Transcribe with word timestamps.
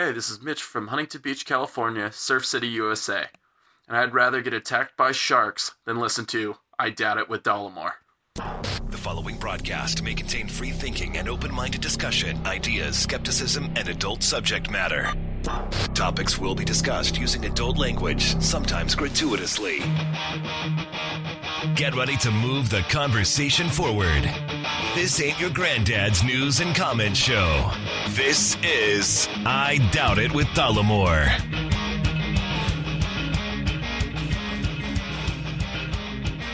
Hey, 0.00 0.12
this 0.12 0.30
is 0.30 0.40
Mitch 0.40 0.62
from 0.62 0.86
Huntington 0.86 1.20
Beach, 1.20 1.44
California, 1.44 2.10
Surf 2.10 2.46
City, 2.46 2.68
USA. 2.68 3.26
And 3.86 3.94
I'd 3.98 4.14
rather 4.14 4.40
get 4.40 4.54
attacked 4.54 4.96
by 4.96 5.12
sharks 5.12 5.72
than 5.84 5.98
listen 5.98 6.24
to 6.26 6.56
I 6.78 6.88
Doubt 6.88 7.18
It 7.18 7.28
with 7.28 7.42
Dollemore. 7.42 7.92
The 8.34 8.96
following 8.96 9.36
broadcast 9.36 10.02
may 10.02 10.14
contain 10.14 10.48
free 10.48 10.70
thinking 10.70 11.18
and 11.18 11.28
open 11.28 11.52
minded 11.52 11.82
discussion, 11.82 12.46
ideas, 12.46 12.96
skepticism, 12.96 13.70
and 13.76 13.88
adult 13.90 14.22
subject 14.22 14.70
matter. 14.70 15.12
Topics 15.92 16.38
will 16.38 16.54
be 16.54 16.64
discussed 16.64 17.18
using 17.18 17.44
adult 17.44 17.76
language, 17.76 18.40
sometimes 18.40 18.94
gratuitously. 18.94 19.80
Get 21.74 21.94
ready 21.94 22.16
to 22.18 22.30
move 22.30 22.70
the 22.70 22.80
conversation 22.88 23.68
forward. 23.68 24.22
This 24.94 25.20
ain't 25.20 25.38
your 25.38 25.50
granddad's 25.50 26.24
news 26.24 26.60
and 26.60 26.74
comment 26.74 27.14
show. 27.14 27.70
This 28.10 28.56
is 28.62 29.28
I 29.44 29.76
Doubt 29.92 30.18
It 30.18 30.32
with 30.32 30.46
Dollemore. 30.48 31.28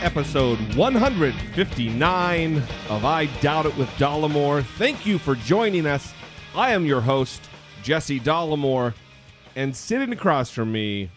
episode 0.01 0.59
159 0.75 2.57
of 2.89 3.03
I 3.03 3.25
Doubt 3.41 3.65
It 3.65 3.75
with 3.77 3.89
Dollemore. 3.91 4.63
Thank 4.77 5.05
you 5.05 5.17
for 5.17 5.35
joining 5.35 5.85
us. 5.85 6.13
I 6.53 6.71
am 6.71 6.85
your 6.85 7.01
host, 7.01 7.41
Jesse 7.81 8.19
Dollemore, 8.19 8.93
and 9.55 9.75
sitting 9.75 10.11
across 10.11 10.49
from 10.49 10.71
me, 10.71 11.09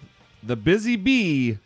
the 0.42 0.56
busy 0.56 0.96
bee, 0.96 1.58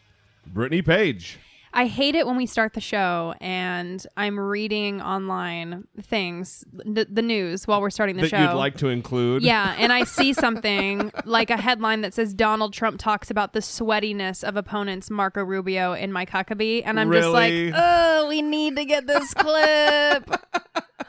Brittany 0.47 0.83
Page. 0.83 1.39
I 1.77 1.87
hate 1.87 2.15
it 2.15 2.25
when 2.25 2.37
we 2.37 2.47
start 2.47 2.73
the 2.75 2.81
show 2.81 3.35
and 3.41 4.07
I'm 4.17 4.39
reading 4.39 5.03
online 5.03 5.89
things, 6.03 6.65
the, 6.73 7.05
the 7.11 7.21
news 7.21 7.67
while 7.67 7.81
we're 7.81 7.91
starting 7.91 8.15
the 8.15 8.23
that 8.23 8.29
show. 8.29 8.41
you'd 8.41 8.55
like 8.57 8.77
to 8.77 8.89
include. 8.89 9.43
yeah, 9.43 9.75
and 9.77 9.93
I 9.93 10.05
see 10.05 10.33
something 10.45 11.11
like 11.25 11.51
a 11.51 11.57
headline 11.57 12.03
that 12.03 12.15
says 12.15 12.33
Donald 12.33 12.73
Trump 12.75 13.01
talks 13.01 13.29
about 13.29 13.55
the 13.55 13.59
sweatiness 13.61 14.45
of 14.45 14.57
opponents 14.57 15.11
Marco 15.11 15.43
Rubio 15.43 15.95
and 15.95 16.13
Mike 16.13 16.31
Huckabee, 16.31 16.83
and 16.85 17.01
I'm 17.01 17.09
Really? 17.09 17.23
just 17.71 17.75
like, 17.75 17.83
oh, 17.85 18.29
we 18.29 18.41
need 18.41 18.77
to 18.77 18.85
get 18.85 19.09
this 19.09 19.35
clip. 19.35 20.31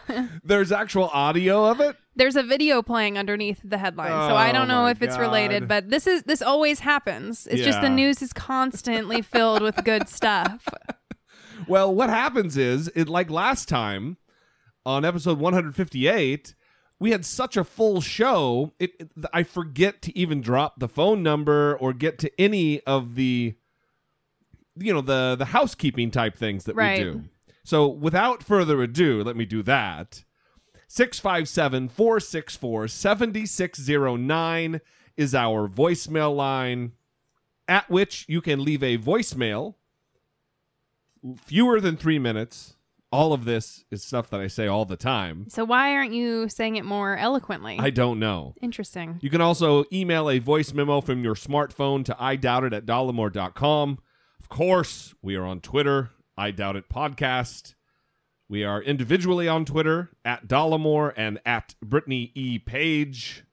There's 0.43 0.71
actual 0.71 1.09
audio 1.09 1.65
of 1.65 1.79
it. 1.79 1.95
There's 2.15 2.35
a 2.35 2.43
video 2.43 2.81
playing 2.81 3.17
underneath 3.17 3.59
the 3.63 3.77
headline, 3.77 4.09
so 4.29 4.35
I 4.35 4.49
Oh 4.49 4.53
don't 4.53 4.67
know 4.67 4.87
if 4.87 5.01
it's 5.01 5.15
God. 5.15 5.21
related, 5.21 5.67
but 5.67 5.89
this 5.89 6.07
is 6.07 6.23
this 6.23 6.41
always 6.41 6.79
happens. 6.79 7.45
It's 7.47 7.61
just 7.63 7.81
the 7.81 7.89
news 7.89 8.21
is 8.21 8.31
constantly 8.33 9.21
filled 9.21 9.61
with 9.61 9.83
good 9.83 10.07
stuff. 10.19 10.67
Well, 11.67 11.93
what 11.93 12.09
happens 12.09 12.57
is, 12.57 12.89
it 12.95 13.09
like 13.09 13.29
last 13.29 13.67
time 13.69 14.17
on 14.85 15.03
episode 15.05 15.39
158, 15.39 16.53
we 16.99 17.11
had 17.11 17.25
such 17.25 17.57
a 17.57 17.63
full 17.63 18.01
show. 18.01 18.73
It, 18.79 18.91
it- 18.99 19.11
I 19.33 19.43
forget 19.43 20.01
to 20.03 20.17
even 20.17 20.41
drop 20.41 20.79
the 20.79 20.87
phone 20.87 21.23
number 21.23 21.75
or 21.79 21.93
get 21.93 22.19
to 22.19 22.31
any 22.41 22.81
of 22.83 23.15
the, 23.15 23.55
you 24.77 24.93
know, 24.93 25.01
the 25.01 25.35
the 25.37 25.45
housekeeping 25.45 26.11
type 26.11 26.37
things 26.37 26.65
that 26.65 26.75
Right. 26.75 26.99
we 26.99 27.03
do. 27.11 27.23
So, 27.63 27.87
without 27.87 28.43
further 28.43 28.81
ado, 28.83 29.23
let 29.23 29.35
me 29.35 29.45
do 29.45 29.63
that. 29.63 30.23
657 30.95 31.89
464 31.89 32.87
7609 32.87 34.79
is 35.17 35.35
our 35.35 35.67
voicemail 35.67 36.33
line, 36.33 36.93
at 37.67 37.89
which 37.89 38.23
you 38.29 38.39
can 38.39 38.63
leave 38.63 38.81
a 38.81 38.97
voicemail 38.97 39.75
fewer 41.43 41.81
than 41.81 41.97
three 41.97 42.17
minutes. 42.17 42.77
All 43.11 43.33
of 43.33 43.43
this 43.43 43.83
is 43.91 44.05
stuff 44.05 44.29
that 44.29 44.39
I 44.39 44.47
say 44.47 44.67
all 44.67 44.85
the 44.85 44.95
time. 44.95 45.47
So 45.49 45.65
why 45.65 45.93
aren't 45.93 46.13
you 46.13 46.47
saying 46.47 46.77
it 46.77 46.85
more 46.85 47.17
eloquently? 47.17 47.77
I 47.77 47.89
don't 47.89 48.17
know. 48.17 48.53
Interesting. 48.61 49.19
You 49.21 49.29
can 49.29 49.41
also 49.41 49.83
email 49.91 50.29
a 50.29 50.39
voice 50.39 50.73
memo 50.73 51.01
from 51.01 51.25
your 51.25 51.35
smartphone 51.35 52.05
to 52.05 52.15
I 52.17 52.37
doubt 52.37 52.63
it 52.63 52.71
at 52.71 52.85
dollemore.com. 52.85 53.99
Of 54.39 54.47
course, 54.47 55.13
we 55.21 55.35
are 55.35 55.43
on 55.43 55.59
Twitter, 55.59 56.11
I 56.37 56.51
doubt 56.51 56.77
it 56.77 56.87
podcast. 56.87 57.73
We 58.47 58.63
are 58.63 58.81
individually 58.81 59.47
on 59.47 59.65
Twitter 59.65 60.09
at 60.23 60.47
Dollemore 60.47 61.13
and 61.17 61.39
at 61.45 61.75
Brittany 61.81 62.31
E. 62.35 62.59
Page. 62.59 63.43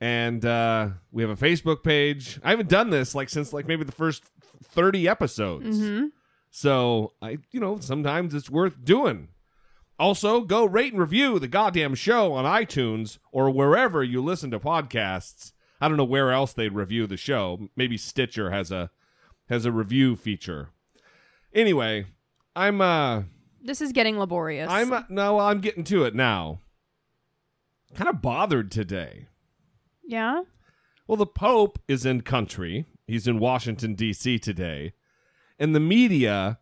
And 0.00 0.44
uh, 0.44 0.90
we 1.10 1.22
have 1.22 1.30
a 1.30 1.36
Facebook 1.42 1.82
page. 1.82 2.38
I 2.44 2.50
haven't 2.50 2.68
done 2.68 2.90
this 2.90 3.14
like 3.14 3.30
since 3.30 3.52
like 3.52 3.66
maybe 3.66 3.84
the 3.84 3.92
first 3.92 4.24
30 4.62 5.08
episodes. 5.08 5.78
hmm 5.78 6.06
So 6.50 7.12
I, 7.22 7.38
you 7.50 7.60
know, 7.60 7.78
sometimes 7.80 8.34
it's 8.34 8.50
worth 8.50 8.84
doing. 8.84 9.28
Also, 9.98 10.42
go 10.42 10.66
rate 10.66 10.92
and 10.92 11.00
review 11.00 11.38
the 11.38 11.48
goddamn 11.48 11.94
show 11.94 12.34
on 12.34 12.44
iTunes 12.44 13.16
or 13.32 13.48
wherever 13.50 14.04
you 14.04 14.22
listen 14.22 14.50
to 14.50 14.60
podcasts. 14.60 15.52
I 15.80 15.88
don't 15.88 15.96
know 15.96 16.04
where 16.04 16.30
else 16.32 16.52
they'd 16.52 16.74
review 16.74 17.06
the 17.06 17.16
show. 17.16 17.70
Maybe 17.76 17.96
Stitcher 17.96 18.50
has 18.50 18.70
a 18.70 18.90
has 19.48 19.64
a 19.64 19.72
review 19.72 20.14
feature. 20.16 20.68
Anyway, 21.54 22.06
I'm 22.54 22.82
uh 22.82 23.22
This 23.66 23.80
is 23.80 23.92
getting 23.92 24.18
laborious. 24.18 24.68
I'm 24.70 24.92
uh, 24.92 25.02
no, 25.08 25.38
I'm 25.40 25.60
getting 25.60 25.84
to 25.84 26.04
it 26.04 26.14
now. 26.14 26.60
Kind 27.94 28.08
of 28.08 28.22
bothered 28.22 28.70
today. 28.70 29.26
yeah. 30.06 30.42
Well, 31.08 31.16
the 31.16 31.26
Pope 31.26 31.78
is 31.86 32.04
in 32.04 32.22
country. 32.22 32.84
He's 33.06 33.28
in 33.28 33.38
Washington 33.38 33.94
D.C. 33.94 34.38
today, 34.40 34.92
and 35.58 35.74
the 35.74 35.80
media. 35.80 36.58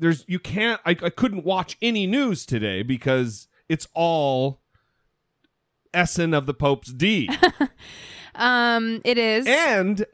There's 0.00 0.24
you 0.28 0.38
can't. 0.38 0.80
I, 0.84 0.90
I 0.90 1.10
couldn't 1.10 1.44
watch 1.44 1.76
any 1.82 2.06
news 2.06 2.44
today 2.46 2.82
because 2.82 3.46
it's 3.68 3.86
all 3.94 4.60
Essen 5.94 6.34
of 6.34 6.46
the 6.46 6.54
Pope's 6.54 6.92
deed. 6.92 7.30
Um, 8.34 9.00
it 9.04 9.18
is. 9.18 9.46
and 9.48 10.06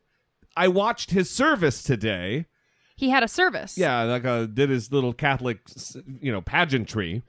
I 0.56 0.68
watched 0.68 1.10
his 1.10 1.28
service 1.28 1.82
today. 1.82 2.46
He 2.96 3.10
had 3.10 3.22
a 3.22 3.28
service. 3.28 3.76
Yeah, 3.76 4.02
like 4.04 4.24
uh, 4.24 4.46
did 4.46 4.70
his 4.70 4.92
little 4.92 5.12
Catholic, 5.12 5.58
you 6.20 6.30
know, 6.30 6.40
pageantry, 6.40 7.22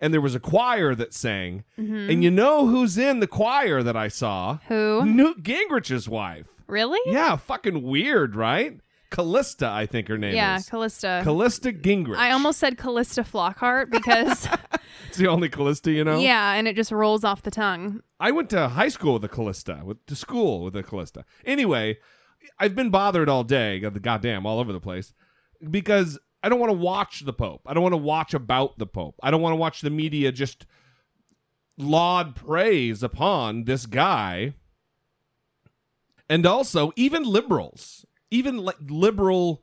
and 0.00 0.12
there 0.12 0.20
was 0.20 0.34
a 0.34 0.40
choir 0.40 0.94
that 0.94 1.14
sang. 1.14 1.64
Mm-hmm. 1.78 2.10
And 2.10 2.24
you 2.24 2.30
know 2.30 2.66
who's 2.66 2.98
in 2.98 3.20
the 3.20 3.26
choir 3.28 3.82
that 3.82 3.96
I 3.96 4.08
saw? 4.08 4.58
Who? 4.68 5.04
Newt 5.06 5.42
Gingrich's 5.42 6.08
wife. 6.08 6.46
Really? 6.66 6.98
Yeah, 7.12 7.36
fucking 7.36 7.82
weird, 7.82 8.34
right? 8.34 8.80
Callista, 9.10 9.68
I 9.68 9.84
think 9.84 10.08
her 10.08 10.16
name 10.16 10.34
Yeah, 10.34 10.56
is. 10.56 10.66
Yeah, 10.66 10.70
Callista. 10.70 11.20
Callista 11.22 11.70
Gingrich. 11.70 12.16
I 12.16 12.30
almost 12.30 12.58
said 12.58 12.78
Calista 12.78 13.20
Flockhart 13.22 13.90
because 13.90 14.48
It's 15.08 15.18
the 15.18 15.28
only 15.28 15.50
Callista, 15.50 15.92
you 15.92 16.02
know? 16.02 16.18
yeah, 16.18 16.54
and 16.54 16.66
it 16.66 16.74
just 16.76 16.90
rolls 16.90 17.22
off 17.22 17.42
the 17.42 17.50
tongue. 17.50 18.00
I 18.18 18.30
went 18.30 18.48
to 18.50 18.68
high 18.68 18.88
school 18.88 19.12
with 19.14 19.24
a 19.24 19.28
Callista, 19.28 19.82
with 19.84 20.04
to 20.06 20.16
school 20.16 20.64
with 20.64 20.74
a 20.76 20.82
Callista. 20.82 21.26
Anyway, 21.44 21.98
I've 22.58 22.74
been 22.74 22.90
bothered 22.90 23.28
all 23.28 23.44
day, 23.44 23.80
the 23.80 24.00
goddamn 24.00 24.46
all 24.46 24.58
over 24.58 24.72
the 24.72 24.80
place, 24.80 25.12
because 25.70 26.18
I 26.42 26.48
don't 26.48 26.60
want 26.60 26.70
to 26.70 26.78
watch 26.78 27.20
the 27.20 27.32
Pope. 27.32 27.62
I 27.66 27.74
don't 27.74 27.82
want 27.82 27.92
to 27.92 27.98
watch 27.98 28.34
about 28.34 28.78
the 28.78 28.86
Pope. 28.86 29.16
I 29.22 29.30
don't 29.30 29.42
want 29.42 29.52
to 29.52 29.58
watch 29.58 29.80
the 29.80 29.90
media 29.90 30.32
just 30.32 30.66
laud 31.78 32.34
praise 32.34 33.02
upon 33.02 33.64
this 33.64 33.86
guy. 33.86 34.54
And 36.28 36.46
also, 36.46 36.92
even 36.96 37.24
liberals, 37.24 38.06
even 38.30 38.58
like 38.58 38.76
liberal, 38.80 39.62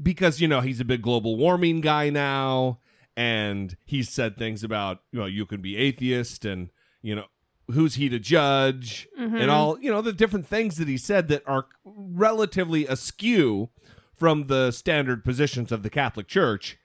because 0.00 0.40
you 0.40 0.48
know 0.48 0.60
he's 0.60 0.80
a 0.80 0.84
big 0.84 1.02
global 1.02 1.36
warming 1.36 1.80
guy 1.80 2.10
now, 2.10 2.78
and 3.16 3.76
he's 3.84 4.08
said 4.08 4.36
things 4.36 4.62
about 4.62 5.00
you 5.12 5.18
know 5.18 5.26
you 5.26 5.46
can 5.46 5.60
be 5.60 5.76
atheist 5.76 6.44
and 6.44 6.70
you 7.02 7.14
know 7.14 7.24
who's 7.72 7.94
he 7.96 8.08
to 8.08 8.18
judge 8.18 9.08
Mm-hmm. 9.18 9.36
and 9.36 9.50
all 9.50 9.78
you 9.80 9.90
know 9.90 10.02
the 10.02 10.12
different 10.12 10.46
things 10.46 10.76
that 10.76 10.88
he 10.88 10.96
said 10.96 11.28
that 11.28 11.42
are 11.46 11.66
relatively 11.84 12.86
askew 12.86 13.68
from 14.16 14.46
the 14.48 14.70
standard 14.70 15.24
positions 15.24 15.72
of 15.72 15.82
the 15.82 15.90
Catholic 15.90 16.26
Church. 16.28 16.78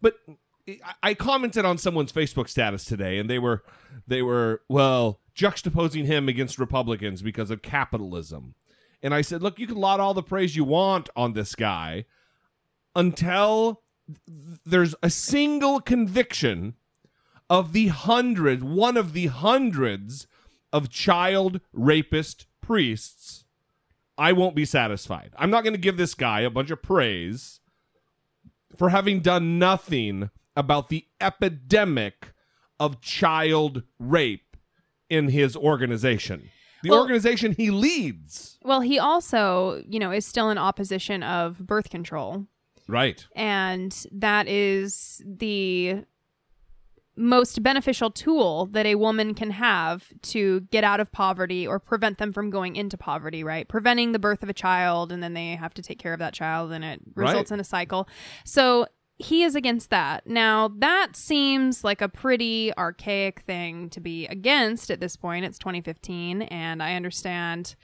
But 0.00 0.14
I- 0.68 0.94
I 1.02 1.14
commented 1.14 1.64
on 1.64 1.78
someone's 1.78 2.12
Facebook 2.12 2.48
status 2.48 2.84
today, 2.84 3.18
and 3.18 3.28
they 3.28 3.38
were 3.38 3.62
they 4.06 4.22
were 4.22 4.62
well 4.68 5.20
juxtaposing 5.36 6.04
him 6.06 6.28
against 6.28 6.58
Republicans 6.58 7.22
because 7.22 7.50
of 7.50 7.62
capitalism. 7.62 8.54
And 9.02 9.14
I 9.14 9.22
said, 9.22 9.42
look, 9.42 9.58
you 9.58 9.66
can 9.66 9.76
laud 9.76 9.98
all 10.00 10.12
the 10.12 10.22
praise 10.22 10.54
you 10.56 10.64
want 10.64 11.08
on 11.16 11.32
this 11.32 11.54
guy 11.54 12.04
until 12.94 13.82
there's 14.66 14.94
a 15.02 15.08
single 15.10 15.80
conviction 15.80 16.74
of 17.50 17.72
the 17.74 17.88
hundred, 17.88 18.62
one 18.62 18.96
of 18.96 19.12
the 19.12 19.26
hundreds 19.26 20.26
of 20.72 20.88
child 20.88 21.60
rapist 21.72 22.46
priests, 22.62 23.44
I 24.16 24.32
won't 24.32 24.54
be 24.54 24.64
satisfied. 24.64 25.32
I'm 25.36 25.50
not 25.50 25.64
going 25.64 25.74
to 25.74 25.80
give 25.80 25.96
this 25.96 26.14
guy 26.14 26.40
a 26.40 26.50
bunch 26.50 26.70
of 26.70 26.80
praise 26.80 27.60
for 28.76 28.90
having 28.90 29.20
done 29.20 29.58
nothing 29.58 30.30
about 30.56 30.88
the 30.88 31.06
epidemic 31.20 32.32
of 32.78 33.00
child 33.00 33.82
rape 33.98 34.56
in 35.08 35.28
his 35.28 35.56
organization. 35.56 36.50
The 36.82 36.90
Well- 36.90 37.00
organization 37.00 37.52
he 37.52 37.70
leads. 37.70 38.58
Well, 38.62 38.80
he 38.80 38.98
also, 38.98 39.82
you 39.88 39.98
know, 39.98 40.12
is 40.12 40.24
still 40.24 40.50
in 40.50 40.56
opposition 40.58 41.22
of 41.22 41.58
birth 41.58 41.90
control. 41.90 42.46
Right. 42.88 43.24
and 43.36 43.94
that 44.10 44.48
is 44.48 45.22
the 45.24 46.04
most 47.20 47.62
beneficial 47.62 48.10
tool 48.10 48.66
that 48.72 48.86
a 48.86 48.94
woman 48.94 49.34
can 49.34 49.50
have 49.50 50.08
to 50.22 50.60
get 50.72 50.82
out 50.84 51.00
of 51.00 51.12
poverty 51.12 51.66
or 51.66 51.78
prevent 51.78 52.18
them 52.18 52.32
from 52.32 52.48
going 52.50 52.76
into 52.76 52.96
poverty, 52.96 53.44
right? 53.44 53.68
Preventing 53.68 54.12
the 54.12 54.18
birth 54.18 54.42
of 54.42 54.48
a 54.48 54.54
child 54.54 55.12
and 55.12 55.22
then 55.22 55.34
they 55.34 55.54
have 55.56 55.74
to 55.74 55.82
take 55.82 55.98
care 55.98 56.12
of 56.14 56.18
that 56.18 56.32
child 56.32 56.72
and 56.72 56.82
it 56.84 57.00
results 57.14 57.50
Right. 57.50 57.56
in 57.56 57.60
a 57.60 57.64
cycle. 57.64 58.08
So 58.44 58.86
he 59.18 59.42
is 59.42 59.54
against 59.54 59.90
that. 59.90 60.26
Now, 60.26 60.68
that 60.78 61.14
seems 61.14 61.84
like 61.84 62.00
a 62.00 62.08
pretty 62.08 62.72
archaic 62.78 63.40
thing 63.42 63.90
to 63.90 64.00
be 64.00 64.26
against 64.26 64.90
at 64.90 64.98
this 65.00 65.14
point. 65.14 65.44
It's 65.44 65.58
2015 65.58 66.40
and 66.42 66.82
I 66.82 66.94
understand 66.94 67.76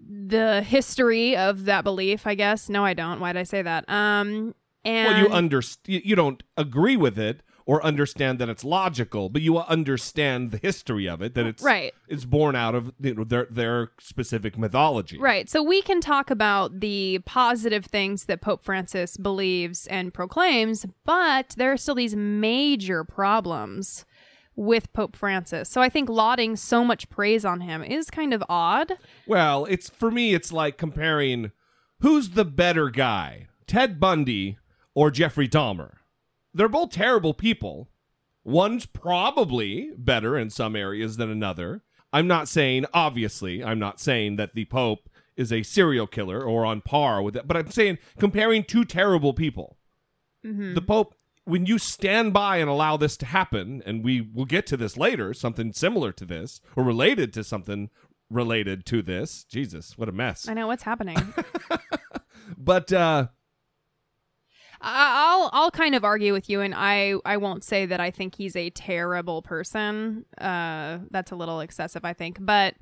the 0.00 0.62
history 0.62 1.36
of 1.36 1.64
that 1.66 1.84
belief, 1.84 2.26
I 2.26 2.34
guess. 2.34 2.68
No, 2.68 2.84
I 2.84 2.94
don't. 2.94 3.20
Why 3.20 3.32
did 3.32 3.40
I 3.40 3.44
say 3.44 3.62
that? 3.62 3.84
Um 3.88 4.54
and 4.84 5.08
well, 5.14 5.18
you 5.18 5.28
understand. 5.30 6.02
You 6.04 6.14
don't 6.14 6.42
agree 6.58 6.96
with 6.96 7.18
it 7.18 7.40
or 7.66 7.84
understand 7.84 8.38
that 8.38 8.48
it's 8.48 8.64
logical, 8.64 9.28
but 9.28 9.40
you 9.40 9.58
understand 9.58 10.50
the 10.50 10.58
history 10.58 11.08
of 11.08 11.22
it. 11.22 11.34
That 11.34 11.46
it's 11.46 11.62
Right. 11.62 11.94
It's 12.08 12.24
born 12.24 12.54
out 12.54 12.74
of 12.74 12.92
you 13.00 13.14
know, 13.14 13.24
their 13.24 13.46
their 13.50 13.90
specific 13.98 14.58
mythology. 14.58 15.18
Right. 15.18 15.48
So 15.48 15.62
we 15.62 15.80
can 15.82 16.00
talk 16.00 16.30
about 16.30 16.80
the 16.80 17.20
positive 17.24 17.86
things 17.86 18.26
that 18.26 18.40
Pope 18.40 18.64
Francis 18.64 19.16
believes 19.16 19.86
and 19.86 20.12
proclaims, 20.12 20.86
but 21.04 21.54
there 21.56 21.72
are 21.72 21.76
still 21.76 21.94
these 21.94 22.14
major 22.16 23.04
problems 23.04 24.04
with 24.56 24.92
Pope 24.92 25.16
Francis. 25.16 25.68
So 25.68 25.80
I 25.80 25.88
think 25.88 26.08
lauding 26.08 26.56
so 26.56 26.84
much 26.84 27.08
praise 27.10 27.44
on 27.44 27.62
him 27.62 27.82
is 27.82 28.10
kind 28.10 28.32
of 28.32 28.44
odd. 28.48 28.92
Well, 29.26 29.64
it's 29.64 29.90
for 29.90 30.10
me. 30.10 30.34
It's 30.34 30.52
like 30.52 30.78
comparing 30.78 31.50
who's 32.00 32.30
the 32.30 32.44
better 32.44 32.90
guy, 32.90 33.48
Ted 33.66 33.98
Bundy 33.98 34.58
or 34.94 35.10
Jeffrey 35.10 35.48
Dahmer. 35.48 35.94
They're 36.54 36.68
both 36.68 36.90
terrible 36.90 37.34
people. 37.34 37.90
One's 38.44 38.86
probably 38.86 39.90
better 39.96 40.38
in 40.38 40.50
some 40.50 40.76
areas 40.76 41.16
than 41.16 41.30
another. 41.30 41.82
I'm 42.12 42.28
not 42.28 42.48
saying, 42.48 42.86
obviously, 42.94 43.64
I'm 43.64 43.78
not 43.78 43.98
saying 44.00 44.36
that 44.36 44.54
the 44.54 44.66
Pope 44.66 45.08
is 45.36 45.52
a 45.52 45.64
serial 45.64 46.06
killer 46.06 46.42
or 46.44 46.64
on 46.64 46.80
par 46.80 47.20
with 47.22 47.34
it, 47.36 47.48
but 47.48 47.56
I'm 47.56 47.70
saying 47.70 47.98
comparing 48.20 48.62
two 48.62 48.84
terrible 48.84 49.34
people. 49.34 49.78
The 50.74 50.82
Pope, 50.82 51.14
when 51.44 51.66
you 51.66 51.78
stand 51.78 52.32
by 52.32 52.58
and 52.58 52.68
allow 52.68 52.96
this 52.98 53.16
to 53.16 53.26
happen, 53.26 53.82
and 53.84 54.04
we 54.04 54.20
will 54.20 54.44
get 54.44 54.66
to 54.66 54.76
this 54.76 54.96
later, 54.96 55.32
something 55.34 55.72
similar 55.72 56.12
to 56.12 56.24
this 56.24 56.60
or 56.76 56.84
related 56.84 57.32
to 57.32 57.42
something 57.42 57.88
related 58.30 58.84
to 58.86 59.02
this. 59.02 59.44
Jesus, 59.44 59.96
what 59.98 60.08
a 60.08 60.12
mess. 60.12 60.46
I 60.48 60.54
know 60.54 60.66
what's 60.66 60.82
happening. 60.82 61.16
But 62.58 62.92
uh 62.92 63.28
I'll 64.84 65.50
I'll 65.52 65.70
kind 65.70 65.94
of 65.94 66.04
argue 66.04 66.32
with 66.32 66.50
you, 66.50 66.60
and 66.60 66.74
I 66.76 67.14
I 67.24 67.36
won't 67.38 67.64
say 67.64 67.86
that 67.86 68.00
I 68.00 68.10
think 68.10 68.36
he's 68.36 68.56
a 68.56 68.70
terrible 68.70 69.42
person. 69.42 70.26
Uh, 70.38 70.98
that's 71.10 71.32
a 71.32 71.36
little 71.36 71.60
excessive, 71.60 72.04
I 72.04 72.12
think, 72.12 72.38
but 72.40 72.74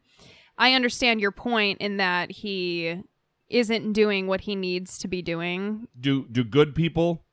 I 0.58 0.74
understand 0.74 1.20
your 1.20 1.32
point 1.32 1.80
in 1.80 1.96
that 1.98 2.30
he 2.30 3.02
isn't 3.48 3.92
doing 3.92 4.26
what 4.26 4.42
he 4.42 4.56
needs 4.56 4.98
to 4.98 5.08
be 5.08 5.22
doing. 5.22 5.86
do 5.98 6.26
do 6.28 6.44
good 6.44 6.74
people 6.74 7.24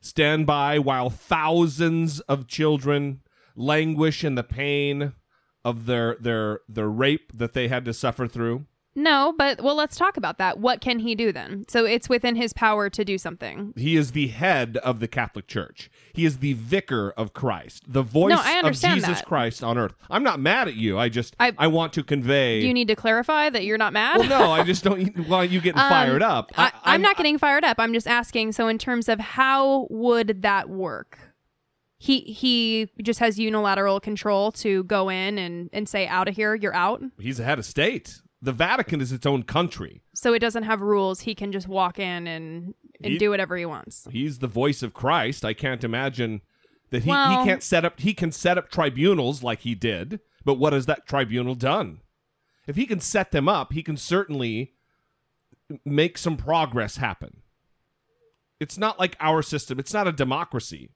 stand 0.00 0.46
by 0.46 0.78
while 0.78 1.10
thousands 1.10 2.20
of 2.20 2.46
children 2.46 3.20
languish 3.54 4.24
in 4.24 4.34
the 4.34 4.44
pain 4.44 5.12
of 5.64 5.86
their 5.86 6.16
their 6.20 6.60
their 6.68 6.88
rape 6.88 7.32
that 7.34 7.52
they 7.52 7.68
had 7.68 7.84
to 7.84 7.92
suffer 7.92 8.26
through? 8.26 8.66
No, 8.98 9.34
but 9.36 9.60
well, 9.60 9.76
let's 9.76 9.96
talk 9.96 10.16
about 10.16 10.38
that. 10.38 10.58
What 10.58 10.80
can 10.80 10.98
he 11.00 11.14
do 11.14 11.30
then? 11.30 11.66
So 11.68 11.84
it's 11.84 12.08
within 12.08 12.34
his 12.34 12.52
power 12.54 12.88
to 12.88 13.04
do 13.04 13.18
something. 13.18 13.74
He 13.76 13.94
is 13.94 14.12
the 14.12 14.28
head 14.28 14.78
of 14.78 15.00
the 15.00 15.06
Catholic 15.06 15.46
Church. 15.46 15.90
He 16.14 16.24
is 16.24 16.38
the 16.38 16.54
vicar 16.54 17.10
of 17.16 17.34
Christ, 17.34 17.84
the 17.86 18.02
voice 18.02 18.30
No, 18.30 18.40
I 18.42 18.52
of 18.58 18.64
understand 18.64 19.00
Jesus 19.00 19.18
that. 19.18 19.26
Christ 19.26 19.62
on 19.62 19.76
earth. 19.76 19.92
I'm 20.08 20.22
not 20.22 20.40
mad 20.40 20.66
at 20.66 20.74
you. 20.76 20.98
I 20.98 21.10
just 21.10 21.36
I, 21.38 21.52
I- 21.58 21.66
want 21.66 21.92
to 21.92 22.02
convey. 22.02 22.62
Do 22.62 22.66
you 22.66 22.72
need 22.74 22.88
to 22.88 22.96
clarify 22.96 23.50
that 23.50 23.64
you're 23.64 23.76
not 23.76 23.92
mad? 23.92 24.18
well, 24.18 24.28
no, 24.30 24.50
I 24.50 24.62
just 24.64 24.82
don't 24.82 25.28
want 25.28 25.50
you 25.50 25.60
getting 25.60 25.78
Um, 25.80 25.88
fired 25.90 26.22
up. 26.22 26.50
I, 26.56 26.64
I'm, 26.66 26.72
I'm 26.84 27.02
not 27.02 27.18
getting 27.18 27.36
fired 27.38 27.64
up. 27.64 27.78
I'm 27.78 27.92
just 27.92 28.06
asking. 28.08 28.52
So, 28.52 28.66
in 28.66 28.78
terms 28.78 29.10
of 29.10 29.20
how 29.20 29.88
would 29.90 30.40
that 30.40 30.70
work? 30.70 31.18
He 31.98 32.20
he 32.20 32.88
just 33.02 33.20
has 33.20 33.38
unilateral 33.38 34.00
control 34.00 34.52
to 34.52 34.84
go 34.84 35.08
in 35.10 35.38
and 35.38 35.70
and 35.72 35.86
say 35.88 36.06
out 36.06 36.28
of 36.28 36.36
here, 36.36 36.54
you're 36.54 36.74
out. 36.74 37.02
He's 37.18 37.36
the 37.38 37.44
head 37.44 37.58
of 37.58 37.64
state. 37.64 38.20
The 38.42 38.52
Vatican 38.52 39.00
is 39.00 39.12
its 39.12 39.26
own 39.26 39.42
country. 39.44 40.02
So 40.14 40.32
it 40.34 40.38
doesn't 40.40 40.64
have 40.64 40.80
rules. 40.80 41.20
He 41.20 41.34
can 41.34 41.52
just 41.52 41.68
walk 41.68 41.98
in 41.98 42.26
and 42.26 42.74
and 43.02 43.12
He- 43.12 43.18
do 43.18 43.28
whatever 43.30 43.56
he 43.56 43.66
wants. 43.66 44.06
he's 44.10 44.38
the 44.38 44.46
voice 44.46 44.82
of 44.82 44.94
Christ. 44.94 45.44
I 45.44 45.52
can't 45.52 45.84
imagine 45.84 46.40
that 46.90 47.02
he, 47.04 47.10
Well- 47.10 47.40
he 47.40 47.44
can't 47.48 47.62
set 47.62 47.84
up 47.84 48.00
he 48.00 48.14
can 48.14 48.32
set 48.32 48.56
up 48.58 48.70
tribunals 48.70 49.42
like 49.42 49.60
he 49.60 49.74
did, 49.74 50.20
but 50.44 50.54
what 50.54 50.72
has 50.72 50.86
that 50.86 51.06
tribunal 51.06 51.54
done? 51.54 52.00
If 52.66 52.76
he 52.76 52.86
can 52.86 53.00
set 53.00 53.32
them 53.32 53.48
up, 53.48 53.72
he 53.72 53.82
can 53.82 53.96
certainly 53.96 54.72
make 55.84 56.16
some 56.18 56.36
progress 56.36 56.96
happen. 56.96 57.42
It's 58.60 58.78
not 58.78 58.98
like 58.98 59.16
our 59.20 59.42
system. 59.42 59.78
It's 59.78 59.92
not 59.92 60.06
a 60.08 60.12
democracy. 60.12 60.90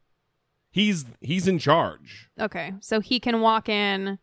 He's 0.71 1.05
he's 1.21 1.47
in 1.49 1.59
charge. 1.59 2.29
Okay, 2.39 2.73
so 2.81 3.01
he 3.01 3.19
can 3.21 3.41
walk 3.41 3.69
in 3.69 4.19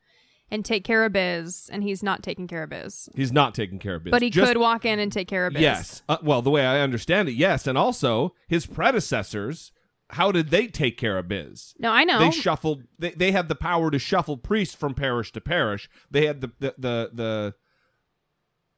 and 0.49 0.63
take 0.63 0.83
care 0.83 1.03
of 1.03 1.11
biz, 1.13 1.69
and 1.71 1.83
he's 1.83 2.01
not 2.01 2.23
taking 2.23 2.47
care 2.47 2.63
of 2.63 2.69
biz. 2.69 3.09
He's 3.15 3.31
not 3.31 3.53
taking 3.53 3.79
care 3.79 3.95
of 3.95 4.03
biz. 4.03 4.11
But 4.11 4.21
he 4.21 4.29
Just- 4.29 4.47
could 4.47 4.57
walk 4.59 4.85
in 4.85 4.99
and 4.99 5.11
take 5.11 5.27
care 5.27 5.45
of 5.47 5.53
biz. 5.53 5.61
Yes. 5.61 6.03
Uh, 6.07 6.17
well, 6.21 6.41
the 6.41 6.49
way 6.49 6.65
I 6.65 6.79
understand 6.81 7.27
it, 7.29 7.33
yes, 7.33 7.67
and 7.67 7.77
also 7.77 8.33
his 8.47 8.65
predecessors. 8.65 9.71
How 10.11 10.31
did 10.31 10.51
they 10.51 10.67
take 10.67 10.97
care 10.97 11.17
of 11.17 11.27
biz? 11.27 11.75
No, 11.77 11.91
I 11.91 12.05
know. 12.05 12.19
They 12.19 12.31
shuffled. 12.31 12.83
They, 12.97 13.11
they 13.11 13.33
had 13.33 13.49
the 13.49 13.55
power 13.55 13.91
to 13.91 13.99
shuffle 13.99 14.37
priests 14.37 14.73
from 14.73 14.93
parish 14.93 15.33
to 15.33 15.41
parish. 15.41 15.89
They 16.09 16.25
had 16.27 16.39
the 16.39 16.51
the 16.59 16.73
the 16.77 17.09
the, 17.13 17.55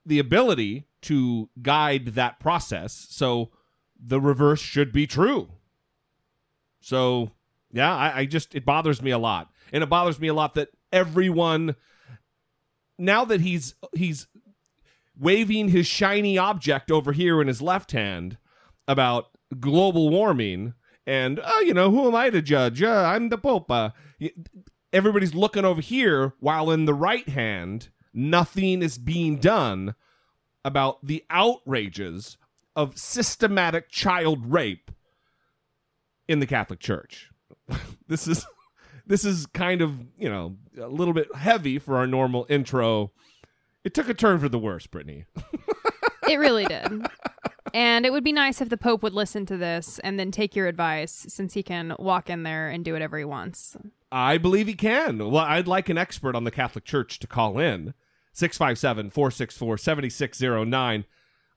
the 0.07 0.17
ability 0.17 0.87
to 1.01 1.49
guide 1.61 2.07
that 2.15 2.39
process. 2.39 3.05
So 3.11 3.51
the 3.99 4.19
reverse 4.19 4.59
should 4.59 4.91
be 4.91 5.05
true. 5.05 5.49
So 6.79 7.29
yeah, 7.71 7.95
I, 7.95 8.19
I 8.21 8.25
just 8.25 8.55
it 8.55 8.65
bothers 8.65 9.01
me 9.01 9.11
a 9.11 9.19
lot, 9.19 9.51
and 9.71 9.83
it 9.83 9.87
bothers 9.87 10.19
me 10.19 10.29
a 10.29 10.33
lot 10.33 10.55
that 10.55 10.69
everyone 10.91 11.75
now 12.97 13.25
that 13.25 13.41
he's 13.41 13.75
he's 13.93 14.27
waving 15.17 15.69
his 15.69 15.87
shiny 15.87 16.37
object 16.37 16.91
over 16.91 17.11
here 17.11 17.41
in 17.41 17.47
his 17.47 17.61
left 17.61 17.91
hand 17.91 18.37
about 18.87 19.27
global 19.59 20.09
warming 20.09 20.73
and 21.07 21.39
uh, 21.39 21.59
you 21.61 21.73
know 21.73 21.89
who 21.89 22.07
am 22.07 22.15
i 22.15 22.29
to 22.29 22.41
judge? 22.41 22.81
Uh, 22.83 23.03
i'm 23.07 23.29
the 23.29 23.37
pope. 23.37 23.71
Uh, 23.71 23.89
everybody's 24.93 25.33
looking 25.33 25.65
over 25.65 25.81
here 25.81 26.33
while 26.39 26.71
in 26.71 26.85
the 26.85 26.93
right 26.93 27.29
hand 27.29 27.89
nothing 28.13 28.81
is 28.81 28.97
being 28.97 29.37
done 29.37 29.95
about 30.65 31.05
the 31.05 31.23
outrages 31.29 32.37
of 32.75 32.97
systematic 32.97 33.89
child 33.89 34.51
rape 34.51 34.91
in 36.27 36.39
the 36.39 36.47
catholic 36.47 36.79
church. 36.79 37.29
This 38.07 38.27
is 38.27 38.43
this 39.09 39.25
is 39.25 39.45
kind 39.47 39.81
of 39.81 39.99
you 40.17 40.29
know 40.29 40.55
a 40.81 40.87
little 40.87 41.13
bit 41.13 41.35
heavy 41.35 41.77
for 41.77 41.97
our 41.97 42.07
normal 42.07 42.45
intro 42.49 43.11
it 43.83 43.93
took 43.93 44.07
a 44.07 44.13
turn 44.13 44.39
for 44.39 44.47
the 44.47 44.59
worse 44.59 44.87
brittany 44.87 45.25
It 46.29 46.37
really 46.37 46.65
did. 46.65 47.07
And 47.73 48.05
it 48.05 48.11
would 48.11 48.23
be 48.23 48.31
nice 48.31 48.61
if 48.61 48.69
the 48.69 48.77
Pope 48.77 49.03
would 49.03 49.13
listen 49.13 49.45
to 49.47 49.57
this 49.57 49.99
and 49.99 50.19
then 50.19 50.31
take 50.31 50.55
your 50.55 50.67
advice 50.67 51.25
since 51.29 51.53
he 51.53 51.63
can 51.63 51.95
walk 51.97 52.29
in 52.29 52.43
there 52.43 52.69
and 52.69 52.85
do 52.85 52.93
whatever 52.93 53.17
he 53.17 53.25
wants. 53.25 53.75
I 54.11 54.37
believe 54.37 54.67
he 54.67 54.73
can. 54.75 55.17
Well, 55.17 55.37
I'd 55.37 55.67
like 55.67 55.89
an 55.89 55.97
expert 55.97 56.35
on 56.35 56.43
the 56.43 56.51
Catholic 56.51 56.85
Church 56.85 57.19
to 57.19 57.27
call 57.27 57.59
in 57.59 57.93
657 58.33 59.09
464 59.09 59.77
7609. 59.77 61.05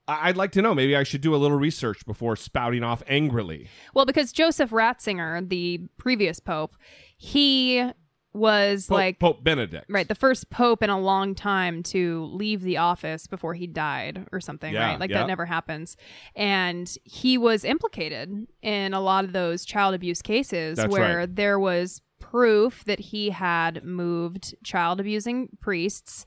I'd 0.07 0.37
like 0.37 0.51
to 0.51 0.61
know. 0.61 0.75
Maybe 0.75 0.95
I 0.95 1.03
should 1.03 1.21
do 1.21 1.33
a 1.33 1.37
little 1.37 1.57
research 1.57 2.05
before 2.05 2.35
spouting 2.35 2.83
off 2.83 3.01
angrily. 3.07 3.69
Well, 3.93 4.05
because 4.05 4.33
Joseph 4.33 4.71
Ratzinger, 4.71 5.47
the 5.47 5.81
previous 5.97 6.39
pope, 6.41 6.75
he 7.23 7.89
was 8.33 8.87
Pope, 8.87 8.95
like 8.95 9.19
Pope 9.19 9.43
Benedict. 9.43 9.85
right 9.89 10.07
the 10.07 10.15
first 10.15 10.49
pope 10.49 10.81
in 10.83 10.89
a 10.89 10.99
long 10.99 11.35
time 11.35 11.83
to 11.83 12.25
leave 12.33 12.61
the 12.63 12.77
office 12.77 13.27
before 13.27 13.53
he 13.53 13.67
died 13.67 14.27
or 14.31 14.41
something 14.41 14.73
Yeah, 14.73 14.87
right 14.89 14.99
like 14.99 15.11
yeah. 15.11 15.19
that 15.19 15.27
never 15.27 15.45
happens 15.45 15.95
and 16.35 16.91
he 17.03 17.37
was 17.37 17.63
implicated 17.63 18.47
in 18.63 18.93
a 18.93 18.99
lot 18.99 19.23
of 19.23 19.33
those 19.33 19.63
child 19.65 19.93
abuse 19.93 20.21
cases 20.23 20.77
That's 20.77 20.91
where 20.91 21.19
right. 21.19 21.35
there 21.35 21.59
was 21.59 22.01
proof 22.19 22.83
that 22.85 22.99
he 22.99 23.29
had 23.29 23.83
moved 23.85 24.55
child 24.63 24.99
abusing 24.99 25.49
priests 25.61 26.25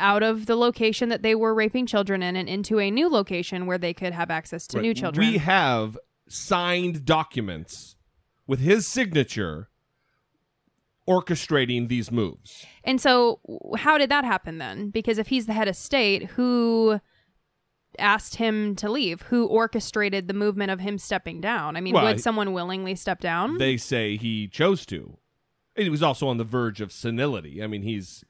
out 0.00 0.22
of 0.24 0.46
the 0.46 0.56
location 0.56 1.10
that 1.10 1.22
they 1.22 1.36
were 1.36 1.54
raping 1.54 1.86
children 1.86 2.22
in 2.24 2.34
and 2.34 2.48
into 2.48 2.80
a 2.80 2.90
new 2.90 3.08
location 3.08 3.66
where 3.66 3.78
they 3.78 3.94
could 3.94 4.12
have 4.12 4.30
access 4.30 4.66
to 4.66 4.78
Right. 4.78 4.82
new 4.82 4.94
children 4.94 5.26
We 5.28 5.38
have 5.38 5.96
signed 6.28 7.04
documents 7.04 7.94
with 8.48 8.58
his 8.60 8.86
signature 8.86 9.68
orchestrating 11.08 11.88
these 11.88 12.10
moves. 12.10 12.64
And 12.84 13.00
so, 13.00 13.40
how 13.76 13.98
did 13.98 14.10
that 14.10 14.24
happen 14.24 14.58
then? 14.58 14.90
Because 14.90 15.18
if 15.18 15.28
he's 15.28 15.46
the 15.46 15.52
head 15.52 15.68
of 15.68 15.76
state, 15.76 16.24
who 16.30 17.00
asked 17.98 18.36
him 18.36 18.76
to 18.76 18.88
leave? 18.90 19.22
Who 19.22 19.46
orchestrated 19.46 20.28
the 20.28 20.34
movement 20.34 20.70
of 20.70 20.80
him 20.80 20.98
stepping 20.98 21.40
down? 21.40 21.76
I 21.76 21.80
mean, 21.80 21.94
Well, 21.94 22.04
would 22.04 22.20
someone 22.20 22.52
willingly 22.52 22.94
step 22.94 23.20
down? 23.20 23.58
They 23.58 23.76
say 23.76 24.16
he 24.16 24.46
chose 24.48 24.86
to. 24.86 25.18
And 25.76 25.84
he 25.84 25.90
was 25.90 26.02
also 26.02 26.28
on 26.28 26.36
the 26.36 26.44
verge 26.44 26.80
of 26.80 26.92
senility. 26.92 27.62
I 27.62 27.66
mean, 27.66 27.82
he's, 27.82 28.24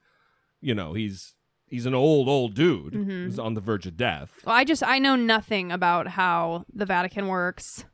you 0.60 0.74
know, 0.74 0.92
he's 0.94 1.34
he's 1.66 1.86
an 1.86 1.94
old 1.94 2.28
old 2.28 2.54
dude. 2.54 2.92
Mhm. 2.94 3.26
He's 3.26 3.38
on 3.38 3.54
the 3.54 3.60
verge 3.60 3.86
of 3.86 3.96
death. 3.96 4.30
well, 4.44 4.54
I 4.54 4.64
just 4.64 4.82
I 4.82 4.98
know 4.98 5.16
nothing 5.16 5.70
about 5.72 6.08
how 6.08 6.64
the 6.72 6.86
Vatican 6.86 7.28
works, 7.28 7.84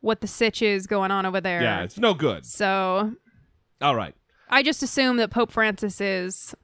what 0.00 0.20
the 0.20 0.26
sitch 0.26 0.60
is 0.62 0.86
going 0.86 1.10
on 1.10 1.24
over 1.26 1.40
there. 1.40 1.62
Yeah, 1.62 1.82
it's 1.82 1.98
no 1.98 2.14
good. 2.14 2.44
so 2.46 3.12
All 3.80 3.94
right. 3.96 4.14
I 4.48 4.62
just 4.62 4.82
assume 4.82 5.16
that 5.18 5.30
Pope 5.30 5.50
Francis 5.50 6.00
is 6.00 6.54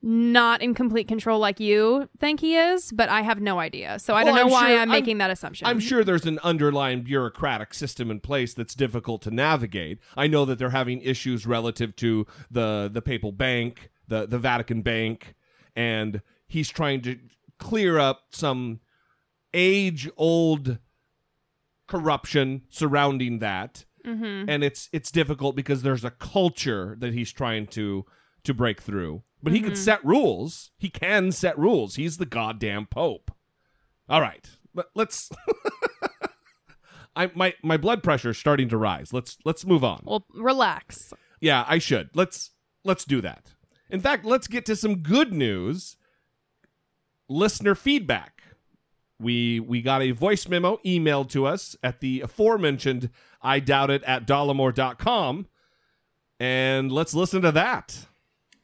not 0.00 0.62
in 0.62 0.74
complete 0.74 1.08
control 1.08 1.40
like 1.40 1.58
you 1.58 2.08
think 2.20 2.38
he 2.38 2.54
is, 2.56 2.92
but 2.92 3.08
I 3.08 3.22
have 3.22 3.40
no 3.40 3.58
idea. 3.58 3.98
So 3.98 4.14
I 4.14 4.22
don't 4.22 4.36
know 4.36 4.42
I'm 4.42 4.50
why 4.50 4.60
sure- 4.68 4.74
I'm 4.76 4.78
I'm- 4.78 4.88
making 4.90 5.18
that 5.18 5.30
assumption. 5.30 5.66
I'm 5.66 5.80
sure 5.80 6.04
there's 6.04 6.26
an 6.26 6.38
underlying 6.44 7.02
bureaucratic 7.02 7.74
system 7.74 8.10
in 8.10 8.20
place 8.20 8.54
that's 8.54 8.74
difficult 8.76 9.22
to 9.22 9.30
navigate. 9.32 9.98
I 10.16 10.28
know 10.28 10.44
that 10.44 10.58
they're 10.58 10.70
having 10.70 11.00
issues 11.02 11.46
relative 11.46 11.96
to 11.96 12.26
the 12.50 12.88
the 12.92 13.02
papal 13.02 13.32
bank, 13.32 13.90
the 14.06 14.26
the 14.26 14.38
Vatican 14.38 14.82
bank, 14.82 15.34
and 15.74 16.22
he's 16.46 16.68
trying 16.70 17.00
to 17.02 17.18
clear 17.58 17.98
up 17.98 18.26
some 18.30 18.78
age 19.52 20.08
old 20.16 20.78
corruption 21.88 22.62
surrounding 22.68 23.40
that. 23.40 23.84
Mhm. 24.06 24.46
And 24.48 24.64
it's 24.64 24.88
it's 24.92 25.10
difficult 25.10 25.56
because 25.56 25.82
there's 25.82 26.04
a 26.04 26.10
culture 26.10 26.96
that 27.00 27.12
he's 27.12 27.32
trying 27.32 27.66
to 27.68 28.04
to 28.44 28.54
break 28.54 28.80
through. 28.82 29.22
But 29.42 29.52
he 29.52 29.60
can 29.60 29.76
set 29.76 30.04
rules. 30.04 30.72
He 30.78 30.90
can 30.90 31.30
set 31.30 31.56
rules. 31.58 31.94
He's 31.94 32.16
the 32.16 32.26
goddamn 32.26 32.86
pope. 32.86 33.30
All 34.08 34.20
right. 34.20 34.48
Let, 34.74 34.86
let's 34.94 35.30
I 37.16 37.30
my 37.34 37.54
my 37.62 37.76
blood 37.76 38.02
pressure 38.02 38.30
is 38.30 38.38
starting 38.38 38.68
to 38.68 38.76
rise. 38.76 39.12
Let's 39.12 39.38
let's 39.44 39.64
move 39.66 39.84
on. 39.84 40.02
Well, 40.04 40.24
relax. 40.34 41.12
Yeah, 41.40 41.64
I 41.68 41.78
should. 41.78 42.10
Let's 42.14 42.50
let's 42.84 43.04
do 43.04 43.20
that. 43.20 43.52
In 43.90 44.00
fact, 44.00 44.24
let's 44.24 44.48
get 44.48 44.66
to 44.66 44.76
some 44.76 44.96
good 44.96 45.32
news. 45.32 45.96
Listener 47.28 47.74
feedback. 47.74 48.37
We 49.20 49.60
we 49.60 49.82
got 49.82 50.02
a 50.02 50.12
voice 50.12 50.48
memo 50.48 50.78
emailed 50.84 51.28
to 51.30 51.46
us 51.46 51.76
at 51.82 52.00
the 52.00 52.20
aforementioned 52.20 53.10
I 53.40 53.60
doubt 53.60 53.90
it 53.90 54.02
at 54.04 54.26
dollemore.com. 54.26 55.46
And 56.40 56.92
let's 56.92 57.14
listen 57.14 57.42
to 57.42 57.52
that. 57.52 58.06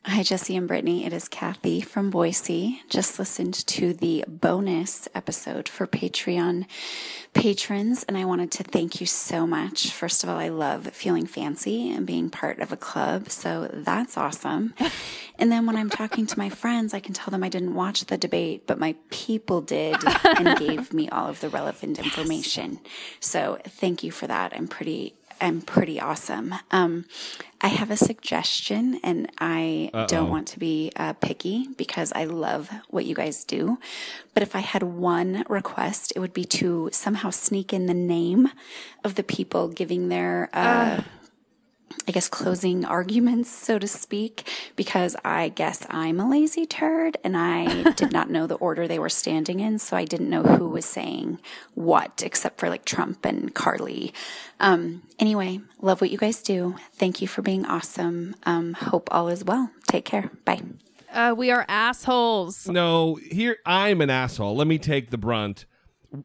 Hi, 0.06 0.23
Jesse 0.23 0.54
and 0.54 0.68
Brittany. 0.68 1.06
It 1.06 1.14
is 1.14 1.28
Kathy 1.28 1.80
from 1.80 2.11
Boise. 2.11 2.82
Just 2.90 3.18
listened 3.18 3.54
to 3.68 3.94
the 3.94 4.23
bonus 4.28 5.08
episode 5.14 5.66
for 5.66 5.87
Patreon 5.87 6.66
patrons, 7.32 8.04
and 8.04 8.18
I 8.18 8.26
wanted 8.26 8.50
to 8.52 8.64
thank 8.64 9.00
you 9.00 9.06
so 9.06 9.46
much. 9.46 9.90
First 9.90 10.23
of 10.23 10.28
all, 10.28 10.37
I 10.37 10.49
love 10.49 10.88
feeling 10.88 11.25
fancy 11.26 11.90
and 11.90 12.06
being 12.06 12.28
part 12.28 12.58
of 12.58 12.70
a 12.70 12.76
club, 12.76 13.30
so 13.30 13.70
that's 13.73 14.18
awesome. 14.18 14.75
And 15.37 15.50
then 15.50 15.66
when 15.66 15.75
I'm 15.75 15.90
talking 15.90 16.26
to 16.26 16.38
my 16.38 16.49
friends, 16.49 16.94
I 16.94 17.00
can 17.00 17.12
tell 17.12 17.32
them 17.32 17.42
I 17.42 17.49
didn't 17.49 17.75
watch 17.75 18.04
the 18.04 18.16
debate, 18.16 18.68
but 18.68 18.78
my 18.78 18.94
people 19.11 19.61
did 19.61 19.96
and 20.38 20.56
gave 20.61 20.92
me 20.92 21.08
all 21.08 21.26
of 21.28 21.40
the 21.40 21.49
relevant 21.49 21.99
information. 21.99 22.78
So 23.18 23.58
thank 23.66 24.04
you 24.04 24.12
for 24.12 24.28
that. 24.28 24.52
I'm 24.54 24.68
pretty 24.68 25.16
I'm 25.41 25.61
pretty 25.61 26.00
awesome. 26.00 26.55
Um, 26.71 27.05
I 27.61 27.69
have 27.69 27.91
a 27.91 27.97
suggestion, 27.97 29.00
and 29.03 29.31
I 29.38 29.91
don't 30.07 30.29
want 30.29 30.49
to 30.49 30.59
be 30.59 30.93
uh, 30.97 31.14
picky 31.14 31.69
because 31.76 32.12
I 32.12 32.25
love 32.25 32.71
what 32.91 33.05
you 33.07 33.14
guys 33.14 33.45
do. 33.45 33.79
But 34.35 34.43
if 34.43 34.55
I 34.55 34.61
had 34.61 34.83
one 34.83 35.45
request, 35.49 36.12
it 36.14 36.19
would 36.19 36.35
be 36.35 36.45
to 36.45 36.91
somehow 36.93 37.31
sneak 37.31 37.73
in 37.73 37.87
the 37.87 37.95
name 37.95 38.50
of 39.03 39.14
the 39.14 39.23
people 39.23 39.69
giving 39.69 40.09
their. 40.09 40.50
Uh, 40.53 41.03
I 42.06 42.12
guess 42.12 42.28
closing 42.28 42.84
arguments, 42.84 43.50
so 43.50 43.78
to 43.78 43.88
speak, 43.88 44.48
because 44.76 45.16
I 45.24 45.48
guess 45.48 45.86
I'm 45.90 46.20
a 46.20 46.28
lazy 46.28 46.66
turd 46.66 47.16
and 47.24 47.36
I 47.36 47.90
did 47.96 48.12
not 48.12 48.30
know 48.30 48.46
the 48.46 48.56
order 48.56 48.86
they 48.86 48.98
were 48.98 49.08
standing 49.08 49.60
in, 49.60 49.78
so 49.78 49.96
I 49.96 50.04
didn't 50.04 50.30
know 50.30 50.42
who 50.42 50.68
was 50.68 50.84
saying 50.84 51.38
what, 51.74 52.22
except 52.24 52.60
for 52.60 52.68
like 52.68 52.84
Trump 52.84 53.24
and 53.24 53.54
Carly. 53.54 54.12
Um, 54.60 55.02
anyway, 55.18 55.60
love 55.80 56.00
what 56.00 56.10
you 56.10 56.18
guys 56.18 56.42
do. 56.42 56.76
Thank 56.92 57.22
you 57.22 57.28
for 57.28 57.42
being 57.42 57.64
awesome. 57.66 58.36
Um, 58.44 58.74
hope 58.74 59.08
all 59.10 59.28
is 59.28 59.44
well. 59.44 59.70
Take 59.88 60.04
care. 60.04 60.30
Bye. 60.44 60.62
Uh, 61.12 61.34
we 61.36 61.50
are 61.50 61.64
assholes. 61.68 62.68
No, 62.68 63.14
here 63.14 63.58
I'm 63.64 64.00
an 64.00 64.10
asshole. 64.10 64.56
Let 64.56 64.66
me 64.66 64.78
take 64.78 65.10
the 65.10 65.18
brunt. 65.18 65.64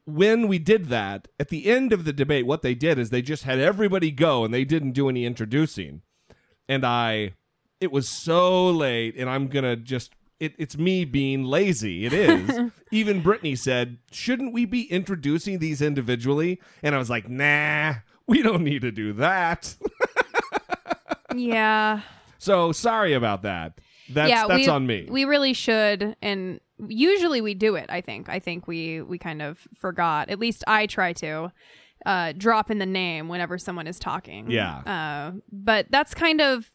When 0.04 0.46
we 0.48 0.58
did 0.58 0.86
that, 0.86 1.28
at 1.38 1.48
the 1.48 1.66
end 1.66 1.92
of 1.92 2.04
the 2.04 2.12
debate, 2.12 2.46
what 2.46 2.62
they 2.62 2.74
did 2.74 2.98
is 2.98 3.10
they 3.10 3.22
just 3.22 3.44
had 3.44 3.58
everybody 3.58 4.10
go 4.10 4.44
and 4.44 4.52
they 4.54 4.64
didn't 4.64 4.92
do 4.92 5.08
any 5.08 5.24
introducing. 5.24 6.02
And 6.68 6.84
I, 6.84 7.34
it 7.80 7.90
was 7.90 8.08
so 8.08 8.68
late, 8.70 9.16
and 9.16 9.28
I'm 9.28 9.48
going 9.48 9.64
to 9.64 9.74
just, 9.76 10.12
it, 10.38 10.54
it's 10.58 10.78
me 10.78 11.04
being 11.04 11.44
lazy. 11.44 12.04
It 12.06 12.12
is. 12.12 12.70
Even 12.92 13.22
Brittany 13.22 13.56
said, 13.56 13.98
shouldn't 14.12 14.52
we 14.52 14.64
be 14.64 14.82
introducing 14.92 15.58
these 15.58 15.82
individually? 15.82 16.60
And 16.82 16.94
I 16.94 16.98
was 16.98 17.10
like, 17.10 17.28
nah, 17.28 17.94
we 18.26 18.42
don't 18.42 18.62
need 18.62 18.82
to 18.82 18.92
do 18.92 19.12
that. 19.14 19.76
Yeah. 21.34 22.00
so 22.38 22.72
sorry 22.72 23.12
about 23.12 23.42
that. 23.42 23.78
That's, 24.12 24.30
yeah, 24.30 24.46
that's 24.46 24.66
we, 24.66 24.68
on 24.68 24.86
me. 24.86 25.06
We 25.10 25.24
really 25.24 25.52
should, 25.52 26.16
and 26.22 26.60
usually 26.88 27.40
we 27.40 27.54
do 27.54 27.74
it. 27.76 27.86
I 27.88 28.00
think. 28.00 28.28
I 28.28 28.38
think 28.38 28.66
we 28.66 29.02
we 29.02 29.18
kind 29.18 29.42
of 29.42 29.66
forgot. 29.74 30.30
At 30.30 30.38
least 30.38 30.64
I 30.66 30.86
try 30.86 31.12
to 31.14 31.52
uh, 32.06 32.32
drop 32.36 32.70
in 32.70 32.78
the 32.78 32.86
name 32.86 33.28
whenever 33.28 33.58
someone 33.58 33.86
is 33.86 33.98
talking. 33.98 34.50
Yeah. 34.50 34.78
Uh, 34.78 35.38
but 35.52 35.86
that's 35.90 36.14
kind 36.14 36.40
of 36.40 36.70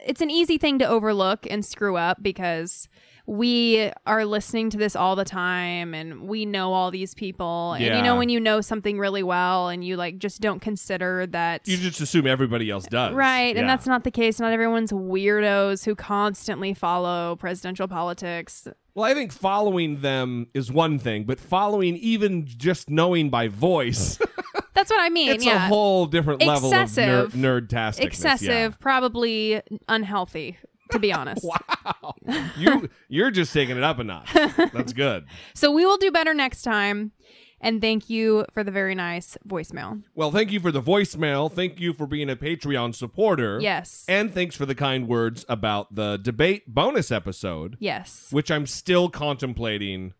it's 0.00 0.20
an 0.20 0.30
easy 0.30 0.58
thing 0.58 0.78
to 0.78 0.86
overlook 0.86 1.46
and 1.48 1.64
screw 1.64 1.96
up 1.96 2.22
because 2.22 2.88
we 3.26 3.90
are 4.06 4.24
listening 4.26 4.68
to 4.70 4.76
this 4.76 4.94
all 4.94 5.16
the 5.16 5.24
time 5.24 5.94
and 5.94 6.28
we 6.28 6.44
know 6.44 6.72
all 6.74 6.90
these 6.90 7.14
people 7.14 7.72
and 7.72 7.82
you 7.84 8.02
know 8.02 8.16
when 8.16 8.28
you 8.28 8.38
know 8.38 8.60
something 8.60 8.98
really 8.98 9.22
well 9.22 9.68
and 9.68 9.82
you 9.82 9.96
like 9.96 10.18
just 10.18 10.42
don't 10.42 10.60
consider 10.60 11.26
that 11.28 11.66
you 11.66 11.76
just 11.78 12.00
assume 12.02 12.26
everybody 12.26 12.68
else 12.70 12.86
does. 12.86 13.14
Right, 13.14 13.54
Yeah. 13.54 13.62
and 13.62 13.68
that's 13.68 13.86
not 13.86 14.04
the 14.04 14.10
case. 14.10 14.38
Not 14.38 14.52
everyone's 14.52 14.92
weirdos 14.92 15.84
who 15.86 15.94
constantly 15.94 16.74
follow 16.74 17.36
presidential 17.36 17.88
politics. 17.88 18.68
Well, 18.94 19.10
I 19.10 19.14
think 19.14 19.32
following 19.32 20.02
them 20.02 20.48
is 20.54 20.70
one 20.70 20.98
thing, 20.98 21.24
but 21.24 21.40
following 21.40 21.96
even 21.96 22.44
just 22.46 22.90
knowing 22.90 23.30
by 23.30 23.48
voice, 23.48 24.18
That's 24.74 24.90
what 24.90 25.00
I 25.00 25.08
mean. 25.08 25.30
it's 25.30 25.44
yeah, 25.46 25.64
a 25.66 25.68
whole 25.68 26.06
different 26.06 26.44
level 26.44 26.68
Excessive. 26.68 27.26
of 27.26 27.36
ner- 27.36 27.60
nerd-tasticness. 27.62 28.00
excessive, 28.04 28.78
probably 28.80 29.62
unhealthy. 29.88 30.58
To 30.92 30.98
be 30.98 31.12
honest, 31.12 31.44
Wow. 31.84 32.14
you 32.58 32.88
you're 33.08 33.30
just 33.30 33.52
taking 33.52 33.76
it 33.76 33.82
up 33.82 33.98
a 33.98 34.04
notch. 34.04 34.30
That's 34.72 34.92
good. 35.04 35.24
so 35.54 35.70
we 35.72 35.84
will 35.86 35.96
do 35.96 36.10
better 36.10 36.34
next 36.34 36.62
time. 36.62 37.12
And 37.60 37.80
thank 37.80 38.10
you 38.10 38.44
for 38.52 38.62
the 38.62 38.70
very 38.70 38.94
nice 38.94 39.38
voicemail. 39.48 40.02
Well, 40.14 40.30
thank 40.30 40.52
you 40.52 40.60
for 40.60 40.70
the 40.70 40.82
voicemail. 40.82 41.50
Thank 41.50 41.80
you 41.80 41.94
for 41.94 42.06
being 42.06 42.28
a 42.28 42.36
Patreon 42.36 42.94
supporter. 42.94 43.58
Yes, 43.58 44.04
And 44.06 44.34
thanks 44.34 44.54
for 44.54 44.66
the 44.66 44.74
kind 44.74 45.08
words 45.08 45.46
about 45.48 45.94
the 45.94 46.18
debate 46.18 46.64
bonus 46.74 47.10
episode, 47.10 47.78
yes. 47.80 48.26
which 48.30 48.50
I'm 48.50 48.66
still 48.66 49.08
contemplating 49.08 50.12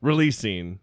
releasing 0.00 0.78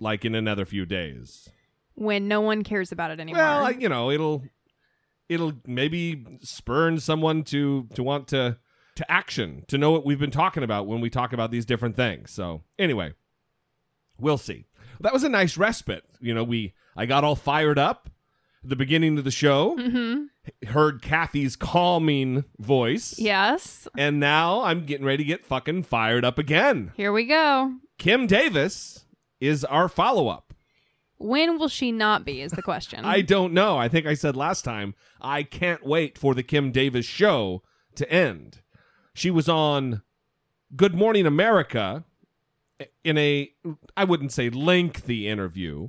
like 0.00 0.24
in 0.24 0.34
another 0.34 0.64
few 0.64 0.84
days. 0.86 1.48
When 1.94 2.26
no 2.28 2.40
one 2.40 2.64
cares 2.64 2.90
about 2.92 3.10
it 3.12 3.20
anymore. 3.20 3.42
Well, 3.42 3.72
you 3.72 3.88
know, 3.88 4.10
it'll 4.10 4.42
it'll 5.28 5.54
maybe 5.66 6.24
spurn 6.40 7.00
someone 7.00 7.44
to 7.44 7.88
to 7.94 8.02
want 8.02 8.28
to 8.28 8.58
to 8.96 9.10
action 9.10 9.64
to 9.68 9.78
know 9.78 9.92
what 9.92 10.04
we've 10.04 10.18
been 10.18 10.30
talking 10.30 10.62
about 10.62 10.86
when 10.86 11.00
we 11.00 11.08
talk 11.08 11.32
about 11.32 11.50
these 11.50 11.64
different 11.64 11.94
things. 11.96 12.30
So 12.30 12.62
anyway, 12.78 13.14
we'll 14.18 14.38
see. 14.38 14.66
That 15.00 15.12
was 15.12 15.22
a 15.22 15.28
nice 15.28 15.56
respite. 15.56 16.04
You 16.20 16.34
know, 16.34 16.44
we 16.44 16.74
I 16.96 17.06
got 17.06 17.24
all 17.24 17.36
fired 17.36 17.78
up 17.78 18.10
at 18.64 18.70
the 18.70 18.76
beginning 18.76 19.18
of 19.18 19.24
the 19.24 19.30
show. 19.30 19.76
Mm-hmm. 19.76 20.68
Heard 20.68 21.02
Kathy's 21.02 21.56
calming 21.56 22.44
voice. 22.58 23.18
Yes. 23.18 23.86
And 23.96 24.18
now 24.18 24.62
I'm 24.62 24.86
getting 24.86 25.06
ready 25.06 25.22
to 25.22 25.28
get 25.28 25.46
fucking 25.46 25.84
fired 25.84 26.24
up 26.24 26.38
again. 26.38 26.92
Here 26.96 27.12
we 27.12 27.24
go. 27.24 27.74
Kim 27.98 28.26
Davis 28.26 29.04
is 29.40 29.64
our 29.64 29.88
follow 29.88 30.28
up. 30.28 30.47
When 31.18 31.58
will 31.58 31.68
she 31.68 31.92
not 31.92 32.24
be? 32.24 32.40
Is 32.40 32.52
the 32.52 32.62
question. 32.62 33.04
I 33.04 33.20
don't 33.20 33.52
know. 33.52 33.76
I 33.76 33.88
think 33.88 34.06
I 34.06 34.14
said 34.14 34.36
last 34.36 34.62
time, 34.62 34.94
I 35.20 35.42
can't 35.42 35.84
wait 35.84 36.16
for 36.16 36.34
the 36.34 36.42
Kim 36.42 36.70
Davis 36.72 37.06
show 37.06 37.62
to 37.96 38.10
end. 38.10 38.62
She 39.14 39.30
was 39.30 39.48
on 39.48 40.02
Good 40.76 40.94
Morning 40.94 41.26
America 41.26 42.04
in 43.04 43.18
a, 43.18 43.50
I 43.96 44.04
wouldn't 44.04 44.32
say 44.32 44.50
lengthy 44.50 45.28
interview, 45.28 45.88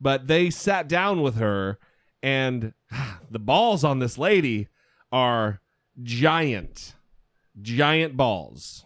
but 0.00 0.26
they 0.26 0.50
sat 0.50 0.88
down 0.88 1.22
with 1.22 1.36
her, 1.36 1.78
and 2.22 2.74
the 3.30 3.38
balls 3.38 3.84
on 3.84 3.98
this 3.98 4.18
lady 4.18 4.68
are 5.12 5.60
giant, 6.02 6.94
giant 7.60 8.16
balls. 8.16 8.85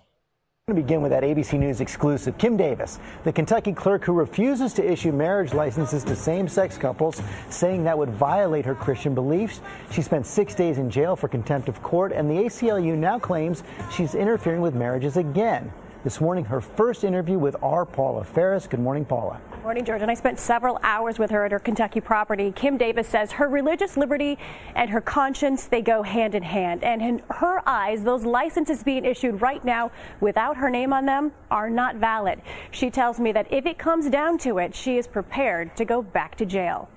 To 0.70 0.74
begin 0.74 1.02
with 1.02 1.10
that 1.10 1.24
ABC 1.24 1.58
News 1.58 1.80
exclusive. 1.80 2.38
Kim 2.38 2.56
Davis, 2.56 3.00
the 3.24 3.32
Kentucky 3.32 3.72
clerk 3.72 4.04
who 4.04 4.12
refuses 4.12 4.72
to 4.74 4.88
issue 4.88 5.10
marriage 5.10 5.52
licenses 5.52 6.04
to 6.04 6.14
same 6.14 6.46
sex 6.46 6.78
couples, 6.78 7.20
saying 7.48 7.82
that 7.82 7.98
would 7.98 8.10
violate 8.10 8.64
her 8.66 8.76
Christian 8.76 9.12
beliefs. 9.12 9.62
She 9.90 10.00
spent 10.00 10.26
six 10.26 10.54
days 10.54 10.78
in 10.78 10.88
jail 10.88 11.16
for 11.16 11.26
contempt 11.26 11.68
of 11.68 11.82
court, 11.82 12.12
and 12.12 12.30
the 12.30 12.44
ACLU 12.44 12.96
now 12.96 13.18
claims 13.18 13.64
she's 13.90 14.14
interfering 14.14 14.60
with 14.60 14.76
marriages 14.76 15.16
again. 15.16 15.72
This 16.04 16.20
morning, 16.20 16.44
her 16.44 16.60
first 16.60 17.02
interview 17.02 17.36
with 17.36 17.56
our 17.64 17.84
Paula 17.84 18.22
Faris. 18.22 18.68
Good 18.68 18.78
morning, 18.78 19.04
Paula. 19.04 19.40
Morning, 19.62 19.84
George. 19.84 20.00
And 20.00 20.10
I 20.10 20.14
spent 20.14 20.38
several 20.38 20.78
hours 20.82 21.18
with 21.18 21.30
her 21.30 21.44
at 21.44 21.52
her 21.52 21.58
Kentucky 21.58 22.00
property. 22.00 22.50
Kim 22.50 22.78
Davis 22.78 23.06
says 23.06 23.32
her 23.32 23.46
religious 23.46 23.94
liberty 23.94 24.38
and 24.74 24.88
her 24.88 25.02
conscience, 25.02 25.66
they 25.66 25.82
go 25.82 26.02
hand 26.02 26.34
in 26.34 26.42
hand. 26.42 26.82
And 26.82 27.02
in 27.02 27.22
her 27.28 27.62
eyes, 27.68 28.02
those 28.02 28.24
licenses 28.24 28.82
being 28.82 29.04
issued 29.04 29.42
right 29.42 29.62
now 29.62 29.92
without 30.18 30.56
her 30.56 30.70
name 30.70 30.94
on 30.94 31.04
them 31.04 31.32
are 31.50 31.68
not 31.68 31.96
valid. 31.96 32.40
She 32.70 32.88
tells 32.88 33.20
me 33.20 33.32
that 33.32 33.52
if 33.52 33.66
it 33.66 33.76
comes 33.76 34.08
down 34.08 34.38
to 34.38 34.56
it, 34.56 34.74
she 34.74 34.96
is 34.96 35.06
prepared 35.06 35.76
to 35.76 35.84
go 35.84 36.00
back 36.00 36.36
to 36.36 36.46
jail. 36.46 36.88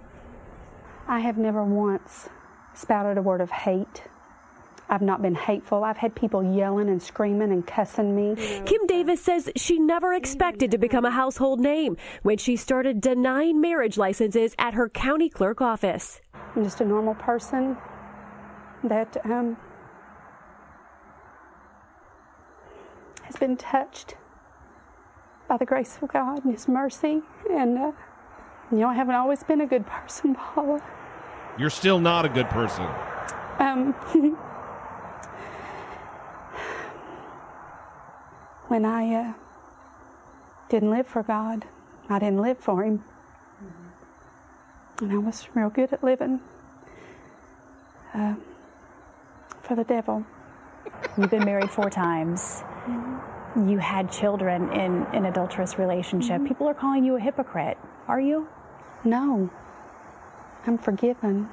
I 1.05 1.20
have 1.20 1.38
never 1.38 1.65
once 1.65 2.29
spouted 2.74 3.17
a 3.17 3.22
word 3.22 3.41
of 3.41 3.51
hate. 3.51 4.03
I've 4.93 5.01
not 5.01 5.23
been 5.23 5.33
hateful. 5.33 5.83
I've 5.83 5.97
had 5.97 6.13
people 6.13 6.43
yelling 6.55 6.88
and 6.88 7.01
screaming 7.01 7.51
and 7.51 7.65
cussing 7.65 8.15
me. 8.15 8.35
Kim 8.63 8.85
Davis 8.85 9.23
says 9.23 9.50
she 9.55 9.79
never 9.79 10.13
expected 10.13 10.69
to 10.69 10.77
become 10.77 11.03
a 11.03 11.09
household 11.09 11.59
name 11.59 11.97
when 12.21 12.38
she 12.38 12.55
started 12.55 13.01
denying 13.01 13.59
marriage 13.59 13.97
licenses 13.97 14.53
at 14.59 14.75
her 14.75 14.88
county 14.89 15.29
clerk 15.29 15.62
office. 15.62 16.21
I'm 16.55 16.63
just 16.63 16.79
a 16.79 16.85
normal 16.85 17.15
person 17.15 17.75
that 18.83 19.17
um, 19.25 19.57
has 23.23 23.35
been 23.38 23.57
touched 23.57 24.13
by 25.50 25.57
the 25.57 25.65
grace 25.65 25.97
of 26.03 26.09
God 26.09 26.45
and 26.45 26.53
His 26.53 26.67
mercy. 26.67 27.23
And, 27.50 27.79
uh, 27.79 27.91
you 28.71 28.77
know, 28.77 28.89
I 28.89 28.93
haven't 28.93 29.15
always 29.15 29.43
been 29.43 29.62
a 29.62 29.67
good 29.67 29.88
person, 29.88 30.35
Paula. 30.35 30.83
You're 31.57 31.71
still 31.71 32.00
not 32.00 32.25
a 32.27 32.29
good 32.29 32.50
person. 32.50 32.85
Um, 33.57 33.95
when 38.73 38.85
I 38.85 39.13
uh, 39.13 39.33
didn't 40.67 40.89
live 40.89 41.05
for 41.05 41.21
God, 41.21 41.63
I 42.09 42.17
didn't 42.17 42.41
live 42.41 42.57
for 42.57 42.83
Him. 42.83 43.03
And 44.99 45.12
I 45.12 45.17
was 45.19 45.47
real 45.53 45.69
good 45.69 45.93
at 45.93 46.03
living 46.03 46.39
uh, 48.15 48.33
for 49.62 49.75
the 49.75 49.83
devil. 49.83 50.25
You've 51.19 51.29
been 51.29 51.45
married 51.45 51.69
four 51.69 51.91
times. 51.91 52.63
You 53.55 53.77
had 53.77 54.12
children 54.12 54.71
in 54.71 55.03
an 55.13 55.25
adulterous 55.25 55.77
relationship. 55.77 56.43
People 56.43 56.67
are 56.67 56.73
calling 56.73 57.05
you 57.05 57.15
a 57.15 57.19
hypocrite. 57.19 57.77
Are 58.07 58.19
you? 58.19 58.47
No, 59.03 59.51
I'm 60.65 60.79
forgiven, 60.79 61.47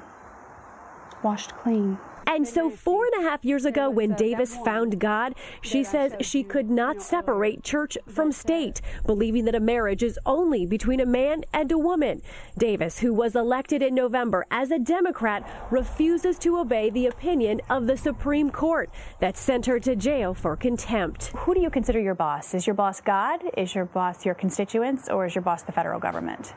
washed 1.21 1.53
clean. 1.53 1.99
And 2.27 2.47
so, 2.47 2.69
four 2.69 3.05
and 3.05 3.25
a 3.25 3.29
half 3.29 3.43
years 3.43 3.65
ago, 3.65 3.89
when 3.89 4.13
Davis 4.13 4.55
found 4.55 4.99
God, 4.99 5.35
she 5.61 5.83
says 5.83 6.13
she 6.21 6.43
could 6.43 6.69
not 6.69 7.01
separate 7.01 7.63
church 7.63 7.97
from 8.07 8.31
state, 8.31 8.81
believing 9.05 9.45
that 9.45 9.55
a 9.55 9.59
marriage 9.59 10.03
is 10.03 10.19
only 10.25 10.65
between 10.65 10.99
a 10.99 11.05
man 11.05 11.43
and 11.53 11.71
a 11.71 11.77
woman. 11.77 12.21
Davis, 12.57 12.99
who 12.99 13.13
was 13.13 13.35
elected 13.35 13.81
in 13.81 13.95
November 13.95 14.45
as 14.51 14.71
a 14.71 14.79
Democrat, 14.79 15.47
refuses 15.69 16.37
to 16.39 16.57
obey 16.57 16.89
the 16.89 17.07
opinion 17.07 17.61
of 17.69 17.87
the 17.87 17.97
Supreme 17.97 18.49
Court 18.49 18.89
that 19.19 19.37
sent 19.37 19.65
her 19.65 19.79
to 19.79 19.95
jail 19.95 20.33
for 20.33 20.55
contempt. 20.55 21.27
Who 21.27 21.53
do 21.53 21.61
you 21.61 21.69
consider 21.69 21.99
your 21.99 22.15
boss? 22.15 22.53
Is 22.53 22.67
your 22.67 22.73
boss 22.75 23.01
God? 23.01 23.41
Is 23.57 23.75
your 23.75 23.85
boss 23.85 24.25
your 24.25 24.35
constituents? 24.35 25.09
Or 25.09 25.25
is 25.25 25.35
your 25.35 25.41
boss 25.41 25.63
the 25.63 25.71
federal 25.71 25.99
government? 25.99 26.53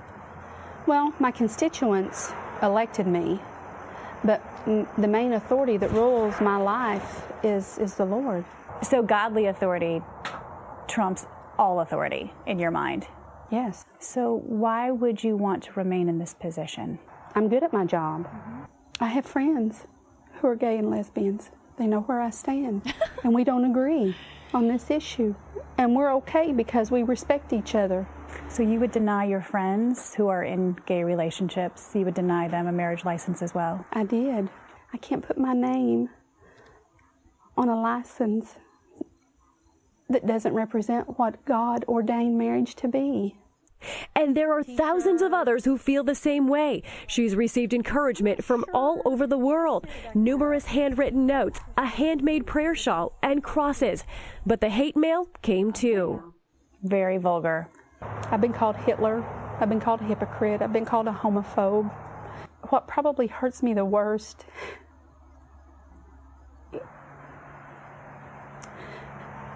Well, 0.87 1.15
my 1.19 1.31
constituents 1.31 2.33
elected 2.63 3.07
me, 3.07 3.41
but 4.25 4.43
the 4.67 5.09
main 5.09 5.35
authority 5.35 5.77
that 5.77 5.91
rules 5.93 6.41
my 6.41 6.57
life 6.57 7.23
is, 7.43 7.79
is 7.79 7.95
the 7.95 8.05
Lord. 8.07 8.45
So, 8.83 9.03
godly 9.03 9.47
authority 9.47 10.03
trumps 10.89 11.27
all 11.59 11.81
authority 11.81 12.33
in 12.47 12.59
your 12.59 12.71
mind. 12.71 13.07
Yes. 13.51 13.85
So, 13.99 14.43
why 14.47 14.91
would 14.91 15.23
you 15.23 15.37
want 15.37 15.63
to 15.65 15.73
remain 15.75 16.09
in 16.09 16.19
this 16.19 16.35
position? 16.35 16.99
I'm 17.35 17.49
good 17.49 17.63
at 17.63 17.73
my 17.73 17.85
job. 17.85 18.29
I 19.01 19.09
have 19.09 19.27
friends 19.27 19.87
who 20.41 20.49
are 20.49 20.57
gay 20.57 20.79
and 20.79 20.91
lesbians. 20.91 21.51
They 21.77 21.87
know 21.87 22.01
where 22.01 22.21
I 22.21 22.31
stand, 22.31 22.95
and 23.25 23.35
we 23.35 23.45
don't 23.45 23.65
agree 23.65 24.17
on 24.53 24.69
this 24.69 24.91
issue. 24.91 25.35
And 25.77 25.95
we're 25.95 26.13
okay 26.17 26.53
because 26.53 26.91
we 26.91 27.03
respect 27.03 27.53
each 27.53 27.75
other. 27.75 28.07
So, 28.49 28.63
you 28.63 28.81
would 28.81 28.93
deny 28.93 29.25
your 29.25 29.41
friends 29.41 30.15
who 30.15 30.29
are 30.29 30.43
in 30.43 30.77
gay 30.87 31.05
relationships, 31.05 31.91
you 31.95 32.05
would 32.05 32.15
deny 32.15 32.49
them 32.49 32.67
a 32.67 32.73
marriage 32.73 33.05
license 33.05 33.43
as 33.43 33.55
well? 33.55 33.85
I 33.93 34.05
did. 34.05 34.49
I 34.93 34.97
can't 34.99 35.27
put 35.27 35.39
my 35.39 35.53
name 35.53 36.09
on 37.57 37.69
a 37.69 37.81
license 37.81 38.57
that 40.09 40.27
doesn't 40.27 40.55
represent 40.55 41.19
what 41.19 41.45
God 41.45 41.85
ordained 41.89 42.39
marriage 42.39 42.75
to 42.77 42.89
be. 42.89 43.37
And 44.15 44.37
there 44.37 44.53
are 44.53 44.63
thousands 44.63 45.21
of 45.21 45.33
others 45.33 45.65
who 45.65 45.77
feel 45.77 46.05
the 46.05 46.15
same 46.15 46.47
way. 46.49 46.83
She's 47.07 47.37
received 47.37 47.75
encouragement 47.75 48.43
from 48.43 48.65
all 48.73 49.03
over 49.05 49.27
the 49.27 49.39
world, 49.39 49.87
numerous 50.15 50.67
handwritten 50.67 51.27
notes, 51.27 51.61
a 51.77 51.87
handmade 51.87 52.47
prayer 52.47 52.75
shawl, 52.75 53.19
and 53.23 53.43
crosses. 53.43 54.05
But 54.47 54.61
the 54.61 54.71
hate 54.71 54.97
mail 54.97 55.29
came 55.43 55.73
too. 55.73 56.35
Very 56.83 57.19
vulgar. 57.19 57.69
I've 58.03 58.41
been 58.41 58.53
called 58.53 58.77
Hitler. 58.77 59.25
I've 59.61 59.69
been 59.69 59.81
called 59.81 60.01
a 60.01 60.05
hypocrite. 60.05 60.63
I've 60.63 60.73
been 60.73 60.85
called 60.85 61.07
a 61.07 61.13
homophobe. 61.13 61.93
What 62.71 62.89
probably 62.89 63.27
hurts 63.27 63.63
me 63.63 63.75
the 63.75 63.85
worst 63.85 64.47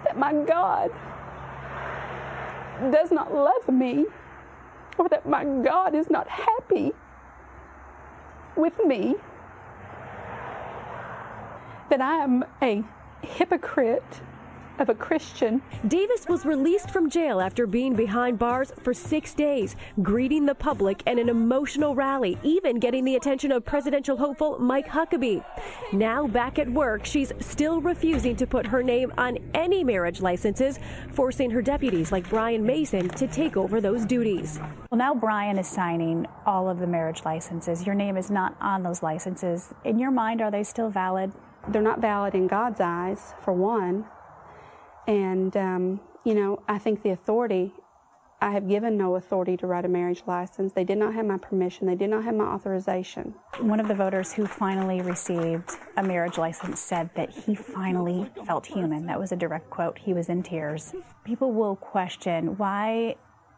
that 0.05 0.17
my 0.17 0.33
God 0.33 0.91
does 2.91 3.11
not 3.11 3.33
love 3.33 3.67
me 3.67 4.05
or 4.97 5.09
that 5.09 5.27
my 5.27 5.43
God 5.43 5.95
is 5.95 6.09
not 6.09 6.27
happy 6.27 6.91
with 8.55 8.73
me. 8.85 9.15
That 11.89 12.01
I 12.01 12.15
am 12.17 12.45
a 12.61 12.83
hypocrite 13.21 14.21
of 14.79 14.89
a 14.89 14.95
Christian. 14.95 15.61
Davis 15.87 16.25
was 16.27 16.45
released 16.45 16.89
from 16.91 17.09
jail 17.09 17.41
after 17.41 17.67
being 17.67 17.95
behind 17.95 18.39
bars 18.39 18.71
for 18.83 18.93
six 18.93 19.33
days, 19.33 19.75
greeting 20.01 20.45
the 20.45 20.55
public 20.55 21.03
at 21.07 21.19
an 21.19 21.29
emotional 21.29 21.95
rally, 21.95 22.37
even 22.43 22.79
getting 22.79 23.05
the 23.05 23.15
attention 23.15 23.51
of 23.51 23.65
presidential 23.65 24.17
hopeful 24.17 24.57
Mike 24.59 24.87
Huckabee. 24.87 25.43
Now 25.93 26.27
back 26.27 26.59
at 26.59 26.69
work, 26.69 27.05
she's 27.05 27.31
still 27.39 27.81
refusing 27.81 28.35
to 28.37 28.47
put 28.47 28.65
her 28.65 28.83
name 28.83 29.11
on 29.17 29.37
any 29.53 29.83
marriage 29.83 30.21
licenses, 30.21 30.79
forcing 31.11 31.51
her 31.51 31.61
deputies 31.61 32.11
like 32.11 32.29
Brian 32.29 32.65
Mason 32.65 33.09
to 33.09 33.27
take 33.27 33.57
over 33.57 33.81
those 33.81 34.05
duties. 34.05 34.59
Well, 34.89 34.97
now 34.97 35.13
Brian 35.13 35.57
is 35.57 35.67
signing 35.67 36.25
all 36.45 36.69
of 36.69 36.79
the 36.79 36.87
marriage 36.87 37.23
licenses. 37.25 37.85
Your 37.85 37.95
name 37.95 38.17
is 38.17 38.31
not 38.31 38.55
on 38.61 38.83
those 38.83 39.03
licenses. 39.03 39.73
In 39.83 39.99
your 39.99 40.11
mind, 40.11 40.41
are 40.41 40.51
they 40.51 40.63
still 40.63 40.89
valid? 40.89 41.31
They're 41.67 41.81
not 41.81 41.99
valid 41.99 42.35
in 42.35 42.47
God's 42.47 42.79
eyes, 42.79 43.33
for 43.41 43.53
one. 43.53 44.05
And, 45.09 45.57
um, 45.57 45.99
you 46.23 46.35
know, 46.35 46.61
I 46.67 46.77
think 46.77 47.01
the 47.01 47.09
authority 47.09 47.73
I 48.41 48.51
have 48.51 48.69
given 48.69 48.95
no 48.95 49.15
authority 49.15 49.57
to 49.57 49.67
write 49.67 49.83
a 49.83 49.89
marriage 49.89 50.23
license. 50.25 50.71
They 50.71 50.85
did 50.85 50.97
not 50.97 51.13
have 51.13 51.25
my 51.25 51.37
permission. 51.37 51.87
They 51.87 51.95
did 51.95 52.09
not 52.09 52.23
have 52.23 52.35
my 52.35 52.45
authorization. 52.45 53.33
One 53.59 53.81
of 53.81 53.89
the 53.89 53.95
voters 53.95 54.31
who 54.31 54.45
finally 54.45 55.01
received 55.01 55.71
a 55.97 56.03
marriage 56.03 56.37
license 56.37 56.79
said 56.79 57.09
that 57.15 57.31
he 57.31 57.53
finally 57.53 58.29
felt 58.45 58.65
human. 58.65 59.07
That 59.07 59.19
was 59.19 59.33
a 59.33 59.35
direct 59.35 59.69
quote. 59.69 59.97
He 59.97 60.13
was 60.13 60.29
in 60.29 60.41
tears. 60.41 60.93
People 61.25 61.51
will 61.51 61.75
question 61.75 62.55
why 62.57 63.15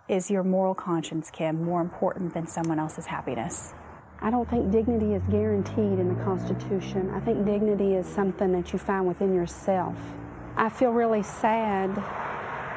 is 0.08 0.32
your 0.32 0.44
moral 0.44 0.74
conscience, 0.74 1.30
Kim, 1.30 1.64
more 1.64 1.82
important 1.82 2.34
than 2.34 2.48
someone 2.48 2.80
else's 2.80 3.06
happiness? 3.06 3.74
I 4.20 4.32
don't 4.32 4.50
think 4.50 4.72
dignity 4.72 5.14
is 5.14 5.22
guaranteed 5.30 6.00
in 6.00 6.16
the 6.16 6.24
Constitution. 6.24 7.12
I 7.14 7.20
think 7.20 7.46
dignity 7.46 7.94
is 7.96 8.08
something 8.08 8.52
that 8.54 8.74
you 8.74 8.80
find 8.80 9.06
within 9.06 9.36
yourself. 9.36 9.96
I 10.58 10.70
feel 10.70 10.92
really 10.92 11.24
sad 11.24 11.96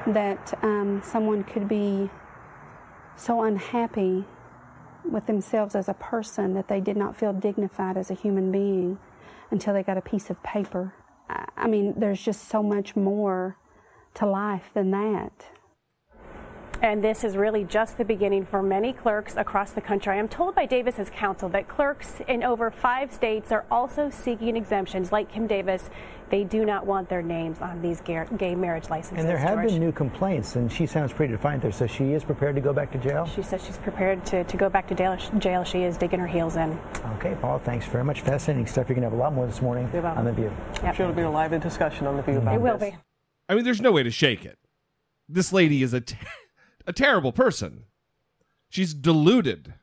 that 0.06 0.58
um, 0.62 1.02
someone 1.04 1.44
could 1.44 1.68
be 1.68 2.08
so 3.16 3.42
unhappy 3.42 4.24
with 5.04 5.26
themselves 5.26 5.74
as 5.74 5.88
a 5.88 5.94
person 5.94 6.54
that 6.54 6.68
they 6.68 6.80
did 6.80 6.96
not 6.96 7.16
feel 7.16 7.32
dignified 7.32 7.96
as 7.96 8.10
a 8.10 8.14
human 8.14 8.50
being 8.50 8.98
until 9.50 9.74
they 9.74 9.82
got 9.82 9.98
a 9.98 10.02
piece 10.02 10.30
of 10.30 10.42
paper. 10.42 10.94
I, 11.28 11.46
I 11.56 11.66
mean, 11.68 11.94
there's 11.96 12.22
just 12.22 12.48
so 12.48 12.62
much 12.62 12.96
more 12.96 13.56
to 14.14 14.26
life 14.26 14.70
than 14.72 14.90
that. 14.92 15.32
And 16.82 17.02
this 17.02 17.24
is 17.24 17.36
really 17.36 17.64
just 17.64 17.96
the 17.96 18.04
beginning 18.04 18.44
for 18.44 18.62
many 18.62 18.92
clerks 18.92 19.36
across 19.36 19.70
the 19.70 19.80
country. 19.80 20.12
I 20.12 20.16
am 20.16 20.28
told 20.28 20.54
by 20.54 20.66
Davis's 20.66 21.08
counsel 21.08 21.48
that 21.50 21.68
clerks 21.68 22.20
in 22.28 22.42
over 22.42 22.70
five 22.70 23.12
states 23.12 23.50
are 23.52 23.64
also 23.70 24.10
seeking 24.10 24.56
exemptions, 24.56 25.10
like 25.10 25.32
Kim 25.32 25.46
Davis. 25.46 25.88
They 26.30 26.44
do 26.44 26.64
not 26.64 26.84
want 26.84 27.08
their 27.08 27.22
names 27.22 27.60
on 27.60 27.80
these 27.80 28.00
gay 28.00 28.54
marriage 28.54 28.90
licenses. 28.90 29.18
And 29.18 29.28
there 29.28 29.38
have 29.38 29.58
George. 29.58 29.68
been 29.70 29.80
new 29.80 29.92
complaints, 29.92 30.56
and 30.56 30.70
she 30.70 30.84
sounds 30.86 31.12
pretty 31.12 31.32
defiant 31.32 31.62
there. 31.62 31.70
So 31.72 31.86
she 31.86 32.12
is 32.12 32.24
prepared 32.24 32.54
to 32.56 32.60
go 32.60 32.72
back 32.72 32.90
to 32.92 32.98
jail? 32.98 33.26
She 33.26 33.42
says 33.42 33.64
she's 33.64 33.78
prepared 33.78 34.24
to, 34.26 34.44
to 34.44 34.56
go 34.56 34.68
back 34.68 34.88
to 34.88 34.94
jail. 34.94 35.16
jail. 35.38 35.64
She 35.64 35.84
is 35.84 35.96
digging 35.96 36.18
her 36.20 36.26
heels 36.26 36.56
in. 36.56 36.78
Okay, 37.16 37.36
Paul, 37.40 37.60
thanks 37.60 37.86
very 37.86 38.04
much. 38.04 38.22
Fascinating 38.22 38.66
stuff. 38.66 38.88
You're 38.88 38.96
going 38.96 39.02
to 39.02 39.10
have 39.10 39.18
a 39.18 39.22
lot 39.22 39.32
more 39.32 39.46
this 39.46 39.62
morning 39.62 39.86
on 39.94 40.24
The 40.24 40.32
View. 40.32 40.44
Yep. 40.74 40.84
I'm 40.84 40.94
sure 40.94 41.04
it'll 41.06 41.16
be 41.16 41.22
a 41.22 41.30
lively 41.30 41.58
discussion 41.60 42.06
on 42.06 42.16
The 42.16 42.22
View 42.22 42.34
mm-hmm. 42.34 42.48
about 42.48 42.54
It 42.56 42.60
will 42.60 42.78
this. 42.78 42.90
be. 42.90 42.98
I 43.48 43.54
mean, 43.54 43.64
there's 43.64 43.80
no 43.80 43.92
way 43.92 44.02
to 44.02 44.10
shake 44.10 44.44
it. 44.44 44.58
This 45.28 45.52
lady 45.52 45.82
is 45.82 45.94
a, 45.94 46.00
t- 46.00 46.16
a 46.86 46.92
terrible 46.92 47.32
person. 47.32 47.84
She's 48.68 48.94
deluded. 48.94 49.74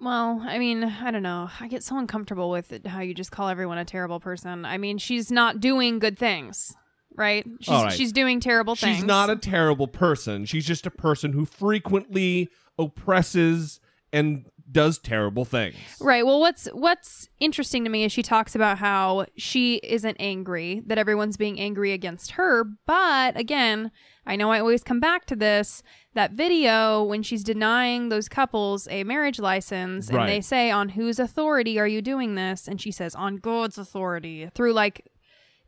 Well, 0.00 0.44
I 0.46 0.58
mean, 0.58 0.84
I 0.84 1.10
don't 1.10 1.22
know. 1.22 1.50
I 1.58 1.66
get 1.66 1.82
so 1.82 1.98
uncomfortable 1.98 2.50
with 2.50 2.72
it, 2.72 2.86
how 2.86 3.00
you 3.00 3.14
just 3.14 3.32
call 3.32 3.48
everyone 3.48 3.78
a 3.78 3.84
terrible 3.84 4.20
person. 4.20 4.64
I 4.64 4.78
mean, 4.78 4.98
she's 4.98 5.32
not 5.32 5.60
doing 5.60 5.98
good 5.98 6.18
things, 6.18 6.74
right? 7.16 7.44
She's, 7.60 7.68
right. 7.68 7.92
she's 7.92 8.12
doing 8.12 8.38
terrible 8.38 8.76
things. 8.76 8.98
She's 8.98 9.04
not 9.04 9.28
a 9.28 9.36
terrible 9.36 9.88
person. 9.88 10.44
She's 10.44 10.66
just 10.66 10.86
a 10.86 10.90
person 10.90 11.32
who 11.32 11.44
frequently 11.44 12.48
oppresses 12.78 13.80
and 14.12 14.44
does 14.70 14.98
terrible 14.98 15.44
things. 15.44 15.76
Right. 16.00 16.24
Well, 16.24 16.40
what's 16.40 16.66
what's 16.68 17.28
interesting 17.40 17.84
to 17.84 17.90
me 17.90 18.04
is 18.04 18.12
she 18.12 18.22
talks 18.22 18.54
about 18.54 18.78
how 18.78 19.26
she 19.36 19.76
isn't 19.76 20.16
angry, 20.20 20.82
that 20.86 20.98
everyone's 20.98 21.36
being 21.36 21.58
angry 21.58 21.92
against 21.92 22.32
her, 22.32 22.64
but 22.86 23.38
again, 23.38 23.90
I 24.28 24.36
know 24.36 24.52
I 24.52 24.60
always 24.60 24.84
come 24.84 25.00
back 25.00 25.24
to 25.26 25.34
this, 25.36 25.82
that 26.14 26.32
video 26.32 27.02
when 27.02 27.22
she's 27.22 27.42
denying 27.42 28.10
those 28.10 28.28
couples 28.28 28.86
a 28.90 29.02
marriage 29.02 29.38
license 29.38 30.08
and 30.08 30.16
Right. 30.18 30.26
they 30.26 30.40
say 30.42 30.70
on 30.70 30.90
whose 30.90 31.18
authority 31.18 31.78
are 31.80 31.88
you 31.88 32.02
doing 32.02 32.34
this 32.34 32.68
and 32.68 32.80
she 32.80 32.92
says 32.92 33.14
on 33.14 33.36
God's 33.38 33.78
authority 33.78 34.48
through 34.54 34.74
like 34.74 35.08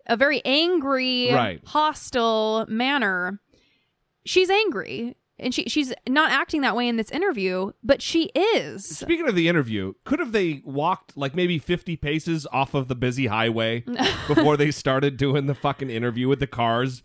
a 0.07 0.17
very 0.17 0.43
angry, 0.45 1.33
Right. 1.33 1.61
hostile 1.65 2.67
manner. 2.69 3.41
She's 4.25 4.51
angry. 4.51 5.17
And 5.43 5.55
she 5.55 5.65
she's 5.71 5.91
not 6.07 6.31
acting 6.33 6.61
that 6.61 6.77
way 6.77 6.87
in 6.87 6.97
this 6.97 7.11
interview, 7.11 7.73
but 7.83 8.03
she 8.03 8.25
is. 8.55 8.85
Speaking 8.85 9.27
of 9.27 9.35
the 9.35 9.49
interview, 9.49 9.95
could 10.05 10.19
have 10.19 10.33
they 10.33 10.61
walked 10.67 11.17
like 11.17 11.35
maybe 11.35 11.59
50 11.59 11.97
paces 11.97 12.47
off 12.53 12.75
of 12.75 12.89
the 12.89 12.95
busy 12.95 13.27
highway 13.29 13.81
before 14.29 14.59
they 14.59 14.71
started 14.71 15.17
doing 15.17 15.47
the 15.47 15.55
fucking 15.55 15.89
interview 15.89 16.29
with 16.29 16.41
the 16.41 16.47
cars 16.47 17.03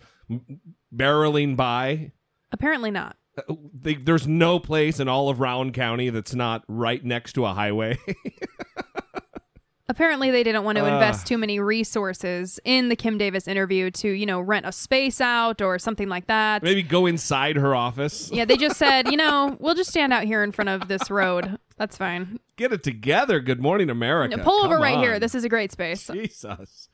barreling 0.95 1.55
by? 1.55 2.11
Apparently 2.51 2.91
not. 2.91 3.15
Uh, 3.37 3.53
They, 3.73 3.95
there's 3.95 4.27
no 4.27 4.59
place 4.59 4.99
in 4.99 5.07
all 5.07 5.29
of 5.29 5.39
Rowan 5.39 5.71
County 5.71 6.09
that's 6.09 6.33
not 6.33 6.63
right 6.67 7.03
next 7.03 7.33
to 7.33 7.45
a 7.45 7.53
highway. 7.53 7.97
Apparently, 9.87 10.31
they 10.31 10.41
didn't 10.41 10.63
want 10.63 10.77
to 10.77 10.83
Ugh. 10.83 10.91
invest 10.93 11.27
too 11.27 11.37
many 11.37 11.59
resources 11.59 12.59
in 12.65 12.89
the 12.89 12.95
Kim 12.95 13.19
Davis 13.19 13.47
interview 13.47 13.91
to, 13.91 14.09
you 14.09 14.25
know, 14.25 14.39
rent 14.41 14.65
a 14.65 14.71
space 14.71 15.21
out 15.21 15.61
or 15.61 15.77
something 15.77 16.09
like 16.09 16.25
that. 16.25 16.63
Maybe 16.63 16.81
go 16.81 17.05
inside 17.05 17.55
her 17.55 17.75
office. 17.75 18.31
Yeah, 18.33 18.45
they 18.45 18.57
just 18.57 18.77
said, 18.77 19.07
you 19.11 19.17
know, 19.17 19.55
we'll 19.59 19.75
just 19.75 19.91
stand 19.91 20.11
out 20.11 20.23
here 20.23 20.41
in 20.43 20.51
front 20.51 20.69
of 20.69 20.87
this 20.87 21.11
road. 21.11 21.59
That's 21.77 21.97
fine. 21.97 22.39
Get 22.55 22.73
it 22.73 22.81
together. 22.81 23.39
Good 23.39 23.61
morning, 23.61 23.91
America. 23.91 24.39
Pull 24.39 24.65
over 24.65 24.75
Come 24.75 24.83
right 24.83 24.97
here. 24.97 25.19
This 25.19 25.35
is 25.35 25.43
a 25.43 25.49
great 25.49 25.71
space. 25.71 26.07
Jesus. 26.07 26.89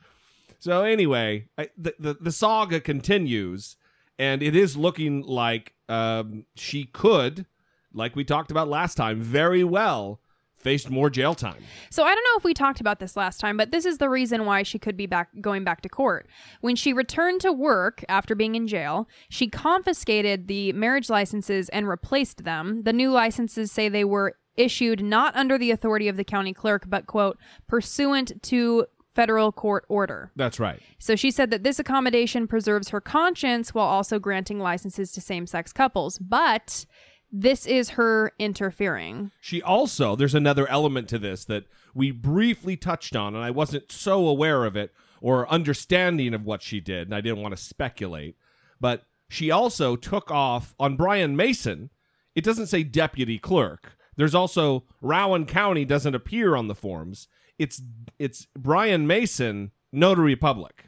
So 0.61 0.83
anyway, 0.83 1.47
I, 1.57 1.69
the, 1.75 1.95
the 1.97 2.13
the 2.21 2.31
saga 2.31 2.79
continues, 2.79 3.77
and 4.19 4.43
it 4.43 4.55
is 4.55 4.77
looking 4.77 5.23
like 5.23 5.73
um, 5.89 6.45
she 6.55 6.83
could, 6.85 7.47
like 7.91 8.15
we 8.15 8.23
talked 8.23 8.51
about 8.51 8.67
last 8.67 8.93
time, 8.95 9.21
very 9.21 9.63
well 9.63 10.19
face 10.61 10.87
more 10.87 11.09
jail 11.09 11.33
time. 11.33 11.63
So 11.89 12.03
I 12.03 12.13
don't 12.13 12.23
know 12.23 12.37
if 12.37 12.43
we 12.43 12.53
talked 12.53 12.79
about 12.79 12.99
this 12.99 13.17
last 13.17 13.39
time, 13.39 13.57
but 13.57 13.71
this 13.71 13.83
is 13.83 13.97
the 13.97 14.07
reason 14.07 14.45
why 14.45 14.61
she 14.61 14.77
could 14.77 14.95
be 14.95 15.07
back 15.07 15.29
going 15.41 15.63
back 15.63 15.81
to 15.81 15.89
court. 15.89 16.29
When 16.61 16.75
she 16.75 16.93
returned 16.93 17.41
to 17.41 17.51
work 17.51 18.05
after 18.07 18.35
being 18.35 18.53
in 18.53 18.67
jail, 18.67 19.09
she 19.29 19.47
confiscated 19.47 20.47
the 20.47 20.73
marriage 20.73 21.09
licenses 21.09 21.69
and 21.69 21.87
replaced 21.87 22.43
them. 22.43 22.83
The 22.83 22.93
new 22.93 23.09
licenses 23.09 23.71
say 23.71 23.89
they 23.89 24.05
were 24.05 24.35
issued 24.55 25.01
not 25.01 25.35
under 25.35 25.57
the 25.57 25.71
authority 25.71 26.07
of 26.07 26.17
the 26.17 26.23
county 26.23 26.53
clerk, 26.53 26.83
but 26.87 27.07
quote, 27.07 27.39
pursuant 27.67 28.43
to 28.43 28.85
federal 29.13 29.51
court 29.51 29.85
order. 29.89 30.31
That's 30.35 30.59
right. 30.59 30.81
So 30.99 31.15
she 31.15 31.31
said 31.31 31.51
that 31.51 31.63
this 31.63 31.79
accommodation 31.79 32.47
preserves 32.47 32.89
her 32.89 33.01
conscience 33.01 33.73
while 33.73 33.87
also 33.87 34.19
granting 34.19 34.59
licenses 34.59 35.11
to 35.13 35.21
same 35.21 35.45
sex 35.47 35.73
couples. 35.73 36.17
But 36.17 36.85
this 37.31 37.65
is 37.65 37.91
her 37.91 38.33
interfering. 38.39 39.31
She 39.39 39.61
also, 39.61 40.15
there's 40.15 40.35
another 40.35 40.67
element 40.67 41.07
to 41.09 41.19
this 41.19 41.45
that 41.45 41.65
we 41.93 42.11
briefly 42.11 42.75
touched 42.75 43.15
on, 43.15 43.35
and 43.35 43.43
I 43.43 43.51
wasn't 43.51 43.91
so 43.91 44.27
aware 44.27 44.65
of 44.65 44.75
it 44.75 44.91
or 45.21 45.49
understanding 45.49 46.33
of 46.33 46.45
what 46.45 46.61
she 46.61 46.79
did, 46.79 47.07
and 47.07 47.15
I 47.15 47.21
didn't 47.21 47.41
want 47.41 47.55
to 47.55 47.61
speculate. 47.61 48.35
But 48.79 49.03
she 49.29 49.51
also 49.51 49.95
took 49.95 50.29
off 50.31 50.75
on 50.79 50.97
Brian 50.97 51.35
Mason. 51.35 51.89
It 52.35 52.43
doesn't 52.43 52.67
say 52.67 52.83
deputy 52.83 53.37
clerk. 53.37 53.93
There's 54.17 54.35
also 54.35 54.83
Rowan 55.01 55.45
County 55.45 55.85
doesn't 55.85 56.15
appear 56.15 56.55
on 56.55 56.67
the 56.67 56.75
forms. 56.75 57.27
It's 57.61 57.79
it's 58.17 58.47
Brian 58.57 59.05
Mason, 59.05 59.69
notary 59.91 60.35
public. 60.35 60.85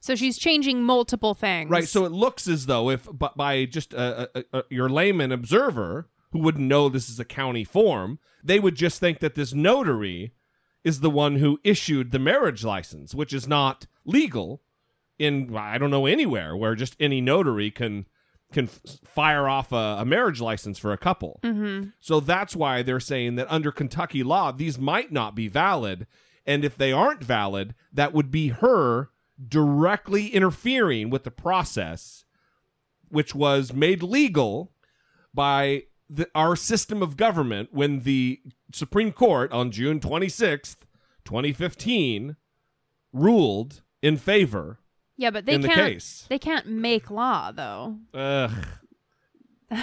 So 0.00 0.16
she's 0.16 0.36
changing 0.36 0.82
multiple 0.82 1.32
things. 1.32 1.70
Right. 1.70 1.86
So 1.86 2.04
it 2.04 2.10
looks 2.10 2.48
as 2.48 2.66
though 2.66 2.90
if 2.90 3.06
by 3.12 3.64
just 3.66 3.94
a, 3.94 4.28
a, 4.36 4.44
a, 4.52 4.62
your 4.68 4.88
layman 4.88 5.30
observer 5.30 6.08
who 6.32 6.40
wouldn't 6.40 6.66
know 6.66 6.88
this 6.88 7.08
is 7.08 7.20
a 7.20 7.24
county 7.24 7.62
form, 7.62 8.18
they 8.42 8.58
would 8.58 8.74
just 8.74 8.98
think 8.98 9.20
that 9.20 9.36
this 9.36 9.54
notary 9.54 10.34
is 10.82 10.98
the 10.98 11.10
one 11.10 11.36
who 11.36 11.60
issued 11.62 12.10
the 12.10 12.18
marriage 12.18 12.64
license, 12.64 13.14
which 13.14 13.32
is 13.32 13.46
not 13.46 13.86
legal 14.04 14.60
in 15.20 15.56
I 15.56 15.78
don't 15.78 15.92
know 15.92 16.06
anywhere 16.06 16.56
where 16.56 16.74
just 16.74 16.96
any 16.98 17.20
notary 17.20 17.70
can 17.70 18.06
can 18.52 18.66
f- 18.66 18.98
fire 19.04 19.48
off 19.48 19.72
a, 19.72 19.96
a 20.00 20.04
marriage 20.04 20.40
license 20.40 20.78
for 20.78 20.92
a 20.92 20.98
couple. 20.98 21.40
Mm-hmm. 21.42 21.88
So 22.00 22.20
that's 22.20 22.54
why 22.54 22.82
they're 22.82 23.00
saying 23.00 23.36
that 23.36 23.50
under 23.50 23.72
Kentucky 23.72 24.22
law, 24.22 24.52
these 24.52 24.78
might 24.78 25.12
not 25.12 25.34
be 25.34 25.48
valid. 25.48 26.06
And 26.46 26.64
if 26.64 26.76
they 26.76 26.92
aren't 26.92 27.22
valid, 27.22 27.74
that 27.92 28.12
would 28.12 28.30
be 28.30 28.48
her 28.48 29.10
directly 29.48 30.28
interfering 30.28 31.10
with 31.10 31.24
the 31.24 31.30
process, 31.30 32.24
which 33.08 33.34
was 33.34 33.72
made 33.72 34.02
legal 34.02 34.72
by 35.34 35.84
the, 36.08 36.28
our 36.34 36.56
system 36.56 37.02
of 37.02 37.16
government 37.16 37.70
when 37.72 38.00
the 38.00 38.40
Supreme 38.72 39.12
Court 39.12 39.50
on 39.52 39.70
June 39.70 40.00
26th, 40.00 40.76
2015, 41.24 42.36
ruled 43.12 43.82
in 44.02 44.16
favor. 44.16 44.78
Yeah, 45.16 45.30
but 45.30 45.46
they 45.46 45.54
in 45.54 45.62
can't. 45.62 45.74
case. 45.74 46.26
They 46.28 46.38
can't 46.38 46.66
make 46.66 47.10
law 47.10 47.52
though. 47.52 47.98
Ugh. 48.14 48.50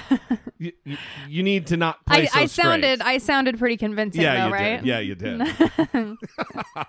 you, 0.59 0.71
you, 0.85 0.97
you 1.27 1.43
need 1.43 1.67
to 1.67 1.77
not 1.77 2.05
play 2.05 2.23
I, 2.23 2.25
so 2.25 2.39
I 2.39 2.45
sounded. 2.45 3.01
I 3.01 3.17
sounded 3.17 3.57
pretty 3.57 3.77
convincing 3.77 4.21
yeah, 4.21 4.41
though, 4.41 4.47
you 4.47 4.53
right? 4.53 4.77
did. 4.77 4.85
Yeah, 4.85 4.99
you 4.99 5.15
did. 5.15 6.17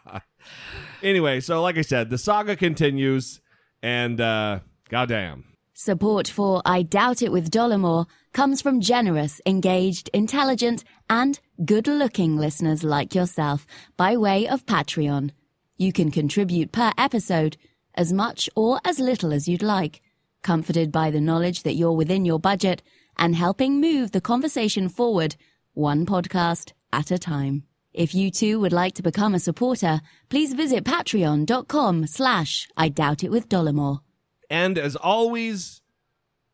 anyway, 1.03 1.41
so 1.41 1.63
like 1.63 1.79
I 1.79 1.83
said, 1.83 2.11
the 2.11 2.19
saga 2.19 2.57
continues, 2.57 3.41
and 3.83 4.21
uh, 4.21 4.61
goddamn, 4.91 5.45
Support 5.83 6.29
for 6.29 6.61
I 6.67 6.83
Doubt 6.83 7.23
It 7.23 7.33
with 7.33 7.51
Dollemore 7.51 8.07
comes 8.35 8.61
from 8.61 8.83
generous, 8.83 9.41
engaged, 9.47 10.11
intelligent, 10.13 10.85
and 11.09 11.41
good 11.65 11.87
looking 11.87 12.37
listeners 12.37 12.85
like 12.85 13.15
yourself 13.15 13.67
by 13.97 14.19
way 14.19 14.47
of 14.47 14.67
Patreon. 14.67 15.31
You 15.79 15.95
can 15.95 16.11
contribute 16.11 16.71
per 16.71 16.93
episode 16.99 17.57
as 17.95 18.13
much 18.13 18.49
or 18.55 18.81
as 18.85 18.99
little 18.99 19.33
as 19.33 19.49
you'd 19.49 19.63
like. 19.63 20.01
comforted 20.43 20.91
by 20.91 21.11
the 21.11 21.21
knowledge 21.21 21.63
that 21.65 21.75
you're 21.75 21.93
within 21.93 22.25
your 22.25 22.39
budget 22.39 22.83
and 23.19 23.37
helping 23.37 23.81
move 23.81 24.13
the 24.13 24.21
conversation 24.21 24.89
forward 24.89 25.37
one 25.75 26.07
podcast 26.07 26.73
at 26.93 27.11
a 27.11 27.19
time. 27.19 27.65
If 27.93 28.15
you 28.15 28.31
too 28.31 28.61
would 28.61 28.73
like 28.73 28.95
to 28.95 29.03
become 29.03 29.35
a 29.35 29.41
supporter, 29.41 30.01
please 30.29 30.55
visit 30.55 30.85
patreon.com 30.85 32.07
slash 32.07 32.69
I 32.77 32.89
doubt 32.89 33.25
it 33.25 33.31
with 33.31 33.49
Dollemore. 33.49 34.01
And 34.49 34.79
as 34.79 34.97
always 34.97 35.83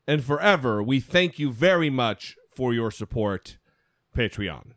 and 0.06 0.24
forever, 0.24 0.82
we 0.82 1.00
thank 1.00 1.38
you 1.38 1.50
very 1.52 1.90
much 1.90 2.36
for 2.54 2.72
your 2.72 2.90
support, 2.90 3.58
Patreon. 4.16 4.75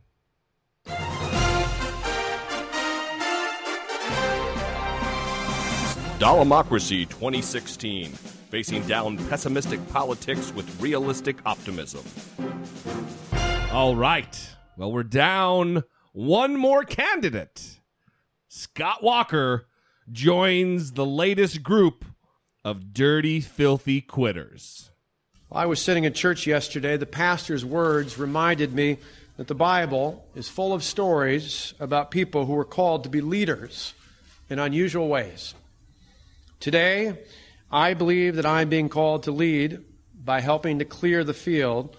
Dollemocracy 6.20 7.08
2016, 7.08 8.12
facing 8.12 8.86
down 8.88 9.16
pessimistic 9.30 9.80
politics 9.88 10.54
with 10.54 10.82
realistic 10.82 11.38
optimism. 11.46 12.04
All 13.72 13.96
right. 13.96 14.50
Well, 14.76 14.92
we're 14.92 15.04
down 15.04 15.86
one 16.12 16.58
more 16.58 16.84
candidate. 16.84 17.80
Scott 18.50 19.02
Walker 19.02 19.68
joins 20.12 20.92
the 20.92 21.06
latest 21.06 21.64
group 21.64 22.04
of 22.66 22.92
dirty, 22.92 23.40
filthy 23.40 24.02
quitters. 24.02 24.92
I 25.50 25.68
was 25.68 25.82
sitting 25.82 26.04
in 26.04 26.12
church 26.12 26.46
yesterday. 26.46 26.98
The 26.98 27.06
pastor's 27.06 27.64
words 27.64 28.18
reminded 28.18 28.74
me 28.74 28.98
that 29.38 29.48
the 29.48 29.56
Bible 29.56 30.26
is 30.36 30.50
full 30.50 30.74
of 30.74 30.84
stories 30.84 31.74
about 31.80 32.12
people 32.12 32.46
who 32.46 32.54
were 32.56 32.66
called 32.66 33.06
to 33.06 33.10
be 33.10 33.22
leaders 33.22 33.94
in 34.50 34.60
unusual 34.60 35.08
ways. 35.08 35.54
Today, 36.60 37.18
I 37.72 37.94
believe 37.94 38.36
that 38.36 38.46
I'm 38.46 38.68
being 38.68 38.90
called 38.90 39.24
to 39.24 39.32
lead 39.32 39.80
by 40.14 40.42
helping 40.42 40.80
to 40.80 40.86
clear 40.86 41.24
the 41.24 41.34
field 41.34 41.96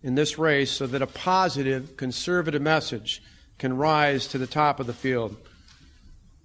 in 0.00 0.14
this 0.14 0.38
race 0.38 0.70
so 0.70 0.86
that 0.86 1.02
a 1.02 1.08
positive, 1.08 1.96
conservative 1.96 2.62
message 2.62 3.20
can 3.58 3.76
rise 3.76 4.28
to 4.28 4.38
the 4.38 4.46
top 4.46 4.78
of 4.78 4.86
the 4.86 4.92
field. 4.92 5.36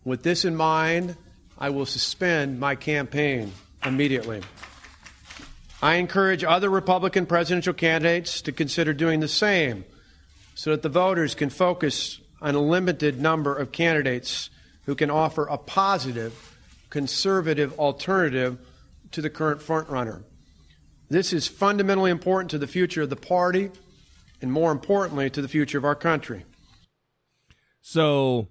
With 0.04 0.24
this 0.24 0.44
in 0.44 0.56
mind, 0.56 1.18
I 1.56 1.70
will 1.70 1.86
suspend 1.86 2.60
my 2.60 2.74
campaign 2.74 3.54
immediately. 3.86 4.42
I 5.84 5.96
encourage 5.96 6.44
other 6.44 6.72
Republican 6.72 7.28
presidential 7.28 7.74
candidates 7.74 8.42
to 8.42 8.52
consider 8.52 8.92
doing 8.92 9.20
the 9.20 9.28
same 9.28 9.86
so 10.56 10.72
that 10.72 10.82
the 10.82 10.90
voters 10.90 11.36
can 11.36 11.52
focus 11.52 12.20
on 12.42 12.56
a 12.56 12.60
limited 12.60 13.22
number 13.22 13.56
of 13.56 13.72
candidates 13.72 14.50
who 14.86 14.96
can 14.96 15.12
offer 15.12 15.46
a 15.46 15.60
positive, 15.60 16.55
conservative 16.96 17.78
alternative 17.78 18.58
to 19.12 19.22
the 19.22 19.30
current 19.30 19.60
frontrunner. 19.60 20.24
This 21.10 21.34
is 21.34 21.46
fundamentally 21.46 22.10
important 22.10 22.50
to 22.52 22.58
the 22.58 22.68
future 22.68 23.02
of 23.02 23.10
the 23.10 23.18
party 23.18 23.70
and, 24.42 24.50
more 24.50 24.72
importantly, 24.72 25.30
to 25.32 25.42
the 25.42 25.50
future 25.50 25.78
of 25.78 25.84
our 25.84 25.94
country. 25.94 26.46
So 27.82 28.48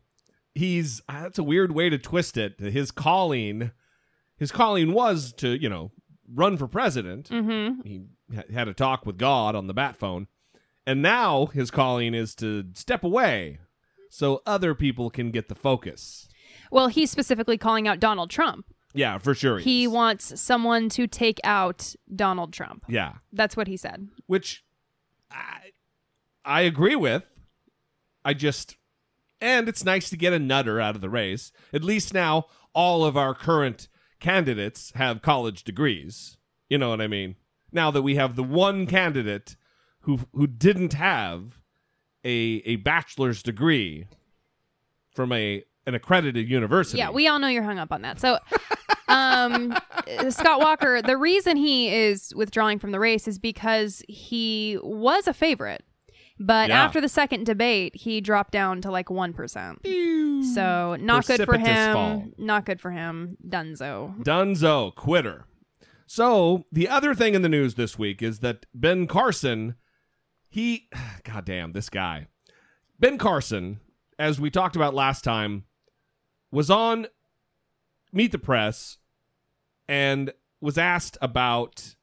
he's 0.54 1.00
that's 1.08 1.38
a 1.38 1.42
weird 1.42 1.72
way 1.72 1.88
to 1.88 1.96
twist 1.96 2.36
it. 2.36 2.60
His 2.60 2.90
calling, 2.90 3.70
his 4.36 4.52
calling 4.52 4.92
was 4.92 5.32
to 5.38 5.58
you 5.58 5.70
know 5.70 5.92
run 6.30 6.58
for 6.58 6.68
president. 6.68 7.30
Mm-hmm. 7.30 7.80
He 7.80 8.02
had 8.52 8.68
a 8.68 8.74
talk 8.74 9.06
with 9.06 9.16
God 9.16 9.54
on 9.54 9.68
the 9.68 9.74
bat 9.74 9.96
phone, 9.96 10.26
and 10.86 11.00
now 11.00 11.46
his 11.46 11.70
calling 11.70 12.12
is 12.12 12.34
to 12.34 12.66
step 12.74 13.04
away 13.04 13.60
so 14.10 14.42
other 14.44 14.74
people 14.74 15.08
can 15.08 15.30
get 15.30 15.48
the 15.48 15.54
focus. 15.54 16.28
Well, 16.70 16.88
he's 16.88 17.10
specifically 17.10 17.58
calling 17.58 17.86
out 17.88 18.00
Donald 18.00 18.30
Trump. 18.30 18.66
Yeah, 18.94 19.18
for 19.18 19.34
sure. 19.34 19.58
he 19.58 19.64
He 19.80 19.84
is. 19.84 19.90
wants 19.90 20.40
someone 20.40 20.88
to 20.90 21.06
take 21.06 21.40
out 21.44 21.94
Donald 22.14 22.52
Trump. 22.52 22.84
yeah, 22.88 23.14
That's 23.32 23.56
what 23.56 23.66
he 23.66 23.76
said. 23.76 24.08
which 24.26 24.64
I 25.30 25.70
I 26.44 26.60
agree 26.62 26.94
with. 26.96 27.24
I 28.24 28.34
just 28.34 28.76
and 29.40 29.68
it's 29.68 29.84
nice 29.84 30.08
to 30.10 30.16
get 30.16 30.32
a 30.32 30.38
nutter 30.38 30.80
out 30.80 30.94
of 30.94 31.00
the 31.00 31.10
race. 31.10 31.50
At 31.72 31.82
least 31.84 32.14
now 32.14 32.46
all 32.72 33.04
of 33.04 33.16
our 33.16 33.34
current 33.34 33.88
candidates 34.20 34.92
have 34.94 35.22
college 35.22 35.64
degrees. 35.64 36.36
You 36.70 36.78
know 36.78 36.88
what 36.90 37.00
I 37.00 37.08
mean? 37.08 37.36
Now 37.72 37.90
that 37.90 38.02
we 38.02 38.14
have 38.14 38.36
the 38.36 38.42
one 38.44 38.86
candidate 38.86 39.56
who 40.02 40.20
who 40.32 40.46
didn't 40.46 40.92
have 40.94 41.58
a 42.24 42.62
a 42.64 42.76
bachelor's 42.76 43.42
degree 43.42 44.06
from 45.14 45.32
a 45.32 45.64
an 45.86 45.94
accredited 45.94 46.48
university. 46.48 46.98
Yeah, 46.98 47.10
we 47.10 47.28
all 47.28 47.38
know 47.38 47.48
you're 47.48 47.62
hung 47.62 47.78
up 47.78 47.92
on 47.92 48.02
that. 48.02 48.18
So, 48.20 48.38
um, 49.08 49.74
Scott 50.30 50.60
Walker, 50.60 51.02
the 51.02 51.16
reason 51.16 51.56
he 51.56 51.88
is 51.94 52.32
withdrawing 52.34 52.78
from 52.78 52.90
the 52.90 53.00
race 53.00 53.28
is 53.28 53.38
because 53.38 54.02
he 54.08 54.78
was 54.82 55.26
a 55.28 55.34
favorite, 55.34 55.84
but 56.38 56.68
Yeah. 56.68 56.82
after 56.82 57.00
the 57.00 57.08
second 57.08 57.44
debate, 57.46 57.94
he 57.96 58.20
dropped 58.20 58.52
down 58.52 58.80
to 58.82 58.90
like 58.90 59.10
one 59.10 59.32
percent. 59.32 59.80
So 60.54 60.96
not 61.00 61.26
good 61.26 61.44
for 61.44 61.56
him. 61.58 61.92
fall. 61.92 62.24
Not 62.38 62.64
good 62.66 62.80
for 62.80 62.90
him. 62.90 63.36
Dunzo. 63.46 64.22
Dunzo, 64.22 64.94
quitter. 64.94 65.46
So 66.06 66.64
the 66.70 66.88
other 66.88 67.14
thing 67.14 67.34
in 67.34 67.42
the 67.42 67.48
news 67.48 67.74
this 67.74 67.98
week 67.98 68.22
is 68.22 68.40
that 68.40 68.66
Ben 68.74 69.06
Carson, 69.06 69.74
he, 70.48 70.88
goddamn, 71.24 71.72
this 71.72 71.88
guy, 71.88 72.26
Ben 72.98 73.16
Carson, 73.18 73.80
as 74.18 74.38
we 74.40 74.50
talked 74.50 74.76
about 74.76 74.94
last 74.94 75.24
time, 75.24 75.64
was 76.54 76.70
on 76.70 77.08
Meet 78.12 78.30
the 78.30 78.38
Press 78.38 78.98
and 79.88 80.32
was 80.60 80.78
asked 80.78 81.18
about 81.20 81.96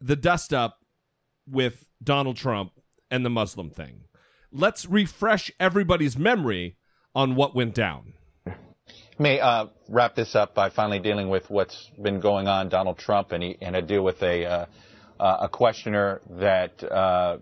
the 0.00 0.16
dust 0.16 0.54
up 0.54 0.78
with 1.46 1.86
Donald 2.02 2.38
Trump 2.38 2.72
and 3.10 3.26
the 3.26 3.30
Muslim 3.30 3.68
thing. 3.68 4.04
Let's 4.50 4.86
refresh 4.86 5.52
everybody's 5.60 6.16
memory 6.16 6.76
on 7.14 7.34
what 7.36 7.54
went 7.54 7.74
down. 7.74 8.14
may 9.18 9.38
uh, 9.38 9.66
wrap 9.90 10.14
this 10.14 10.34
up 10.34 10.54
by 10.54 10.70
finally 10.70 10.98
dealing 10.98 11.28
with 11.28 11.50
what's 11.50 11.90
been 12.00 12.20
going 12.20 12.48
on, 12.48 12.70
Donald 12.70 12.96
Trump, 12.96 13.32
and, 13.32 13.42
he, 13.42 13.58
and 13.60 13.76
I 13.76 13.82
deal 13.82 14.02
with 14.02 14.22
a 14.22 14.46
uh, 14.46 14.66
uh, 15.20 15.36
a 15.42 15.48
questioner 15.48 16.22
that 16.30 16.82
uh, 16.82 17.36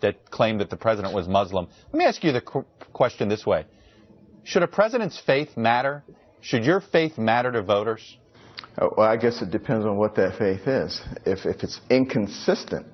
that 0.00 0.30
claimed 0.30 0.60
that 0.60 0.70
the 0.70 0.76
president 0.76 1.14
was 1.14 1.28
Muslim. 1.28 1.68
Let 1.92 1.98
me 1.98 2.04
ask 2.06 2.24
you 2.24 2.32
the 2.32 2.40
qu- 2.40 2.64
question 2.92 3.28
this 3.28 3.44
way: 3.46 3.66
Should 4.44 4.62
a 4.62 4.66
president's 4.68 5.18
faith 5.18 5.56
matter? 5.56 6.04
Should 6.40 6.64
your 6.64 6.80
faith 6.80 7.16
matter 7.18 7.50
to 7.52 7.62
voters? 7.62 8.18
Uh, 8.78 8.88
Well, 8.96 9.08
I 9.08 9.16
guess 9.16 9.40
it 9.40 9.50
depends 9.50 9.84
on 9.86 9.96
what 9.96 10.14
that 10.16 10.38
faith 10.38 10.66
is. 10.68 11.00
If, 11.24 11.46
if 11.46 11.62
it's 11.62 11.80
inconsistent 11.90 12.86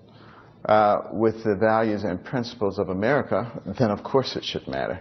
uh, 0.64 1.08
with 1.12 1.42
the 1.42 1.56
values 1.56 2.04
and 2.04 2.24
principles 2.24 2.78
of 2.78 2.88
America, 2.88 3.50
then 3.78 3.90
of 3.90 4.02
course 4.04 4.36
it 4.36 4.44
should 4.44 4.68
matter. 4.68 5.00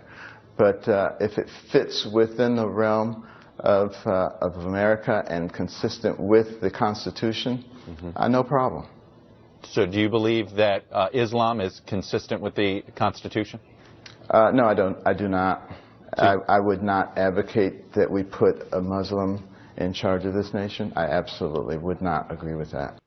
But 0.58 0.88
uh, 0.88 1.14
if 1.20 1.38
it 1.38 1.48
fits 1.72 2.08
within 2.12 2.56
the 2.56 2.68
realm 2.68 3.28
of, 3.60 3.92
uh, 4.06 4.32
of 4.42 4.56
America 4.66 5.24
and 5.28 5.54
consistent 5.54 6.20
with 6.20 6.60
the 6.62 6.72
Constitution, 6.72 7.64
uh, 8.16 8.28
no 8.28 8.44
problem. 8.44 8.88
So, 9.72 9.86
do 9.86 10.00
you 10.00 10.10
believe 10.10 10.52
that 10.56 10.86
uh, 10.92 11.10
Islam 11.14 11.60
is 11.60 11.82
consistent 11.86 12.42
with 12.42 12.56
the 12.56 12.82
Constitution? 12.96 13.60
Uh, 14.30 14.52
no, 14.54 14.66
I 14.66 14.74
don't. 14.74 14.98
I 15.06 15.14
do 15.14 15.28
not. 15.28 15.70
I, 16.20 16.36
I 16.48 16.60
would 16.60 16.84
not 16.84 17.18
advocate 17.18 17.94
that 17.94 18.10
we 18.10 18.24
put 18.24 18.68
a 18.72 18.82
Muslim 18.82 19.48
in 19.78 19.94
charge 19.94 20.26
of 20.26 20.34
this 20.34 20.54
nation. 20.54 20.94
I 20.96 21.06
absolutely 21.06 21.78
would 21.78 22.02
not 22.02 22.32
agree 22.32 22.56
with 22.56 22.72
that. 22.72 23.00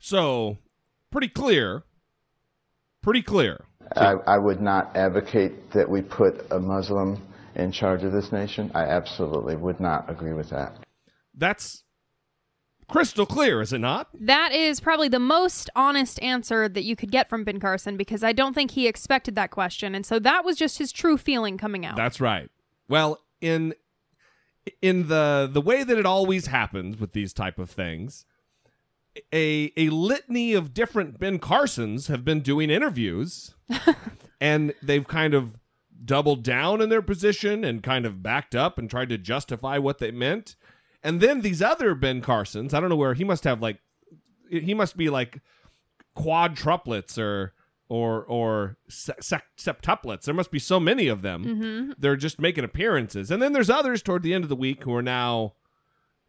So, 0.00 0.58
pretty 1.10 1.28
clear. 1.28 1.84
Pretty 3.02 3.22
clear. 3.22 3.64
I, 3.96 4.14
I 4.26 4.38
would 4.38 4.60
not 4.60 4.96
advocate 4.96 5.70
that 5.72 5.88
we 5.88 6.02
put 6.02 6.46
a 6.50 6.58
Muslim 6.58 7.22
in 7.54 7.72
charge 7.72 8.04
of 8.04 8.12
this 8.12 8.32
nation. 8.32 8.70
I 8.74 8.82
absolutely 8.84 9.56
would 9.56 9.80
not 9.80 10.10
agree 10.10 10.32
with 10.34 10.50
that. 10.50 10.76
That's 11.34 11.84
crystal 12.88 13.26
clear, 13.26 13.60
is 13.60 13.72
it 13.72 13.78
not? 13.78 14.08
That 14.14 14.52
is 14.52 14.80
probably 14.80 15.08
the 15.08 15.18
most 15.18 15.70
honest 15.76 16.20
answer 16.22 16.68
that 16.68 16.84
you 16.84 16.96
could 16.96 17.10
get 17.10 17.28
from 17.28 17.44
Ben 17.44 17.60
Carson 17.60 17.96
because 17.96 18.24
I 18.24 18.32
don't 18.32 18.54
think 18.54 18.72
he 18.72 18.86
expected 18.86 19.34
that 19.36 19.50
question, 19.50 19.94
and 19.94 20.04
so 20.04 20.18
that 20.18 20.44
was 20.44 20.56
just 20.56 20.78
his 20.78 20.92
true 20.92 21.16
feeling 21.16 21.58
coming 21.58 21.84
out. 21.84 21.96
That's 21.96 22.20
right. 22.20 22.50
Well, 22.88 23.20
in 23.40 23.74
in 24.82 25.08
the 25.08 25.48
the 25.50 25.60
way 25.60 25.84
that 25.84 25.98
it 25.98 26.06
always 26.06 26.46
happens 26.46 26.98
with 26.98 27.12
these 27.12 27.32
type 27.32 27.58
of 27.58 27.70
things, 27.70 28.24
a 29.32 29.72
a 29.76 29.90
litany 29.90 30.54
of 30.54 30.74
different 30.74 31.18
Ben 31.18 31.38
Carsons 31.38 32.08
have 32.08 32.24
been 32.24 32.40
doing 32.40 32.70
interviews 32.70 33.54
and 34.40 34.74
they've 34.82 35.06
kind 35.06 35.34
of 35.34 35.58
doubled 36.04 36.42
down 36.42 36.80
in 36.80 36.88
their 36.88 37.02
position 37.02 37.64
and 37.64 37.82
kind 37.82 38.06
of 38.06 38.22
backed 38.22 38.54
up 38.54 38.78
and 38.78 38.88
tried 38.88 39.08
to 39.08 39.18
justify 39.18 39.78
what 39.78 39.98
they 39.98 40.10
meant. 40.10 40.56
And 41.02 41.20
then 41.20 41.42
these 41.42 41.62
other 41.62 41.94
Ben 41.94 42.20
Carsons, 42.20 42.74
I 42.74 42.80
don't 42.80 42.88
know 42.90 42.96
where 42.96 43.14
he 43.14 43.24
must 43.24 43.44
have 43.44 43.60
like 43.62 43.78
he 44.50 44.74
must 44.74 44.96
be 44.96 45.10
like 45.10 45.40
quadruplets 46.16 47.18
or 47.18 47.54
or 47.88 48.22
or 48.24 48.76
se- 48.88 49.14
septuplets. 49.58 50.22
There 50.22 50.34
must 50.34 50.50
be 50.50 50.58
so 50.58 50.78
many 50.78 51.08
of 51.08 51.22
them. 51.22 51.44
Mhm. 51.44 51.94
They're 51.98 52.16
just 52.16 52.38
making 52.40 52.64
appearances, 52.64 53.30
and 53.30 53.40
then 53.42 53.52
there's 53.52 53.70
others 53.70 54.02
toward 54.02 54.22
the 54.22 54.34
end 54.34 54.44
of 54.44 54.50
the 54.50 54.56
week 54.56 54.82
who 54.84 54.94
are 54.94 55.02
now 55.02 55.54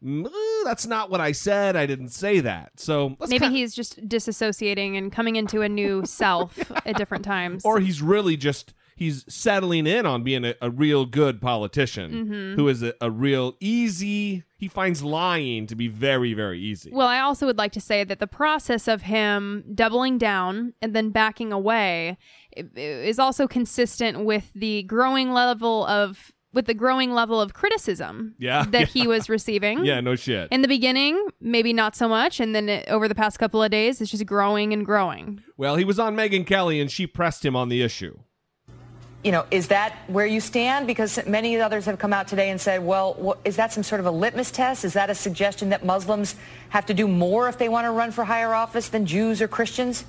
mm, 0.02 0.26
that's 0.64 0.86
not 0.86 1.10
what 1.10 1.20
I 1.20 1.32
said. 1.32 1.76
I 1.76 1.84
didn't 1.86 2.08
say 2.10 2.40
that. 2.40 2.72
So 2.80 3.16
Maybe 3.28 3.46
ki- 3.48 3.50
he's 3.50 3.74
just 3.74 4.08
disassociating 4.08 4.96
and 4.96 5.12
coming 5.12 5.36
into 5.36 5.60
a 5.60 5.68
new 5.68 6.04
self 6.06 6.58
at 6.86 6.96
different 6.96 7.24
times. 7.36 7.64
or 7.64 7.80
he's 7.80 8.00
really 8.00 8.36
just 8.38 8.72
he's 9.00 9.24
settling 9.28 9.86
in 9.86 10.04
on 10.06 10.22
being 10.22 10.44
a, 10.44 10.54
a 10.60 10.70
real 10.70 11.06
good 11.06 11.40
politician 11.40 12.10
Mhm. 12.12 12.54
who 12.56 12.68
is 12.68 12.82
a, 12.82 12.92
a 13.00 13.10
real 13.10 13.56
easy. 13.58 14.44
He 14.58 14.68
finds 14.68 15.02
lying 15.02 15.66
to 15.66 15.74
be 15.74 15.88
very 15.88 16.32
very 16.34 16.60
easy. 16.60 16.90
Well, 16.92 17.08
I 17.08 17.18
also 17.20 17.46
would 17.46 17.58
like 17.58 17.72
to 17.72 17.80
say 17.80 18.04
that 18.04 18.18
the 18.20 18.26
process 18.26 18.86
of 18.88 19.02
him 19.02 19.64
doubling 19.74 20.18
down 20.18 20.74
and 20.82 20.94
then 20.94 21.10
backing 21.10 21.50
away 21.52 22.18
is 22.76 23.18
also 23.18 23.46
consistent 23.48 24.24
with 24.24 24.52
the 24.54 24.82
growing 24.84 25.32
level 25.32 25.86
of 25.86 26.32
with 26.52 26.66
the 26.66 26.74
growing 26.74 27.12
level 27.12 27.40
of 27.40 27.54
criticism 27.54 28.34
Yeah, 28.38 28.64
that 28.70 28.80
yeah. 28.80 29.02
he 29.02 29.06
was 29.14 29.28
receiving. 29.28 29.84
Yeah, 29.84 30.00
no 30.00 30.16
shit. 30.16 30.48
In 30.50 30.62
the 30.62 30.68
beginning, 30.68 31.14
maybe 31.40 31.72
not 31.72 31.94
so 31.94 32.08
much, 32.08 32.40
and 32.40 32.54
then 32.56 32.68
it, 32.68 32.88
over 32.88 33.06
the 33.06 33.14
past 33.14 33.38
couple 33.38 33.62
of 33.62 33.70
days, 33.70 34.00
it's 34.00 34.10
just 34.10 34.26
growing 34.26 34.72
and 34.72 34.84
growing. 34.84 35.40
Well, 35.56 35.76
he 35.76 35.84
was 35.84 36.00
on 36.00 36.16
Megyn 36.16 36.44
Kelly 36.44 36.80
and 36.80 36.90
she 36.90 37.06
pressed 37.06 37.44
him 37.44 37.54
on 37.54 37.68
the 37.68 37.82
issue. 37.82 38.18
You 39.22 39.32
know, 39.32 39.44
is 39.50 39.68
that 39.68 39.98
where 40.06 40.24
you 40.24 40.40
stand? 40.40 40.86
Because 40.86 41.24
many 41.26 41.60
others 41.60 41.84
have 41.84 41.98
come 41.98 42.12
out 42.12 42.26
today 42.26 42.48
and 42.48 42.58
said, 42.58 42.82
well, 42.82 43.36
is 43.44 43.56
that 43.56 43.72
some 43.72 43.82
sort 43.82 44.00
of 44.00 44.06
a 44.06 44.10
litmus 44.10 44.50
test? 44.50 44.84
Is 44.84 44.94
that 44.94 45.10
a 45.10 45.14
suggestion 45.14 45.68
that 45.70 45.84
Muslims 45.84 46.36
have 46.70 46.86
to 46.86 46.94
do 46.94 47.06
more 47.06 47.48
if 47.48 47.58
they 47.58 47.68
want 47.68 47.84
to 47.84 47.90
run 47.90 48.12
for 48.12 48.24
higher 48.24 48.54
office 48.54 48.88
than 48.88 49.04
Jews 49.04 49.42
or 49.42 49.48
Christians? 49.48 50.06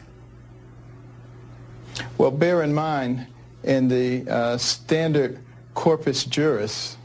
Well, 2.18 2.32
bear 2.32 2.64
in 2.64 2.74
mind, 2.74 3.28
in 3.64 3.90
the 3.90 4.26
uh, 4.30 4.58
standard 4.58 5.40
corpus 5.74 6.24
juris 6.24 6.98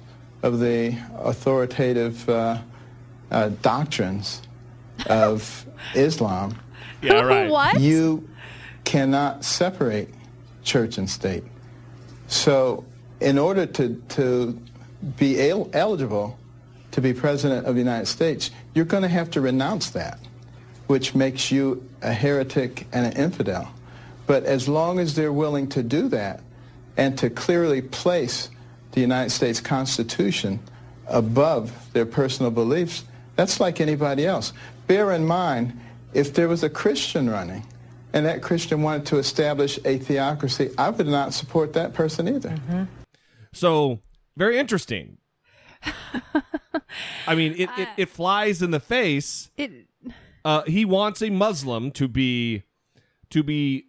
of 0.42 0.61
the 0.61 0.97
authoritative 1.19 2.29
uh, 2.29 2.59
uh, 3.33 3.49
doctrines 3.62 4.42
of 5.07 5.66
Islam, 5.95 6.57
Yeah, 7.03 7.21
right. 7.23 7.51
What? 7.51 7.81
you 7.81 8.29
cannot 8.85 9.45
separate 9.45 10.14
church 10.62 10.99
and 10.99 11.11
state. 11.11 11.42
So, 12.29 12.85
in 13.21 13.39
order 13.39 13.67
to, 13.67 14.03
to 14.11 14.59
be 15.17 15.49
el- 15.49 15.71
eligible 15.73 16.39
to 16.93 17.01
be 17.01 17.12
president 17.12 17.67
of 17.67 17.75
the 17.75 17.81
United 17.81 18.07
States, 18.07 18.51
you're 18.75 18.85
going 18.85 19.03
to 19.03 19.09
have 19.09 19.31
to 19.33 19.41
renounce 19.41 19.91
that, 19.91 20.19
which 20.87 21.15
makes 21.15 21.51
you 21.53 21.89
a 22.03 22.12
heretic 22.12 22.87
and 22.93 23.07
an 23.07 23.12
infidel. 23.12 23.69
But 24.27 24.45
as 24.45 24.69
long 24.69 24.99
as 24.99 25.15
they're 25.15 25.33
willing 25.33 25.69
to 25.69 25.83
do 25.83 26.09
that 26.09 26.41
and 26.97 27.17
to 27.19 27.31
clearly 27.31 27.83
place 27.83 28.51
the 28.93 29.01
United 29.01 29.31
States 29.31 29.61
Constitution 29.61 30.59
above 31.07 31.93
their 31.93 32.07
personal 32.07 32.51
beliefs, 32.51 33.05
that's 33.37 33.61
like 33.61 33.81
anybody 33.81 34.27
else. 34.27 34.53
Bear 34.87 35.12
in 35.12 35.27
mind, 35.27 35.79
if 36.15 36.35
there 36.35 36.49
was 36.49 36.62
a 36.62 36.71
Christian 36.71 37.29
running 37.29 37.62
and 38.16 38.24
that 38.24 38.40
Christian 38.40 38.81
wanted 38.81 39.05
to 39.09 39.18
establish 39.18 39.79
a 39.85 39.98
theocracy, 39.98 40.70
I 40.79 40.88
would 40.88 41.07
not 41.07 41.35
support 41.35 41.74
that 41.74 41.92
person 41.92 42.26
either. 42.26 42.88
So 43.52 44.00
very 44.38 44.59
interesting. 44.59 45.18
I 47.26 47.35
mean, 47.35 47.52
it, 47.59 47.68
it, 47.76 47.88
it 47.98 48.09
flies 48.09 48.62
in 48.62 48.70
the 48.70 48.81
face. 48.81 49.50
It 49.59 49.70
uh, 50.46 50.62
he 50.62 50.87
wants 50.87 51.20
a 51.20 51.29
Muslim 51.29 51.90
to 51.90 52.09
be 52.09 52.62
to 53.29 53.42
be 53.42 53.85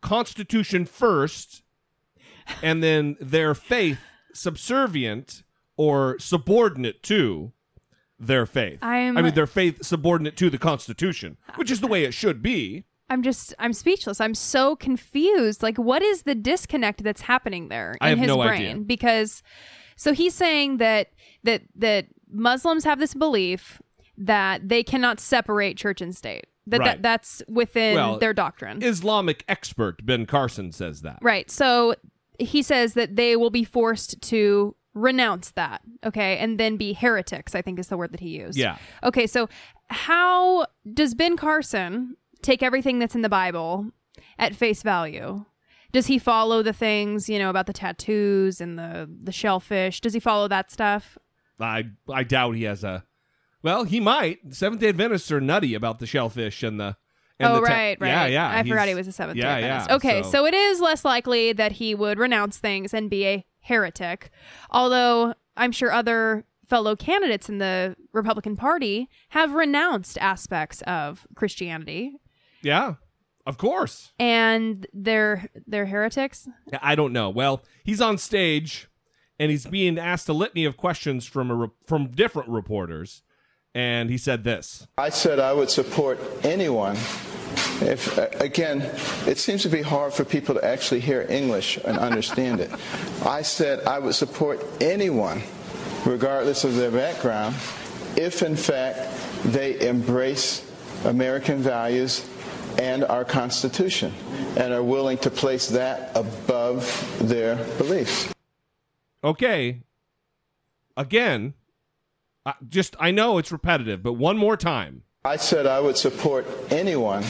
Constitution 0.00 0.84
first, 0.84 1.62
and 2.64 2.82
then 2.82 3.16
their 3.20 3.54
faith 3.54 4.00
subservient 4.34 5.44
or 5.76 6.18
subordinate 6.18 7.04
to 7.04 7.52
their 8.18 8.44
faith. 8.44 8.80
I'm- 8.82 9.16
I 9.16 9.22
mean, 9.22 9.34
their 9.34 9.46
faith 9.46 9.84
subordinate 9.84 10.36
to 10.38 10.50
the 10.50 10.58
Constitution, 10.58 11.36
which 11.54 11.70
is 11.70 11.80
the 11.80 11.86
way 11.86 12.02
it 12.02 12.12
should 12.12 12.42
be. 12.42 12.86
I'm 13.12 13.22
just 13.22 13.54
I'm 13.58 13.72
speechless. 13.72 14.20
I'm 14.20 14.34
so 14.34 14.74
confused. 14.76 15.62
Like 15.62 15.76
what 15.76 16.02
is 16.02 16.22
the 16.22 16.34
disconnect 16.34 17.02
that's 17.04 17.20
happening 17.20 17.68
there 17.68 17.92
in 17.92 17.98
I 18.00 18.08
have 18.10 18.18
his 18.18 18.26
no 18.28 18.36
brain? 18.38 18.52
idea. 18.62 18.76
Because 18.76 19.42
so 19.96 20.12
he's 20.14 20.34
saying 20.34 20.78
that 20.78 21.08
that 21.44 21.62
that 21.76 22.06
Muslims 22.30 22.84
have 22.84 22.98
this 22.98 23.12
belief 23.14 23.82
that 24.16 24.68
they 24.68 24.82
cannot 24.82 25.20
separate 25.20 25.76
church 25.76 26.00
and 26.00 26.16
state. 26.16 26.46
That, 26.68 26.78
Right. 26.80 26.86
that 26.86 27.02
that's 27.02 27.42
within 27.48 27.94
Well, 27.96 28.18
their 28.18 28.32
doctrine. 28.32 28.82
Islamic 28.82 29.44
expert 29.48 30.06
Ben 30.06 30.26
Carson 30.26 30.72
says 30.72 31.02
that. 31.02 31.18
Right. 31.20 31.50
So 31.50 31.94
he 32.38 32.62
says 32.62 32.94
that 32.94 33.16
they 33.16 33.36
will 33.36 33.50
be 33.50 33.64
forced 33.64 34.20
to 34.22 34.74
renounce 34.94 35.50
that, 35.52 35.80
okay, 36.04 36.36
and 36.38 36.58
then 36.60 36.76
be 36.76 36.92
heretics, 36.92 37.54
I 37.54 37.62
think 37.62 37.78
is 37.78 37.88
the 37.88 37.96
word 37.96 38.12
that 38.12 38.20
he 38.20 38.28
used. 38.28 38.58
Yeah. 38.58 38.76
Okay, 39.02 39.26
so 39.26 39.48
how 39.88 40.66
does 40.92 41.14
Ben 41.14 41.36
Carson 41.36 42.16
take 42.42 42.62
everything 42.62 42.98
that's 42.98 43.14
in 43.14 43.22
the 43.22 43.28
Bible 43.28 43.86
at 44.38 44.54
face 44.54 44.82
value? 44.82 45.44
Does 45.92 46.06
he 46.06 46.18
follow 46.18 46.62
the 46.62 46.72
things, 46.72 47.28
you 47.28 47.38
know, 47.38 47.50
about 47.50 47.66
the 47.66 47.72
tattoos 47.72 48.60
and 48.60 48.78
the 48.78 49.08
the 49.22 49.32
shellfish? 49.32 50.00
Does 50.00 50.14
he 50.14 50.20
follow 50.20 50.48
that 50.48 50.70
stuff? 50.70 51.18
I 51.60 51.84
I 52.08 52.24
doubt 52.24 52.56
he 52.56 52.64
has 52.64 52.82
a. 52.82 53.04
Well, 53.62 53.84
he 53.84 54.00
might. 54.00 54.54
Seventh 54.54 54.80
Day 54.80 54.88
Adventists 54.88 55.30
are 55.30 55.40
nutty 55.40 55.74
about 55.74 55.98
the 55.98 56.06
shellfish 56.06 56.62
and 56.62 56.80
the. 56.80 56.96
And 57.38 57.50
oh, 57.50 57.56
the 57.56 57.62
right, 57.62 57.96
right. 58.00 58.08
Yeah, 58.08 58.26
yeah. 58.26 58.58
I 58.58 58.62
forgot 58.62 58.88
he 58.88 58.94
was 58.94 59.08
a 59.08 59.12
seventh 59.12 59.36
yeah, 59.36 59.58
day 59.58 59.64
Adventist. 59.64 59.90
Yeah, 59.90 59.96
Okay, 59.96 60.22
so. 60.22 60.46
it 60.46 60.54
is 60.54 60.80
less 60.80 61.04
likely 61.04 61.52
that 61.52 61.72
he 61.72 61.94
would 61.94 62.18
renounce 62.18 62.58
things 62.58 62.94
and 62.94 63.10
be 63.10 63.26
a 63.26 63.46
heretic. 63.60 64.30
Although 64.70 65.34
I'm 65.56 65.72
sure 65.72 65.90
other 65.90 66.44
fellow 66.68 66.94
candidates 66.94 67.48
in 67.48 67.58
the 67.58 67.96
Republican 68.12 68.56
Party 68.56 69.08
have 69.30 69.54
renounced 69.54 70.18
aspects 70.18 70.82
of 70.82 71.26
Christianity 71.34 72.14
yeah, 72.62 72.94
of 73.46 73.58
course. 73.58 74.12
and 74.18 74.86
they're 74.92 75.48
they're 75.66 75.86
heretics. 75.86 76.48
I 76.80 76.94
don't 76.94 77.12
know. 77.12 77.30
Well, 77.30 77.62
he's 77.84 78.00
on 78.00 78.18
stage 78.18 78.88
and 79.38 79.50
he's 79.50 79.66
being 79.66 79.98
asked 79.98 80.28
a 80.28 80.32
litany 80.32 80.64
of 80.64 80.76
questions 80.76 81.26
from 81.26 81.50
a 81.50 81.54
re- 81.54 81.68
from 81.86 82.08
different 82.08 82.48
reporters, 82.48 83.22
and 83.74 84.10
he 84.10 84.18
said 84.18 84.44
this. 84.44 84.86
I 84.96 85.08
said 85.10 85.38
I 85.40 85.52
would 85.52 85.70
support 85.70 86.20
anyone. 86.44 86.96
If 87.80 88.16
uh, 88.16 88.28
again, 88.38 88.82
it 89.26 89.38
seems 89.38 89.62
to 89.62 89.68
be 89.68 89.82
hard 89.82 90.12
for 90.12 90.24
people 90.24 90.54
to 90.54 90.64
actually 90.64 91.00
hear 91.00 91.26
English 91.28 91.78
and 91.84 91.98
understand 91.98 92.60
it. 92.60 92.70
I 93.26 93.42
said 93.42 93.84
I 93.86 93.98
would 93.98 94.14
support 94.14 94.64
anyone, 94.80 95.42
regardless 96.06 96.62
of 96.64 96.76
their 96.76 96.90
background, 96.92 97.56
if 98.16 98.42
in 98.42 98.54
fact 98.56 99.00
they 99.44 99.80
embrace 99.88 100.64
American 101.04 101.58
values 101.58 102.28
and 102.78 103.04
our 103.04 103.24
Constitution 103.24 104.12
and 104.56 104.72
are 104.72 104.82
willing 104.82 105.18
to 105.18 105.30
place 105.30 105.68
that 105.68 106.10
above 106.16 107.16
their 107.20 107.56
beliefs. 107.78 108.32
Okay. 109.24 109.82
Again, 110.96 111.54
I, 112.44 112.54
just 112.68 112.96
I 112.98 113.10
know 113.10 113.38
it's 113.38 113.52
repetitive, 113.52 114.02
but 114.02 114.14
one 114.14 114.36
more 114.36 114.56
time. 114.56 115.02
I 115.24 115.36
said 115.36 115.66
I 115.66 115.80
would 115.80 115.96
support 115.96 116.46
anyone. 116.70 117.22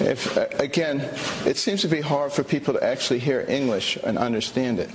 If 0.00 0.36
again, 0.58 1.00
it 1.46 1.56
seems 1.56 1.80
to 1.82 1.88
be 1.88 2.00
hard 2.00 2.32
for 2.32 2.42
people 2.42 2.74
to 2.74 2.82
actually 2.82 3.20
hear 3.20 3.44
English 3.48 3.96
and 4.02 4.18
understand 4.18 4.80
it. 4.80 4.90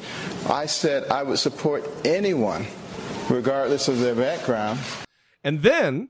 I 0.49 0.65
said 0.65 1.09
I 1.09 1.23
would 1.23 1.39
support 1.39 1.89
anyone, 2.05 2.67
regardless 3.29 3.87
of 3.87 3.99
their 3.99 4.15
background. 4.15 4.79
And 5.43 5.61
then 5.61 6.09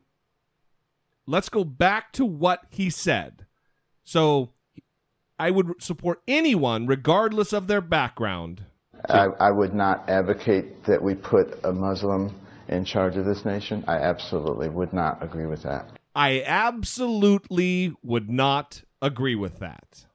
let's 1.28 1.50
go 1.50 1.64
back 1.64 2.12
to 2.14 2.26
what 2.26 2.62
he 2.70 2.90
said. 2.90 3.46
So 4.10 4.50
I 5.38 5.52
would 5.52 5.84
support 5.84 6.24
anyone 6.28 6.88
regardless 6.88 7.54
of 7.54 7.68
their 7.68 7.80
background. 7.80 8.64
I, 9.08 9.26
I 9.40 9.52
would 9.52 9.76
not 9.76 10.10
advocate 10.10 10.86
that 10.86 11.04
we 11.04 11.14
put 11.14 11.64
a 11.64 11.72
Muslim 11.72 12.34
in 12.68 12.86
charge 12.86 13.18
of 13.18 13.26
this 13.26 13.46
nation. 13.46 13.84
I 13.88 13.98
absolutely 13.98 14.68
would 14.68 14.94
not 14.94 15.22
agree 15.22 15.46
with 15.46 15.62
that. 15.62 15.92
I 16.16 16.42
absolutely 16.44 17.94
would 18.02 18.32
not 18.32 18.82
agree 19.00 19.36
with 19.36 19.60
that. 19.60 20.08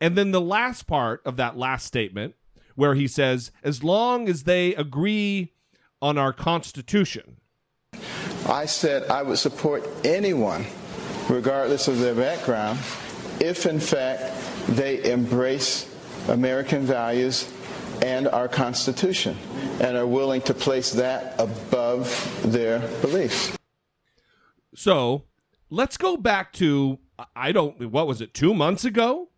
And 0.00 0.16
then 0.16 0.30
the 0.30 0.40
last 0.40 0.86
part 0.86 1.20
of 1.24 1.36
that 1.36 1.56
last 1.56 1.84
statement, 1.84 2.36
where 2.76 2.94
he 2.94 3.08
says, 3.08 3.50
as 3.64 3.82
long 3.82 4.28
as 4.28 4.44
they 4.44 4.72
agree 4.76 5.52
on 6.00 6.16
our 6.16 6.32
Constitution. 6.32 7.38
I 8.46 8.66
said 8.66 9.10
I 9.10 9.24
would 9.24 9.38
support 9.38 9.84
anyone, 10.04 10.64
regardless 11.28 11.88
of 11.88 11.98
their 11.98 12.14
background, 12.14 12.78
if 13.40 13.66
in 13.66 13.80
fact 13.80 14.32
they 14.68 15.10
embrace 15.10 15.92
American 16.28 16.82
values 16.82 17.52
and 18.02 18.28
our 18.28 18.48
Constitution 18.48 19.36
and 19.80 19.96
are 19.96 20.06
willing 20.06 20.42
to 20.42 20.54
place 20.54 20.92
that 20.92 21.34
above 21.38 22.40
their 22.44 22.80
beliefs. 23.00 23.56
So 24.74 25.24
let's 25.70 25.96
go 25.96 26.16
back 26.16 26.52
to, 26.54 26.98
I 27.34 27.52
don't, 27.52 27.90
what 27.90 28.06
was 28.06 28.20
it, 28.20 28.34
two 28.34 28.54
months 28.54 28.84
ago? 28.84 29.30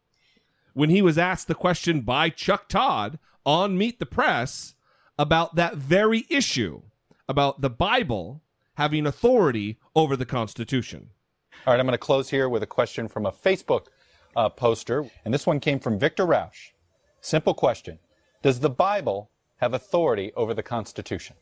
When 0.75 0.91
he 0.91 1.03
was 1.03 1.19
asked 1.19 1.49
the 1.49 1.55
question 1.55 2.03
by 2.03 2.31
Chuck 2.31 2.69
Todd 2.69 3.19
on 3.45 3.79
Meet 3.79 3.99
the 3.99 4.07
Press 4.07 4.75
about 5.19 5.57
that 5.57 5.77
very 5.77 6.27
issue, 6.31 6.83
about 7.29 7.61
the 7.61 7.71
Bible 7.71 8.43
having 8.75 9.07
authority 9.07 9.79
over 9.97 10.17
the 10.17 10.27
Constitution. 10.27 11.11
All 11.69 11.75
right, 11.75 11.81
I'm 11.81 11.85
going 11.85 11.93
to 11.93 11.99
close 11.99 12.31
here 12.31 12.49
with 12.49 12.63
a 12.63 12.67
question 12.67 13.09
from 13.09 13.27
a 13.27 13.31
Facebook 13.31 13.89
uh, 14.35 14.49
poster, 14.49 15.05
and 15.23 15.35
this 15.35 15.47
one 15.47 15.61
came 15.61 15.79
from 15.79 15.99
Victor 15.99 16.25
Rausch. 16.25 16.71
Simple 17.21 17.53
question 17.53 17.99
Does 18.41 18.61
the 18.61 18.71
Bible 18.71 19.31
have 19.59 19.75
authority 19.75 20.33
over 20.35 20.55
the 20.55 20.63
Constitution? 20.63 21.37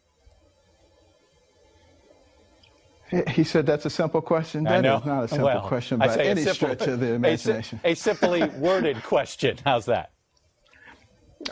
He- 3.29 3.45
said 3.45 3.67
that's 3.67 3.87
a 3.87 3.91
simple 3.91 4.21
question. 4.21 4.67
I 4.67 4.81
know. 4.81 4.97
is 4.97 5.05
not 5.05 5.23
a 5.23 5.29
simple 5.29 5.47
Well, 5.47 5.61
question 5.69 6.01
by 6.01 6.07
a 6.07 6.19
any 6.19 6.43
simple- 6.43 6.55
stretch 6.55 6.89
of 6.89 6.99
the 6.99 7.07
a 7.13 7.15
imagination. 7.15 7.79
A, 7.85 7.95
simply 7.95 8.43
worded 8.57 9.01
question. 9.05 9.59
How's 9.65 9.87
that? 9.87 10.11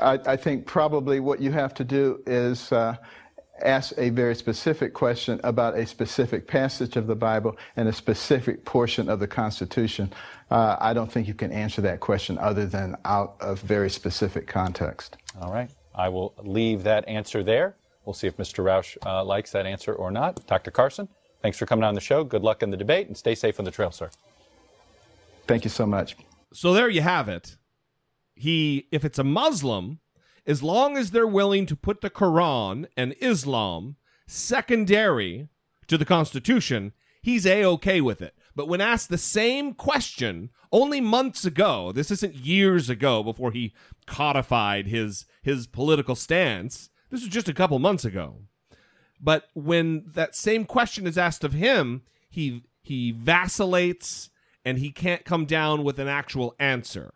I, 0.03 0.19
I 0.27 0.37
think 0.37 0.67
probably 0.67 1.21
what 1.21 1.41
you 1.41 1.53
have 1.53 1.75
to 1.75 1.85
do 1.85 2.25
is 2.27 2.73
uh, 2.73 2.97
ask 3.63 3.93
a 3.97 4.11
very 4.11 4.35
specific 4.35 4.93
question 4.93 5.41
about 5.45 5.77
a 5.77 5.87
specific 5.87 6.47
passage 6.47 6.97
of 6.97 7.07
the 7.07 7.15
Bible 7.15 7.57
and 7.77 7.89
a 7.89 7.93
specific 7.93 8.65
portion 8.65 9.09
of 9.09 9.21
the 9.21 9.27
Constitution. 9.27 10.13
Uh, 10.51 10.77
I 10.81 10.93
don't 10.93 11.11
think 11.11 11.29
you 11.29 11.35
can 11.35 11.53
answer 11.53 11.81
that 11.83 12.01
question 12.01 12.39
other 12.39 12.67
than 12.67 12.97
out 13.05 13.37
of 13.41 13.61
very 13.61 13.91
specific 13.91 14.47
context. 14.47 15.17
All 15.41 15.53
right. 15.53 15.71
I 15.95 16.09
will 16.09 16.35
leave 16.43 16.83
that 16.85 17.07
answer 17.09 17.43
there. 17.43 17.77
We'll 18.05 18.15
see 18.15 18.27
if 18.27 18.37
Mr. 18.37 18.65
Rausch 18.65 18.97
uh, 19.07 19.25
likes 19.25 19.53
that 19.53 19.67
answer 19.67 19.95
or 19.95 20.11
not. 20.11 20.47
Dr. 20.47 20.71
Carson, 20.71 21.09
thanks 21.41 21.57
for 21.57 21.67
coming 21.67 21.85
on 21.85 21.95
the 21.95 22.01
show. 22.01 22.25
Good 22.25 22.43
luck 22.43 22.63
in 22.63 22.71
the 22.71 22.77
debate 22.77 23.07
and 23.07 23.17
stay 23.17 23.35
safe 23.35 23.59
on 23.59 23.65
the 23.65 23.71
trail, 23.71 23.91
sir. 23.91 24.11
Thank 25.47 25.65
you 25.65 25.71
so 25.71 25.87
much. 25.87 26.17
So 26.53 26.73
there 26.73 26.89
you 26.89 27.03
have 27.03 27.29
it. 27.29 27.57
He, 28.35 28.89
if 28.91 29.05
it's 29.05 29.19
a 29.19 29.25
Muslim, 29.25 30.01
as 30.47 30.63
long 30.63 30.97
as 30.97 31.11
they're 31.11 31.27
willing 31.27 31.67
to 31.67 31.77
put 31.77 32.01
the 32.01 32.11
Quran 32.11 32.87
and 32.97 33.15
Islam 33.21 33.97
secondary 34.27 35.49
to 35.87 35.99
the 35.99 36.05
Constitution, 36.05 36.93
he's 37.23 37.47
a 37.47 37.65
okay 37.65 38.01
with 38.01 38.21
it. 38.23 38.35
But 38.55 38.69
when 38.69 38.81
asked 38.81 39.09
the 39.09 39.19
same 39.19 39.75
question 39.75 40.51
only 40.73 41.01
months 41.01 41.45
ago, 41.45 41.93
this 41.93 42.11
isn't 42.11 42.35
years 42.35 42.89
ago 42.89 43.23
before 43.23 43.53
he 43.53 43.73
codified 44.07 44.87
his 44.87 45.27
his 45.43 45.67
political 45.67 46.15
stance. 46.15 46.91
This 47.11 47.23
was 47.23 47.31
just 47.31 47.49
a 47.49 47.55
couple 47.55 47.79
months 47.79 48.05
ago. 48.05 48.43
But 49.21 49.49
when 49.55 50.05
that 50.15 50.35
same 50.35 50.65
question 50.65 51.07
is 51.07 51.19
asked 51.19 51.45
of 51.45 51.53
him, 51.53 52.03
he 52.29 52.65
he 52.83 53.13
vacillates 53.13 54.31
and 54.65 54.79
he 54.79 54.91
can't 54.91 55.25
come 55.25 55.47
down 55.47 55.85
with 55.85 55.99
an 55.99 56.09
actual 56.09 56.55
answer. 56.59 57.13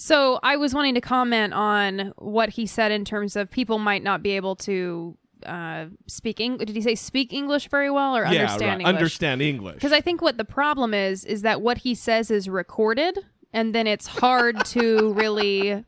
So 0.00 0.40
I 0.42 0.56
was 0.56 0.72
wanting 0.72 0.94
to 0.94 1.02
comment 1.02 1.52
on 1.52 2.14
what 2.16 2.48
he 2.48 2.64
said 2.64 2.90
in 2.90 3.04
terms 3.04 3.36
of 3.36 3.50
people 3.50 3.78
might 3.78 4.02
not 4.02 4.22
be 4.22 4.30
able 4.30 4.56
to 4.56 5.14
uh, 5.44 5.86
speak 6.06 6.40
English. 6.40 6.68
Did 6.68 6.76
he 6.76 6.80
say 6.80 6.94
speak 6.94 7.34
English 7.34 7.68
very 7.68 7.90
well 7.90 8.16
or 8.16 8.22
yeah, 8.22 8.28
understand 8.30 8.62
right. 8.62 8.80
English? 8.80 8.94
Understand 8.94 9.42
English. 9.42 9.74
Because 9.74 9.92
I 9.92 10.00
think 10.00 10.22
what 10.22 10.38
the 10.38 10.44
problem 10.46 10.94
is 10.94 11.26
is 11.26 11.42
that 11.42 11.60
what 11.60 11.76
he 11.78 11.94
says 11.94 12.30
is 12.30 12.48
recorded, 12.48 13.18
and 13.52 13.74
then 13.74 13.86
it's 13.86 14.06
hard 14.06 14.64
to 14.66 15.12
really 15.12 15.84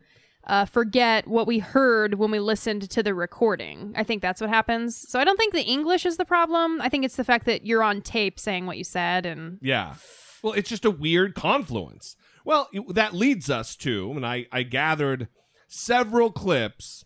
uh, 0.46 0.66
forget 0.66 1.26
what 1.26 1.46
we 1.46 1.60
heard 1.60 2.16
when 2.16 2.30
we 2.30 2.38
listened 2.38 2.90
to 2.90 3.02
the 3.02 3.14
recording. 3.14 3.94
I 3.96 4.04
think 4.04 4.20
that's 4.20 4.42
what 4.42 4.50
happens. 4.50 4.94
So 5.08 5.20
I 5.20 5.24
don't 5.24 5.38
think 5.38 5.54
the 5.54 5.64
English 5.64 6.04
is 6.04 6.18
the 6.18 6.26
problem. 6.26 6.82
I 6.82 6.90
think 6.90 7.06
it's 7.06 7.16
the 7.16 7.24
fact 7.24 7.46
that 7.46 7.64
you're 7.64 7.82
on 7.82 8.02
tape 8.02 8.38
saying 8.38 8.66
what 8.66 8.76
you 8.76 8.84
said, 8.84 9.24
and 9.24 9.56
Yeah. 9.62 9.94
Well, 10.42 10.52
it's 10.52 10.68
just 10.68 10.84
a 10.84 10.90
weird 10.90 11.34
confluence. 11.34 12.14
Well, 12.45 12.68
that 12.88 13.14
leads 13.14 13.49
us 13.51 13.76
to, 13.76 14.12
and 14.12 14.26
I, 14.26 14.47
I 14.51 14.62
gathered 14.62 15.28
several 15.68 16.30
clips 16.30 17.05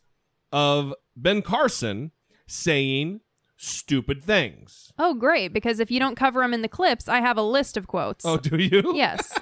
of 0.53 0.95
Ben 1.15 1.43
Carson 1.43 2.13
saying 2.47 3.21
stupid 3.57 4.23
things. 4.23 4.93
oh, 4.99 5.15
great! 5.15 5.53
Because 5.53 5.81
if 5.81 5.91
you 5.91 5.99
don't 5.99 6.17
cover 6.17 6.41
them 6.41 6.55
in 6.55 6.63
the 6.63 6.69
clips, 6.69 7.09
I 7.09 7.21
have 7.21 7.37
a 7.37 7.43
list 7.43 7.77
of 7.77 7.87
quotes. 7.87 8.25
Oh, 8.25 8.37
do 8.37 8.57
you? 8.57 8.93
yes. 8.95 9.33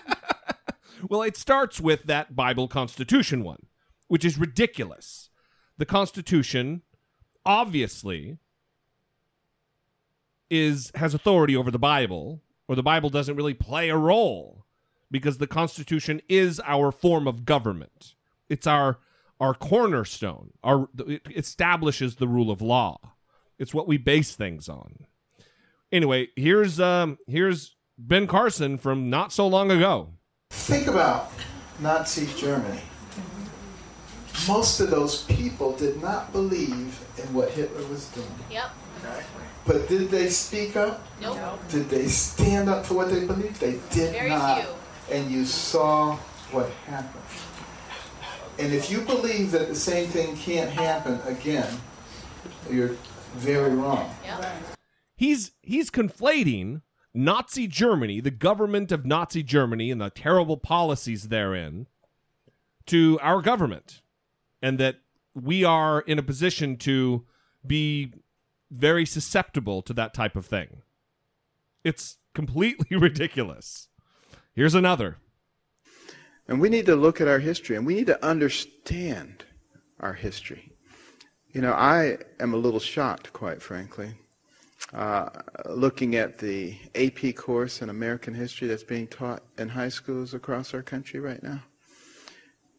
Well, 1.08 1.22
it 1.22 1.36
starts 1.36 1.80
with 1.80 2.04
that 2.04 2.34
Bible 2.34 2.66
Constitution 2.68 3.44
one, 3.44 3.66
which 4.08 4.24
is 4.24 4.38
ridiculous. 4.38 5.28
The 5.76 5.86
Constitution, 5.86 6.82
obviously, 7.44 8.38
is 10.50 10.90
has 10.94 11.14
authority 11.14 11.56
over 11.56 11.70
the 11.70 11.78
Bible, 11.78 12.42
or 12.68 12.76
the 12.76 12.82
Bible 12.82 13.10
doesn't 13.10 13.36
really 13.36 13.54
play 13.54 13.90
a 13.90 13.96
role 13.96 14.63
because 15.14 15.38
the 15.38 15.46
Constitution 15.46 16.20
is 16.28 16.60
our 16.64 16.90
form 16.90 17.28
of 17.28 17.44
government. 17.44 18.14
It's 18.48 18.66
our 18.66 18.98
our 19.38 19.54
cornerstone. 19.54 20.50
Our 20.64 20.88
it 21.06 21.22
establishes 21.36 22.16
the 22.16 22.26
rule 22.26 22.50
of 22.50 22.60
law. 22.60 22.98
It's 23.56 23.72
what 23.72 23.86
we 23.86 23.96
base 23.96 24.34
things 24.34 24.68
on. 24.68 25.06
Anyway, 25.92 26.30
here's 26.34 26.80
um 26.80 27.18
here's 27.28 27.76
Ben 27.96 28.26
Carson 28.26 28.76
from 28.76 29.08
not 29.08 29.32
so 29.32 29.46
long 29.46 29.70
ago. 29.70 30.08
Think 30.50 30.88
about 30.88 31.30
Nazi 31.78 32.26
Germany. 32.36 32.82
Most 34.48 34.80
of 34.80 34.90
those 34.90 35.22
people 35.26 35.76
did 35.76 36.02
not 36.02 36.32
believe 36.32 36.98
in 37.18 37.32
what 37.32 37.50
Hitler 37.50 37.86
was 37.86 38.08
doing. 38.08 38.26
Yep. 38.50 38.70
But 39.64 39.88
did 39.88 40.10
they 40.10 40.28
speak 40.28 40.74
up? 40.74 41.06
Nope. 41.20 41.38
Did 41.68 41.88
they 41.88 42.08
stand 42.08 42.68
up 42.68 42.84
for 42.84 42.94
what 42.94 43.10
they 43.10 43.24
believed? 43.24 43.60
They 43.60 43.78
did 43.92 44.10
Very 44.10 44.30
not. 44.30 44.60
few. 44.60 44.74
And 45.14 45.30
you 45.30 45.44
saw 45.44 46.16
what 46.50 46.68
happened. 46.88 47.22
And 48.58 48.72
if 48.72 48.90
you 48.90 49.00
believe 49.02 49.52
that 49.52 49.68
the 49.68 49.74
same 49.76 50.08
thing 50.08 50.36
can't 50.36 50.70
happen 50.70 51.20
again, 51.24 51.72
you're 52.68 52.96
very 53.34 53.72
wrong. 53.74 54.12
He's 55.14 55.52
he's 55.62 55.88
conflating 55.88 56.82
Nazi 57.14 57.68
Germany, 57.68 58.20
the 58.20 58.32
government 58.32 58.90
of 58.90 59.06
Nazi 59.06 59.44
Germany 59.44 59.92
and 59.92 60.00
the 60.00 60.10
terrible 60.10 60.56
policies 60.56 61.28
therein 61.28 61.86
to 62.86 63.20
our 63.22 63.40
government 63.40 64.02
and 64.60 64.80
that 64.80 64.96
we 65.32 65.62
are 65.62 66.00
in 66.00 66.18
a 66.18 66.24
position 66.24 66.76
to 66.78 67.24
be 67.64 68.12
very 68.68 69.06
susceptible 69.06 69.80
to 69.82 69.92
that 69.92 70.12
type 70.12 70.34
of 70.34 70.44
thing. 70.44 70.82
It's 71.84 72.16
completely 72.34 72.96
ridiculous. 72.96 73.88
Here's 74.54 74.74
another. 74.74 75.16
And 76.46 76.60
we 76.60 76.68
need 76.68 76.86
to 76.86 76.96
look 76.96 77.20
at 77.20 77.28
our 77.28 77.38
history 77.38 77.76
and 77.76 77.86
we 77.86 77.94
need 77.94 78.06
to 78.06 78.24
understand 78.24 79.44
our 80.00 80.12
history. 80.12 80.72
You 81.52 81.60
know, 81.60 81.72
I 81.72 82.18
am 82.40 82.52
a 82.52 82.58
little 82.58 82.80
shocked, 82.80 83.32
quite 83.32 83.62
frankly, 83.62 84.14
uh, 84.92 85.30
looking 85.68 86.16
at 86.16 86.38
the 86.38 86.76
AP 86.94 87.34
course 87.36 87.80
in 87.80 87.88
American 87.88 88.34
history 88.34 88.68
that's 88.68 88.82
being 88.82 89.06
taught 89.06 89.42
in 89.58 89.68
high 89.68 89.88
schools 89.88 90.34
across 90.34 90.74
our 90.74 90.82
country 90.82 91.20
right 91.20 91.42
now. 91.42 91.62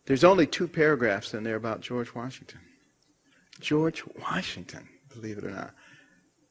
There's 0.05 0.23
only 0.23 0.45
two 0.45 0.67
paragraphs 0.67 1.33
in 1.33 1.43
there 1.43 1.55
about 1.55 1.81
George 1.81 2.13
Washington. 2.13 2.59
George 3.59 4.03
Washington, 4.19 4.87
believe 5.13 5.37
it 5.37 5.45
or 5.45 5.51
not. 5.51 5.73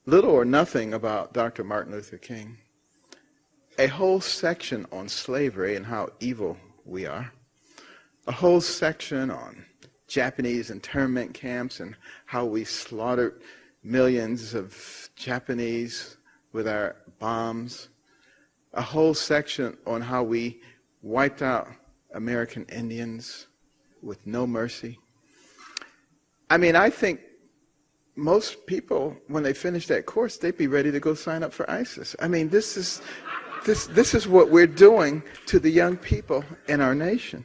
Little 0.06 0.30
or 0.30 0.44
nothing 0.44 0.92
about 0.92 1.32
Dr. 1.32 1.62
Martin 1.62 1.92
Luther 1.92 2.18
King. 2.18 2.58
A 3.76 3.88
whole 3.88 4.20
section 4.20 4.86
on 4.92 5.08
slavery 5.08 5.74
and 5.74 5.84
how 5.84 6.10
evil 6.20 6.56
we 6.84 7.06
are. 7.06 7.32
A 8.28 8.32
whole 8.32 8.60
section 8.60 9.32
on 9.32 9.64
Japanese 10.06 10.70
internment 10.70 11.34
camps 11.34 11.80
and 11.80 11.96
how 12.24 12.44
we 12.44 12.64
slaughtered 12.64 13.42
millions 13.82 14.54
of 14.54 15.10
Japanese 15.16 16.18
with 16.52 16.68
our 16.68 16.94
bombs. 17.18 17.88
A 18.74 18.82
whole 18.82 19.12
section 19.12 19.76
on 19.86 20.00
how 20.00 20.22
we 20.22 20.62
wiped 21.02 21.42
out 21.42 21.66
American 22.14 22.64
Indians 22.66 23.48
with 24.02 24.24
no 24.24 24.46
mercy. 24.46 25.00
I 26.48 26.58
mean, 26.58 26.76
I 26.76 26.90
think 26.90 27.20
most 28.16 28.66
people, 28.66 29.16
when 29.26 29.42
they 29.42 29.52
finish 29.52 29.86
that 29.88 30.06
course, 30.06 30.36
they'd 30.36 30.56
be 30.56 30.68
ready 30.68 30.92
to 30.92 31.00
go 31.00 31.14
sign 31.14 31.42
up 31.42 31.52
for 31.52 31.68
ISIS. 31.68 32.14
I 32.20 32.28
mean, 32.28 32.48
this 32.48 32.76
is 32.76 33.02
this 33.64 33.86
this 33.88 34.14
is 34.14 34.28
what 34.28 34.50
we're 34.50 34.66
doing 34.66 35.22
to 35.46 35.58
the 35.58 35.70
young 35.70 35.96
people 35.96 36.44
in 36.68 36.80
our 36.80 36.94
nation, 36.94 37.44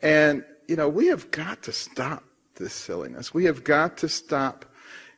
and 0.00 0.44
you 0.68 0.76
know 0.76 0.88
we 0.88 1.06
have 1.06 1.30
got 1.30 1.62
to 1.62 1.72
stop 1.72 2.24
this 2.56 2.74
silliness. 2.74 3.32
We 3.32 3.44
have 3.44 3.64
got 3.64 3.96
to 3.98 4.08
stop, 4.08 4.64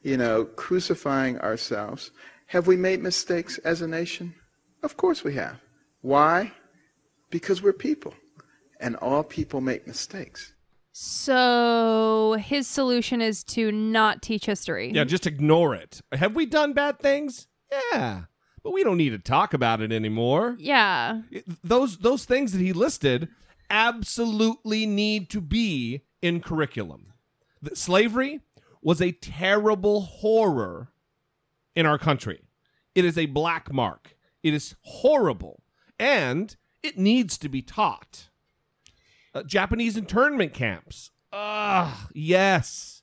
you 0.02 0.16
know, 0.16 0.44
crucifying 0.44 1.38
ourselves. 1.40 2.10
Have 2.46 2.66
we 2.66 2.76
made 2.76 3.02
mistakes 3.02 3.58
as 3.58 3.82
a 3.82 3.88
nation? 3.88 4.34
Of 4.82 4.96
course 4.96 5.24
we 5.24 5.34
have. 5.34 5.60
Why? 6.02 6.52
Because 7.30 7.62
we're 7.62 7.72
people, 7.72 8.14
and 8.80 8.96
all 8.96 9.24
people 9.24 9.60
make 9.60 9.86
mistakes. 9.86 10.52
So 10.92 12.36
his 12.38 12.68
solution 12.68 13.20
is 13.20 13.42
to 13.44 13.72
not 13.72 14.22
teach 14.22 14.46
history. 14.46 14.92
Yeah, 14.94 15.04
just 15.04 15.26
ignore 15.26 15.74
it. 15.74 16.00
Have 16.12 16.36
we 16.36 16.46
done 16.46 16.72
bad 16.72 17.00
things? 17.00 17.48
Yeah. 17.92 18.24
But 18.64 18.72
we 18.72 18.82
don't 18.82 18.96
need 18.96 19.10
to 19.10 19.18
talk 19.18 19.54
about 19.54 19.82
it 19.82 19.92
anymore. 19.92 20.56
Yeah. 20.58 21.20
Those 21.62 21.98
those 21.98 22.24
things 22.24 22.52
that 22.52 22.60
he 22.60 22.72
listed 22.72 23.28
absolutely 23.70 24.86
need 24.86 25.28
to 25.30 25.40
be 25.40 26.02
in 26.22 26.40
curriculum. 26.40 27.12
The, 27.60 27.76
slavery 27.76 28.40
was 28.82 29.00
a 29.00 29.12
terrible 29.12 30.00
horror 30.00 30.88
in 31.76 31.86
our 31.86 31.98
country. 31.98 32.40
It 32.94 33.04
is 33.04 33.18
a 33.18 33.26
black 33.26 33.72
mark. 33.72 34.16
It 34.42 34.54
is 34.54 34.76
horrible. 34.80 35.62
And 35.98 36.56
it 36.82 36.98
needs 36.98 37.38
to 37.38 37.48
be 37.48 37.62
taught. 37.62 38.28
Uh, 39.34 39.42
Japanese 39.42 39.96
internment 39.96 40.54
camps. 40.54 41.10
Ah, 41.32 42.08
yes. 42.14 42.93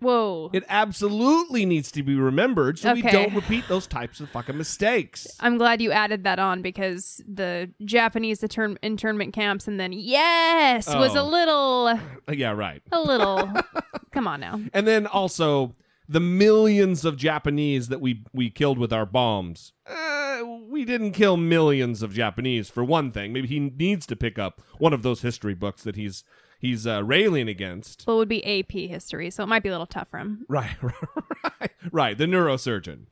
Whoa. 0.00 0.50
It 0.52 0.64
absolutely 0.68 1.66
needs 1.66 1.90
to 1.92 2.02
be 2.02 2.14
remembered 2.14 2.78
so 2.78 2.92
we 2.94 3.02
don't 3.02 3.34
repeat 3.34 3.64
those 3.68 3.86
types 3.86 4.20
of 4.20 4.28
fucking 4.30 4.56
mistakes. 4.56 5.26
I'm 5.40 5.58
glad 5.58 5.82
you 5.82 5.90
added 5.90 6.24
that 6.24 6.38
on 6.38 6.62
because 6.62 7.20
the 7.26 7.70
Japanese 7.84 8.42
intern- 8.42 8.78
internment 8.82 9.32
camps 9.34 9.66
and 9.66 9.80
then 9.80 9.92
yes 9.92 10.86
was 10.86 11.14
a 11.14 11.20
Oh. 11.20 11.28
little 11.28 11.86
Uh, 12.28 12.32
Yeah, 12.32 12.52
right. 12.52 12.80
a 12.92 13.00
little 13.00 13.50
come 14.12 14.26
on 14.28 14.40
now. 14.40 14.60
And 14.72 14.86
then 14.86 15.06
also 15.06 15.74
the 16.08 16.20
millions 16.20 17.04
of 17.04 17.16
Japanese 17.16 17.88
that 17.88 18.00
we 18.00 18.22
we 18.32 18.50
killed 18.50 18.78
with 18.78 18.92
our 18.92 19.04
bombs. 19.04 19.72
Uh, 19.86 20.42
we 20.68 20.84
didn't 20.84 21.12
kill 21.12 21.36
millions 21.36 22.02
of 22.02 22.14
Japanese 22.14 22.70
for 22.70 22.84
one 22.84 23.10
thing. 23.10 23.32
Maybe 23.32 23.48
he 23.48 23.58
needs 23.58 24.06
to 24.06 24.16
pick 24.16 24.38
up 24.38 24.62
one 24.78 24.92
of 24.92 25.02
those 25.02 25.22
history 25.22 25.54
books 25.54 25.82
that 25.82 25.96
he's 25.96 26.22
he's 26.58 26.86
uh, 26.86 27.02
railing 27.04 27.48
against. 27.48 28.04
Well, 28.06 28.16
it 28.16 28.18
would 28.20 28.28
be 28.28 28.60
AP 28.60 28.72
history, 28.72 29.30
so 29.30 29.42
it 29.42 29.46
might 29.46 29.62
be 29.62 29.68
a 29.68 29.72
little 29.72 29.86
tough 29.86 30.08
for 30.08 30.18
him. 30.18 30.44
Right, 30.48 30.76
right, 30.82 31.70
right. 31.90 32.18
The 32.18 32.26
neurosurgeon, 32.26 33.06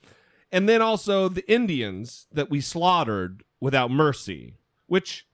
and 0.53 0.68
then 0.68 0.82
also 0.82 1.28
the 1.28 1.51
Indians 1.51 2.26
that 2.32 2.51
we 2.51 2.61
slaughtered 2.61 3.42
without 3.61 3.90
mercy, 3.90 4.55
which 4.86 5.26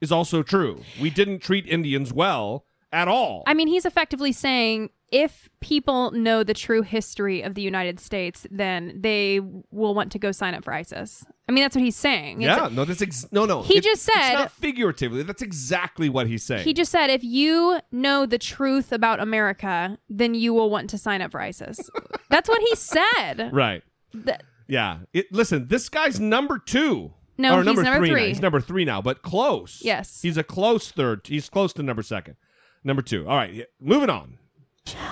is 0.00 0.12
also 0.12 0.42
true. 0.42 0.82
We 1.00 1.10
didn't 1.10 1.38
treat 1.38 1.66
Indians 1.66 2.12
well 2.12 2.66
at 2.94 3.08
all. 3.08 3.42
I 3.46 3.54
mean, 3.54 3.68
he's 3.68 3.84
effectively 3.84 4.32
saying 4.32 4.90
if 5.12 5.48
people 5.60 6.10
know 6.12 6.42
the 6.42 6.54
true 6.54 6.82
history 6.82 7.42
of 7.42 7.54
the 7.54 7.62
United 7.62 8.00
States, 8.00 8.46
then 8.50 8.98
they 9.00 9.40
will 9.70 9.94
want 9.94 10.10
to 10.12 10.18
go 10.18 10.32
sign 10.32 10.54
up 10.54 10.64
for 10.64 10.72
ISIS. 10.72 11.24
I 11.48 11.52
mean, 11.52 11.62
that's 11.62 11.76
what 11.76 11.84
he's 11.84 11.94
saying. 11.96 12.40
It's- 12.42 12.58
yeah, 12.58 12.68
no, 12.74 12.84
that's 12.84 13.02
ex- 13.02 13.26
no, 13.30 13.44
no. 13.44 13.62
He 13.62 13.76
It- 13.78 13.84
just 13.84 14.08
it's 14.08 14.18
said- 14.18 14.34
not 14.34 14.50
figuratively. 14.52 15.22
That's 15.22 15.42
exactly 15.42 16.08
what 16.08 16.26
he's 16.26 16.42
saying. 16.42 16.64
He 16.64 16.72
just 16.72 16.90
said, 16.90 17.10
if 17.10 17.22
you 17.22 17.80
know 17.92 18.24
the 18.26 18.38
truth 18.38 18.92
about 18.92 19.20
America, 19.20 19.98
then 20.08 20.34
you 20.34 20.54
will 20.54 20.70
want 20.70 20.88
to 20.90 20.98
sign 20.98 21.20
up 21.22 21.30
for 21.32 21.40
ISIS. 21.40 21.78
That's 22.30 22.48
what 22.48 22.60
he 22.62 22.74
said. 22.74 23.50
right. 23.52 23.82
Th- 24.12 24.38
Yeah. 24.68 25.00
It, 25.12 25.26
listen, 25.32 25.68
this 25.68 25.88
guy's 25.88 26.18
number 26.18 26.58
two. 26.58 27.12
No, 27.36 27.54
or 27.54 27.56
he's 27.58 27.66
number, 27.66 27.82
number 27.82 27.98
three. 27.98 28.10
three. 28.10 28.28
He's 28.28 28.40
number 28.40 28.60
three 28.60 28.84
now, 28.84 29.02
but 29.02 29.22
close. 29.22 29.80
Yes. 29.84 30.22
He's 30.22 30.36
a 30.36 30.44
close 30.44 30.90
third. 30.92 31.20
He's 31.26 31.48
close 31.48 31.72
to 31.74 31.82
number 31.82 32.02
second. 32.02 32.36
Number 32.84 33.02
two. 33.02 33.26
All 33.26 33.36
right. 33.36 33.66
Moving 33.80 34.10
on. 34.10 34.38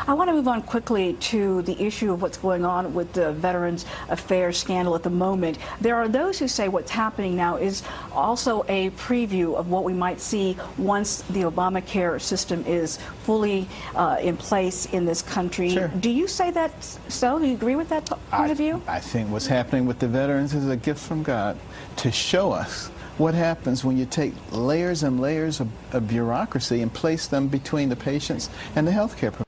I 0.07 0.12
want 0.12 0.29
to 0.29 0.35
move 0.35 0.49
on 0.49 0.61
quickly 0.61 1.14
to 1.14 1.62
the 1.62 1.81
issue 1.83 2.12
of 2.12 2.20
what's 2.20 2.37
going 2.37 2.62
on 2.62 2.93
with 2.93 3.14
the 3.14 3.33
Veterans 3.33 3.87
Affairs 4.11 4.59
scandal 4.59 4.95
at 4.95 5.03
the 5.03 5.09
moment. 5.09 5.57
There 5.81 5.97
are 5.97 6.09
those 6.09 6.39
who 6.39 6.47
say 6.47 6.68
what's 6.68 6.91
happening 6.91 7.37
now 7.37 7.57
is 7.57 7.83
also 8.12 8.66
a 8.68 8.91
preview 8.91 9.55
of 9.55 9.70
what 9.70 9.85
we 9.85 9.95
might 9.95 10.20
see 10.20 10.59
once 10.77 11.23
the 11.31 11.45
Obamacare 11.45 12.20
system 12.20 12.62
is 12.66 12.99
fully 13.23 13.66
uh, 13.95 14.18
in 14.20 14.37
place 14.37 14.85
in 14.93 15.07
this 15.07 15.23
country. 15.23 15.70
Sure. 15.70 15.89
Do 15.89 16.11
you 16.11 16.29
say 16.29 16.51
that 16.51 16.85
so? 17.09 17.39
Do 17.39 17.47
you 17.47 17.55
agree 17.55 17.77
with 17.77 17.89
that 17.89 18.05
p- 18.05 18.14
point 18.31 18.51
of 18.51 18.59
view? 18.59 18.83
I 18.87 19.01
think 19.01 19.31
what's 19.31 19.47
happening 19.47 19.87
with 19.87 19.99
the 19.99 20.09
veterans 20.09 20.53
is 20.53 20.68
a 20.68 20.77
gift 20.77 21.01
from 21.01 21.23
God 21.23 21.59
to 21.97 22.12
show 22.12 22.53
us 22.53 22.91
what 23.23 23.35
happens 23.35 23.85
when 23.85 23.97
you 23.97 24.05
take 24.05 24.35
layers 24.51 25.05
and 25.05 25.20
layers 25.20 25.61
of, 25.61 25.68
of 25.93 26.09
bureaucracy 26.09 26.83
and 26.83 26.93
place 26.93 27.29
them 27.29 27.47
between 27.47 27.89
the 27.89 27.95
patients 27.95 28.51
and 28.75 28.85
the 28.85 28.91
healthcare 28.91 29.31
providers. 29.31 29.47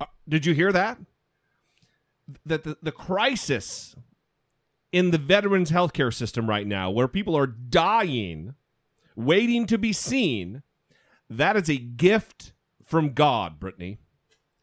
Uh, 0.00 0.06
did 0.28 0.46
you 0.46 0.54
hear 0.54 0.70
that? 0.70 0.98
That 2.46 2.62
the, 2.62 2.78
the 2.80 2.92
crisis 2.92 3.96
in 4.92 5.10
the 5.10 5.18
veterans 5.18 5.72
healthcare 5.72 6.14
system 6.14 6.48
right 6.48 6.66
now, 6.66 6.92
where 6.92 7.08
people 7.08 7.36
are 7.36 7.48
dying, 7.48 8.54
waiting 9.16 9.66
to 9.66 9.78
be 9.78 9.92
seen, 9.92 10.62
that 11.28 11.56
is 11.56 11.68
a 11.68 11.78
gift 11.78 12.52
from 12.84 13.14
God, 13.14 13.58
Brittany. 13.58 13.98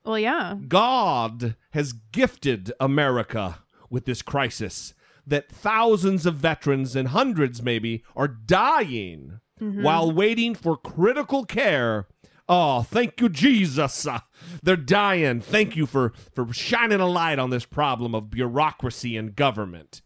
Well, 0.06 0.18
yeah. 0.18 0.56
God 0.66 1.58
has 1.72 1.92
gifted 1.92 2.72
America 2.80 3.60
with 3.90 4.06
this 4.06 4.22
crisis 4.22 4.94
that 5.30 5.50
thousands 5.50 6.26
of 6.26 6.36
veterans 6.36 6.96
and 6.96 7.10
hundreds 7.10 7.62
maybe 7.64 8.04
are 8.16 8.28
dying 8.28 9.40
Mhm. 9.62 9.84
while 9.84 10.12
waiting 10.12 10.56
for 10.56 10.78
critical 10.78 11.46
care. 11.46 12.08
Oh, 12.48 12.82
thank 12.84 13.20
you, 13.22 13.30
Jesus. 13.30 14.08
Uh, 14.08 14.20
they're 14.64 14.76
dying. 14.76 15.40
Thank 15.42 15.76
you 15.76 15.86
for, 15.86 16.14
for 16.34 16.52
shining 16.54 17.00
a 17.00 17.08
light 17.08 17.40
on 17.40 17.50
this 17.50 17.66
problem 17.66 18.16
of 18.16 18.30
bureaucracy 18.32 19.16
and 19.18 19.36
government. 19.36 20.02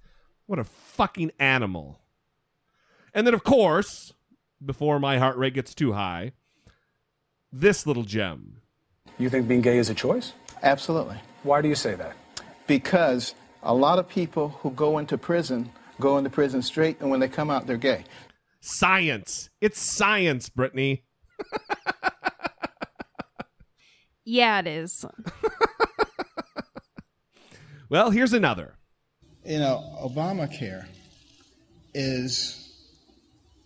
What 0.45 0.59
a 0.59 0.63
fucking 0.63 1.31
animal. 1.39 1.99
And 3.13 3.25
then, 3.25 3.33
of 3.33 3.43
course, 3.43 4.13
before 4.63 4.99
my 4.99 5.19
heart 5.19 5.37
rate 5.37 5.53
gets 5.53 5.73
too 5.73 5.93
high, 5.93 6.33
this 7.51 7.85
little 7.87 8.03
gem. 8.03 8.57
You 9.19 9.29
think 9.29 9.47
being 9.47 9.61
gay 9.61 9.77
is 9.77 9.89
a 9.89 9.93
choice? 9.93 10.33
Absolutely. 10.63 11.17
Why 11.43 11.61
do 11.61 11.69
you 11.69 11.75
say 11.75 11.93
that? 11.95 12.15
Because 12.67 13.35
a 13.63 13.73
lot 13.73 13.99
of 13.99 14.07
people 14.07 14.49
who 14.49 14.71
go 14.71 14.99
into 14.99 15.17
prison 15.17 15.71
go 15.99 16.17
into 16.17 16.29
prison 16.29 16.61
straight, 16.61 16.99
and 16.99 17.09
when 17.09 17.19
they 17.19 17.27
come 17.27 17.49
out, 17.49 17.67
they're 17.67 17.77
gay. 17.77 18.03
Science. 18.61 19.49
It's 19.61 19.79
science, 19.79 20.49
Brittany. 20.49 21.03
Yeah, 24.25 24.59
it 24.59 24.67
is. 24.67 25.05
Well, 27.93 28.09
here's 28.09 28.33
another. 28.33 28.73
You 29.45 29.59
know, 29.59 29.83
Obamacare 30.01 30.87
is 31.93 32.73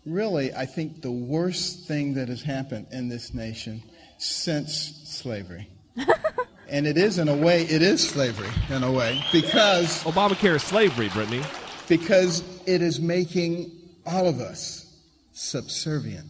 really, 0.05 0.53
I 0.53 0.65
think, 0.65 1.01
the 1.01 1.13
worst 1.13 1.87
thing 1.87 2.15
that 2.15 2.27
has 2.27 2.41
happened 2.41 2.87
in 2.91 3.07
this 3.07 3.33
nation 3.33 3.81
since 4.17 4.73
slavery. 5.05 5.69
and 6.69 6.85
it 6.85 6.97
is, 6.97 7.17
in 7.19 7.27
a 7.27 7.35
way, 7.35 7.63
it 7.63 7.81
is 7.81 8.07
slavery, 8.07 8.49
in 8.69 8.83
a 8.83 8.91
way, 8.91 9.23
because. 9.31 10.03
Obamacare 10.03 10.55
is 10.55 10.63
slavery, 10.63 11.09
Brittany. 11.09 11.43
Because 11.87 12.43
it 12.65 12.81
is 12.81 12.99
making 12.99 13.71
all 14.05 14.27
of 14.27 14.39
us 14.39 14.97
subservient 15.31 16.25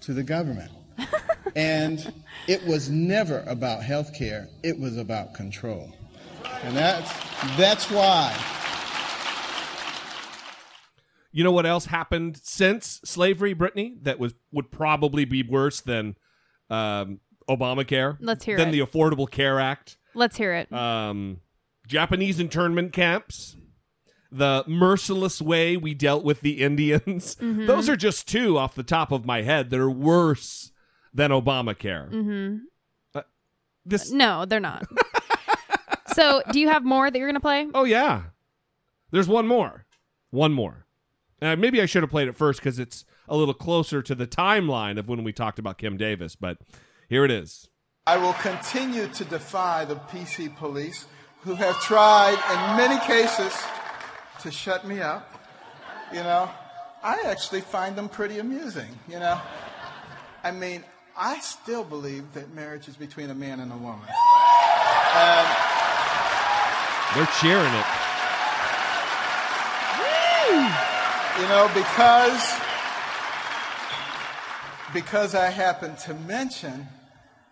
to 0.00 0.12
the 0.12 0.22
government. 0.22 0.70
and 1.56 2.12
it 2.46 2.64
was 2.66 2.90
never 2.90 3.42
about 3.46 3.82
health 3.82 4.14
care, 4.14 4.48
it 4.62 4.78
was 4.78 4.96
about 4.96 5.34
control. 5.34 5.92
And 6.62 6.76
that's, 6.76 7.10
that's 7.56 7.90
why. 7.90 8.36
You 11.32 11.44
know 11.44 11.52
what 11.52 11.66
else 11.66 11.86
happened 11.86 12.40
since 12.42 13.00
slavery, 13.04 13.54
Brittany? 13.54 13.96
That 14.02 14.18
was 14.18 14.34
would 14.52 14.70
probably 14.70 15.24
be 15.24 15.42
worse 15.44 15.80
than 15.80 16.16
um, 16.68 17.20
Obamacare. 17.56 18.16
Let's 18.20 18.44
hear 18.44 18.56
than 18.56 18.68
it. 18.68 18.72
Then 18.72 18.78
the 18.78 18.86
Affordable 18.86 19.30
Care 19.30 19.60
Act. 19.60 19.98
Let's 20.14 20.36
hear 20.36 20.54
it. 20.54 20.72
Um, 20.72 21.40
Japanese 21.86 22.38
internment 22.40 22.92
camps. 22.92 23.56
The 24.32 24.62
merciless 24.68 25.42
way 25.42 25.76
we 25.76 25.92
dealt 25.92 26.22
with 26.24 26.40
the 26.40 26.62
Indians. 26.62 27.34
Mhm. 27.40 27.66
Those 27.66 27.88
are 27.88 27.96
just 27.96 28.28
two 28.28 28.56
off 28.58 28.74
the 28.76 28.82
top 28.84 29.10
of 29.10 29.26
my 29.26 29.42
head 29.42 29.70
that 29.70 29.80
are 29.80 29.90
worse 29.90 30.70
than 31.12 31.30
Obamacare. 31.32 32.08
Mm-hmm. 32.10 32.56
Uh, 33.14 33.22
this 33.84 34.10
No, 34.12 34.44
they're 34.44 34.60
not. 34.60 34.84
so, 36.14 36.42
do 36.52 36.60
you 36.60 36.68
have 36.68 36.84
more 36.84 37.10
that 37.10 37.18
you're 37.18 37.26
going 37.28 37.34
to 37.34 37.40
play? 37.40 37.66
Oh 37.74 37.84
yeah. 37.84 38.22
There's 39.10 39.28
one 39.28 39.48
more. 39.48 39.86
One 40.30 40.52
more. 40.52 40.86
Uh, 41.42 41.56
maybe 41.56 41.80
I 41.82 41.86
should 41.86 42.02
have 42.04 42.10
played 42.10 42.28
it 42.28 42.36
first 42.36 42.60
because 42.60 42.78
it's 42.78 43.04
a 43.28 43.36
little 43.36 43.54
closer 43.54 44.02
to 44.02 44.14
the 44.14 44.26
timeline 44.26 44.98
of 44.98 45.08
when 45.08 45.24
we 45.24 45.32
talked 45.32 45.58
about 45.58 45.78
Kim 45.78 45.96
Davis, 45.96 46.36
but 46.36 46.58
here 47.10 47.24
it 47.24 47.30
is. 47.32 47.68
I 48.06 48.16
will 48.16 48.34
continue 48.34 49.08
to 49.08 49.24
defy 49.24 49.84
the 49.84 49.96
PC 49.96 50.56
police 50.56 51.06
who 51.42 51.54
have 51.54 51.78
tried 51.80 52.34
in 52.34 52.76
many 52.76 53.04
cases 53.04 53.52
to 54.42 54.50
shut 54.50 54.86
me 54.86 55.00
up. 55.00 55.44
You 56.12 56.22
know, 56.22 56.48
I 57.02 57.18
actually 57.26 57.62
find 57.62 57.96
them 57.96 58.08
pretty 58.08 58.38
amusing, 58.38 58.96
you 59.08 59.18
know. 59.18 59.40
I 60.44 60.52
mean, 60.52 60.84
I 61.16 61.40
still 61.40 61.82
believe 61.82 62.32
that 62.34 62.54
marriage 62.54 62.86
is 62.86 62.96
between 62.96 63.30
a 63.30 63.34
man 63.34 63.58
and 63.58 63.72
a 63.72 63.76
woman. 63.76 64.06
And 65.16 65.48
They're 67.16 67.26
cheering 67.40 67.74
it. 67.74 67.86
You 71.40 71.48
know, 71.48 71.70
because 71.74 72.60
because 74.92 75.34
I 75.34 75.50
happen 75.50 75.94
to 75.96 76.14
mention 76.14 76.86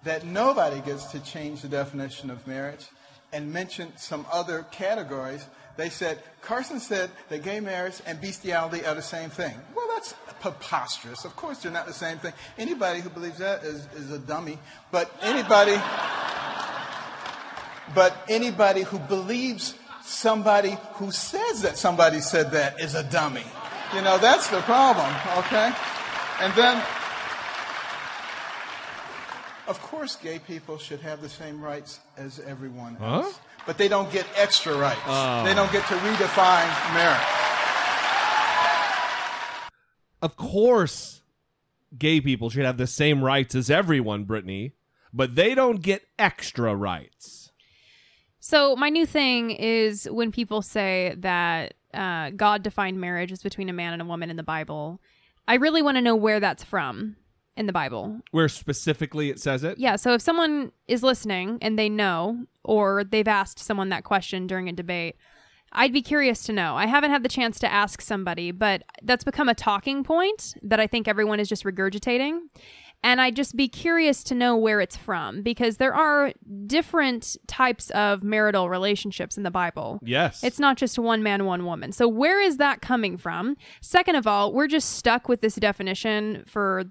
that 0.05 0.25
nobody 0.25 0.81
gets 0.81 1.07
to 1.07 1.21
change 1.21 1.63
the 1.63 1.69
definition 1.69 2.31
of 2.31 2.47
marriage 2.47 2.87
and 3.33 3.53
mention 3.53 3.93
some 3.97 4.27
other 4.33 4.65
categories, 4.71 5.47
they 5.77 5.91
said 5.91 6.19
Carson 6.41 6.81
said 6.81 7.11
that 7.29 7.43
gay 7.43 7.61
marriage 7.61 8.01
and 8.07 8.21
bestiality 8.21 8.85
are 8.85 8.95
the 8.95 9.03
same 9.03 9.31
thing. 9.31 9.55
Well, 9.75 9.87
that's 9.95 10.15
preposterous. 10.41 11.25
Of 11.25 11.37
course, 11.37 11.59
they're 11.59 11.73
not 11.73 11.87
the 11.87 11.93
same 11.93 12.19
thing. 12.19 12.33
Anybody 12.57 13.01
who 13.01 13.11
believes 13.11 13.39
that 13.39 13.65
is, 13.65 13.87
is 13.97 14.11
a 14.11 14.19
dummy. 14.19 14.59
But 14.91 15.11
anybody, 15.23 15.77
but 17.95 18.17
anybody 18.29 18.83
who 18.83 18.99
believes 18.99 19.75
somebody 20.03 20.79
who 20.95 21.11
says 21.11 21.63
that 21.63 21.77
somebody 21.77 22.21
said 22.21 22.51
that 22.53 22.81
is 22.81 22.95
a 22.95 23.05
dummy. 23.05 23.45
You 23.95 24.03
know, 24.03 24.19
that's 24.19 24.49
the 24.49 24.61
problem, 24.63 25.09
okay? 25.39 25.73
And 26.41 26.53
then, 26.55 26.83
of 29.69 29.81
course, 29.83 30.17
gay 30.17 30.39
people 30.39 30.79
should 30.79 31.01
have 31.01 31.21
the 31.21 31.29
same 31.29 31.63
rights 31.63 32.01
as 32.17 32.41
everyone 32.41 32.97
else. 33.01 33.27
Huh? 33.27 33.41
But 33.67 33.77
they 33.77 33.87
don't 33.87 34.11
get 34.11 34.27
extra 34.35 34.77
rights. 34.77 35.01
Oh. 35.07 35.45
They 35.45 35.55
don't 35.55 35.71
get 35.71 35.87
to 35.89 35.95
redefine 35.95 36.95
marriage. 36.95 37.21
Of 40.23 40.37
course, 40.37 41.21
gay 41.97 42.21
people 42.21 42.51
should 42.51 42.65
have 42.65 42.79
the 42.79 42.87
same 42.87 43.23
rights 43.23 43.55
as 43.55 43.71
everyone, 43.71 44.25
Brittany, 44.25 44.73
but 45.13 45.35
they 45.35 45.55
don't 45.55 45.83
get 45.83 46.03
extra 46.19 46.75
rights. 46.75 47.53
So 48.41 48.75
my 48.75 48.89
new 48.89 49.05
thing 49.05 49.51
is 49.51 50.09
when 50.11 50.33
people 50.33 50.63
say 50.63 51.15
that 51.19 51.75
uh, 51.93 52.31
God 52.31 52.63
defined 52.63 53.01
marriage 53.01 53.33
as 53.33 53.43
between 53.43 53.69
a 53.69 53.75
man 53.75 53.93
and 53.93 54.01
a 54.01 54.07
woman 54.07 54.31
in 54.31 54.37
the 54.37 54.43
Bible. 54.43 55.01
I 55.47 55.55
really 55.55 55.83
want 55.83 55.97
to 55.99 56.03
know 56.03 56.17
where 56.17 56.41
that's 56.41 56.65
from 56.65 57.17
in 57.59 57.67
the 57.67 57.73
Bible. 57.73 58.21
Where 58.31 58.49
specifically 58.49 59.31
it 59.31 59.41
says 59.41 59.65
it? 59.65 59.79
Yeah, 59.79 59.97
so 59.97 60.15
if 60.15 60.23
someone 60.23 60.73
is 60.87 61.03
listening 61.03 61.59
and 61.61 61.79
they 61.79 61.89
know, 61.89 62.47
or 62.65 63.05
they've 63.05 63.29
asked 63.29 63.59
someone 63.59 63.89
that 63.91 64.05
question 64.05 64.47
during 64.47 64.69
a 64.69 64.73
debate, 64.73 65.17
I'd 65.73 65.93
be 65.93 66.03
curious 66.03 66.45
to 66.45 66.53
know. 66.53 66.77
I 66.77 66.87
haven't 66.87 67.11
had 67.11 67.23
the 67.23 67.29
chance 67.29 67.59
to 67.61 67.71
ask 67.71 68.01
somebody, 68.01 68.53
but 68.53 68.85
that's 69.03 69.25
become 69.25 69.49
a 69.49 69.55
talking 69.55 70.03
point 70.03 70.55
that 70.63 70.81
I 70.81 70.87
think 70.87 71.09
everyone 71.09 71.41
is 71.41 71.49
just 71.49 71.65
regurgitating. 71.65 72.39
And 73.05 73.21
I'd 73.21 73.37
just 73.37 73.55
be 73.55 73.69
curious 73.69 74.25
to 74.25 74.35
know 74.35 74.57
where 74.57 74.81
it's 74.81 74.97
from 74.97 75.43
because 75.43 75.77
there 75.77 75.95
are 75.95 76.33
different 76.67 77.37
types 77.47 77.91
of 77.91 78.25
marital 78.25 78.69
relationships 78.69 79.37
in 79.37 79.45
the 79.45 79.53
Bible. 79.53 80.01
Yes. 80.03 80.43
It's 80.43 80.59
not 80.59 80.77
just 80.77 80.99
one 80.99 81.23
man, 81.23 81.45
one 81.45 81.65
woman. 81.65 81.93
So 81.93 82.09
where 82.09 82.41
is 82.41 82.57
that 82.57 82.81
coming 82.81 83.17
from? 83.17 83.57
Second 83.81 84.17
of 84.17 84.27
all, 84.27 84.53
we're 84.53 84.67
just 84.67 84.91
stuck 84.95 85.29
with 85.29 85.43
this 85.43 85.55
definition 85.55 86.43
for 86.45 86.87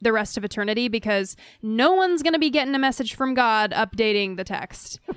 the 0.00 0.12
rest 0.12 0.36
of 0.36 0.44
eternity 0.44 0.88
because 0.88 1.36
no 1.62 1.92
one's 1.92 2.22
going 2.22 2.32
to 2.32 2.38
be 2.38 2.50
getting 2.50 2.74
a 2.74 2.78
message 2.78 3.14
from 3.14 3.34
God 3.34 3.72
updating 3.72 4.36
the 4.36 4.44
text. 4.44 5.00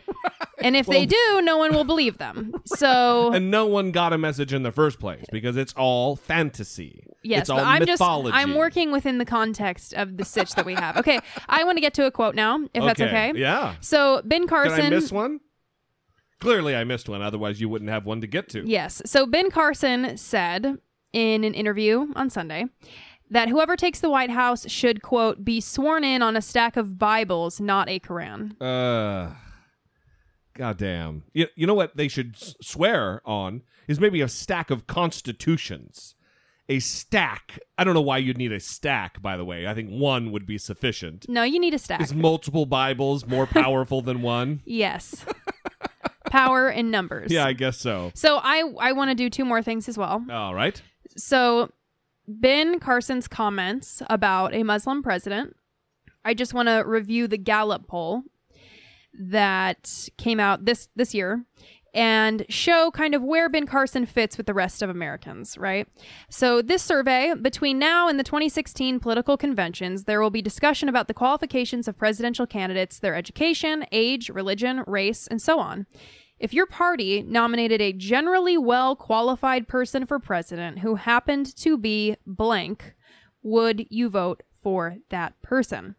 And 0.61 0.75
if 0.75 0.87
they 0.87 1.05
do, 1.05 1.41
no 1.41 1.57
one 1.57 1.73
will 1.73 1.83
believe 1.83 2.17
them. 2.17 2.53
So 2.65 3.31
And 3.33 3.49
no 3.49 3.65
one 3.65 3.91
got 3.91 4.13
a 4.13 4.17
message 4.17 4.53
in 4.53 4.63
the 4.63 4.71
first 4.71 4.99
place 4.99 5.23
because 5.31 5.57
it's 5.57 5.73
all 5.73 6.15
fantasy. 6.15 7.05
Yes, 7.23 7.41
it's 7.41 7.49
all 7.49 7.59
I'm 7.59 7.79
mythology. 7.79 8.31
just 8.31 8.41
I'm 8.41 8.55
working 8.55 8.91
within 8.91 9.17
the 9.17 9.25
context 9.25 9.93
of 9.93 10.17
the 10.17 10.25
sitch 10.25 10.51
that 10.55 10.65
we 10.65 10.73
have. 10.73 10.97
Okay, 10.97 11.19
I 11.49 11.63
want 11.63 11.77
to 11.77 11.81
get 11.81 11.93
to 11.95 12.05
a 12.05 12.11
quote 12.11 12.35
now, 12.35 12.59
if 12.73 12.83
that's 12.83 12.99
okay. 12.99 13.33
Yeah. 13.35 13.75
So 13.81 14.21
Ben 14.25 14.47
Carson. 14.47 14.77
Did 14.77 14.85
I 14.85 14.89
miss 14.89 15.11
one? 15.11 15.39
Clearly, 16.39 16.75
I 16.75 16.85
missed 16.85 17.09
one. 17.09 17.21
Otherwise, 17.21 17.59
you 17.59 17.67
wouldn't 17.67 17.89
have 17.89 18.05
one 18.05 18.21
to 18.21 18.27
get 18.27 18.47
to. 18.49 18.65
Yes. 18.65 19.01
So 19.05 19.25
Ben 19.25 19.51
Carson 19.51 20.17
said 20.17 20.77
in 21.11 21.43
an 21.43 21.53
interview 21.53 22.07
on 22.15 22.29
Sunday 22.29 22.65
that 23.29 23.49
whoever 23.49 23.75
takes 23.75 23.99
the 23.99 24.09
White 24.09 24.29
House 24.31 24.69
should 24.69 25.01
quote 25.01 25.43
be 25.45 25.61
sworn 25.61 26.03
in 26.03 26.21
on 26.21 26.35
a 26.35 26.41
stack 26.41 26.77
of 26.77 26.97
Bibles, 26.97 27.59
not 27.59 27.87
a 27.89 27.99
Quran. 27.99 28.59
Uh, 28.61 29.33
goddamn. 30.55 31.23
You, 31.33 31.47
you 31.55 31.67
know 31.67 31.73
what 31.73 31.95
they 31.95 32.07
should 32.07 32.35
s- 32.35 32.55
swear 32.61 33.21
on 33.25 33.61
is 33.87 33.99
maybe 33.99 34.21
a 34.21 34.27
stack 34.27 34.69
of 34.69 34.87
constitutions. 34.87 36.15
A 36.71 36.79
stack. 36.79 37.57
I 37.79 37.83
don't 37.83 37.95
know 37.95 38.01
why 38.01 38.19
you'd 38.19 38.37
need 38.37 38.51
a 38.51 38.59
stack, 38.59 39.21
by 39.23 39.37
the 39.37 39.45
way. 39.45 39.65
I 39.65 39.73
think 39.73 39.89
one 39.89 40.31
would 40.31 40.45
be 40.45 40.59
sufficient. 40.59 41.25
No, 41.27 41.41
you 41.41 41.59
need 41.59 41.73
a 41.73 41.79
stack. 41.79 41.99
Is 42.01 42.13
multiple 42.13 42.67
Bibles 42.67 43.25
more 43.25 43.45
powerful 43.47 44.01
than 44.03 44.21
one? 44.21 44.61
Yes. 44.65 45.25
Power 46.29 46.69
in 46.69 46.91
numbers. 46.91 47.31
Yeah, 47.31 47.45
I 47.45 47.53
guess 47.53 47.79
so. 47.79 48.11
So 48.13 48.37
I 48.43 48.61
I 48.79 48.91
want 48.91 49.09
to 49.09 49.15
do 49.15 49.31
two 49.31 49.45
more 49.45 49.63
things 49.63 49.89
as 49.89 49.97
well. 49.97 50.23
All 50.29 50.53
right. 50.53 50.79
So, 51.17 51.71
Ben 52.31 52.79
Carson's 52.79 53.27
comments 53.27 54.03
about 54.07 54.53
a 54.53 54.61
Muslim 54.61 55.01
president. 55.01 55.55
I 56.23 56.35
just 56.35 56.53
want 56.53 56.67
to 56.67 56.83
review 56.85 57.27
the 57.27 57.39
Gallup 57.39 57.87
poll 57.87 58.21
that 59.19 60.09
came 60.19 60.39
out 60.39 60.65
this 60.65 60.89
this 60.95 61.15
year 61.15 61.43
and 61.95 62.45
show 62.47 62.91
kind 62.91 63.15
of 63.15 63.23
where 63.23 63.49
Ben 63.49 63.65
Carson 63.65 64.05
fits 64.05 64.37
with 64.37 64.45
the 64.45 64.53
rest 64.53 64.83
of 64.83 64.91
Americans, 64.91 65.57
right? 65.57 65.87
So, 66.29 66.61
this 66.61 66.83
survey, 66.83 67.33
between 67.33 67.79
now 67.79 68.07
and 68.07 68.19
the 68.19 68.23
2016 68.23 68.99
political 68.99 69.35
conventions, 69.35 70.03
there 70.03 70.21
will 70.21 70.29
be 70.29 70.43
discussion 70.43 70.87
about 70.87 71.07
the 71.07 71.15
qualifications 71.15 71.87
of 71.87 71.97
presidential 71.97 72.45
candidates, 72.45 72.99
their 72.99 73.15
education, 73.15 73.87
age, 73.91 74.29
religion, 74.29 74.83
race, 74.85 75.25
and 75.25 75.41
so 75.41 75.59
on. 75.59 75.87
If 76.39 76.53
your 76.53 76.65
party 76.65 77.21
nominated 77.21 77.81
a 77.81 77.91
generally 77.93 78.57
well 78.57 78.95
qualified 78.95 79.67
person 79.67 80.05
for 80.05 80.19
president 80.19 80.79
who 80.79 80.95
happened 80.95 81.53
to 81.57 81.77
be 81.77 82.15
blank, 82.25 82.93
would 83.43 83.85
you 83.89 84.09
vote 84.09 84.43
for 84.61 84.97
that 85.09 85.41
person? 85.41 85.95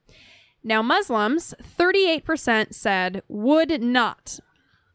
Now, 0.63 0.83
Muslims, 0.83 1.55
38% 1.79 2.75
said 2.75 3.23
would 3.29 3.83
not. 3.83 4.41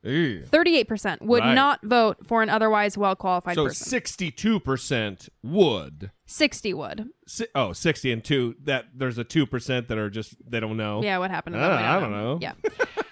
Ew. 0.04 0.44
38% 0.52 1.24
would 1.24 1.42
Right. 1.42 1.56
not 1.56 1.80
vote 1.84 2.18
for 2.28 2.44
an 2.44 2.50
otherwise 2.50 2.96
well 2.96 3.16
qualified 3.16 3.56
So 3.56 3.66
person. 3.66 3.86
62% 3.90 5.30
would. 5.42 6.12
60 6.28 6.74
would. 6.76 7.10
Si- 7.28 7.48
oh, 7.56 7.74
60 7.74 8.12
and 8.12 8.24
2. 8.24 8.56
That 8.64 8.86
there's 8.96 9.18
a 9.18 9.24
2% 9.24 9.88
that 9.88 9.98
are 9.98 10.12
just 10.12 10.36
they 10.48 10.60
don't 10.60 10.78
know. 10.78 11.02
Yeah, 11.02 11.18
what 11.18 11.32
happened 11.32 11.56
to 11.56 11.60
Ah, 11.60 11.70
them? 11.70 11.78
We 11.78 11.84
I 11.88 12.00
don't 12.00 12.12
know. 12.12 12.38
Yeah. 12.40 12.54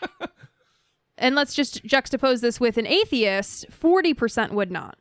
and 1.24 1.36
let's 1.36 1.56
just 1.56 1.84
juxtapose 1.86 2.42
this 2.42 2.60
with 2.60 2.78
an 2.78 2.86
atheist 2.86 3.66
40% 3.72 4.52
would 4.52 4.70
not. 4.70 4.98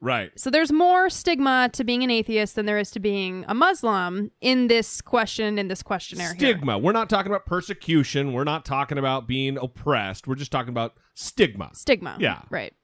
Right. 0.00 0.30
So 0.38 0.50
there's 0.50 0.70
more 0.70 1.10
stigma 1.10 1.70
to 1.72 1.82
being 1.82 2.04
an 2.04 2.10
atheist 2.10 2.54
than 2.54 2.66
there 2.66 2.78
is 2.78 2.90
to 2.92 3.00
being 3.00 3.44
a 3.48 3.54
Muslim 3.54 4.30
in 4.40 4.68
this 4.68 5.00
question, 5.00 5.58
in 5.58 5.68
this 5.68 5.82
questionnaire. 5.82 6.34
here. 6.34 6.52
Stigma. 6.52 6.78
We're 6.78 6.92
not 6.92 7.10
talking 7.10 7.32
about 7.32 7.46
persecution. 7.46 8.32
We're 8.34 8.44
not 8.44 8.64
talking 8.64 8.98
about 8.98 9.26
being 9.26 9.56
oppressed. 9.56 10.28
We're 10.28 10.34
just 10.36 10.52
talking 10.52 10.68
about 10.68 10.94
stigma. 11.14 11.70
Stigma. 11.72 12.18
Yeah. 12.20 12.42
Right. 12.50 12.74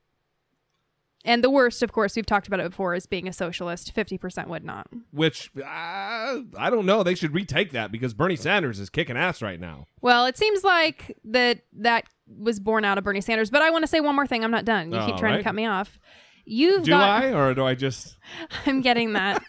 And 1.24 1.45
the 1.45 1.51
worst, 1.51 1.82
of 1.82 1.93
course, 1.93 2.16
we've 2.16 2.24
talked 2.24 2.47
about 2.47 2.61
it 2.61 2.70
before, 2.70 2.95
is 2.95 3.05
being 3.05 3.28
a 3.28 3.32
socialist. 3.32 3.95
50% 3.95 4.47
would 4.47 4.64
not. 4.64 4.86
Which 5.12 5.51
uh, 5.59 5.62
I 5.66 6.70
don't 6.70 6.86
know. 6.86 7.03
They 7.03 7.14
should 7.14 7.34
retake 7.34 7.72
that 7.72 7.93
because 7.93 8.14
Bernie 8.14 8.36
Sanders 8.36 8.80
is 8.80 8.88
kicking 8.88 9.18
ass 9.18 9.43
right 9.43 9.61
now. 9.61 9.86
Well, 10.01 10.24
it 10.24 10.38
seems 10.38 10.64
like 10.64 11.16
that 11.24 11.61
that 11.74 12.05
was 12.39 12.61
born 12.61 12.85
out 12.85 12.99
of 12.99 13.05
Bernie 13.05 13.20
Sanders. 13.20 13.51
But 13.51 13.62
I 13.62 13.70
want 13.70 13.83
to 13.83 13.87
say 13.89 14.01
one 14.01 14.14
more 14.14 14.26
thing. 14.26 14.45
I'm 14.45 14.51
not 14.51 14.64
done. 14.64 14.93
You 14.93 14.99
keep 15.01 15.16
trying 15.16 15.33
right. 15.33 15.39
to 15.39 15.45
cut 15.45 15.55
me 15.55 15.66
off. 15.66 15.99
You've 16.45 16.85
do 16.85 16.91
got. 16.93 17.24
I 17.24 17.33
or 17.33 17.55
do 17.55 17.64
I 17.64 17.74
just? 17.74 18.16
I'm 18.66 18.81
getting 18.81 19.12
that 19.12 19.43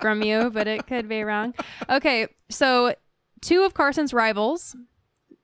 from 0.00 0.22
you, 0.22 0.50
but 0.50 0.66
it 0.66 0.86
could 0.86 1.08
be 1.08 1.22
wrong. 1.22 1.54
Okay, 1.88 2.28
so 2.50 2.94
two 3.40 3.62
of 3.62 3.74
Carson's 3.74 4.12
rivals 4.12 4.76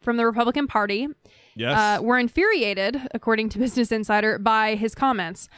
from 0.02 0.16
the 0.16 0.26
Republican 0.26 0.66
Party 0.66 1.08
Yes. 1.56 1.76
uh, 2.00 2.02
were 2.02 2.18
infuriated, 2.18 3.00
according 3.12 3.50
to 3.50 3.58
Business 3.58 3.92
Insider, 3.92 4.38
by 4.38 4.76
his 4.76 4.94
comments. 4.94 5.48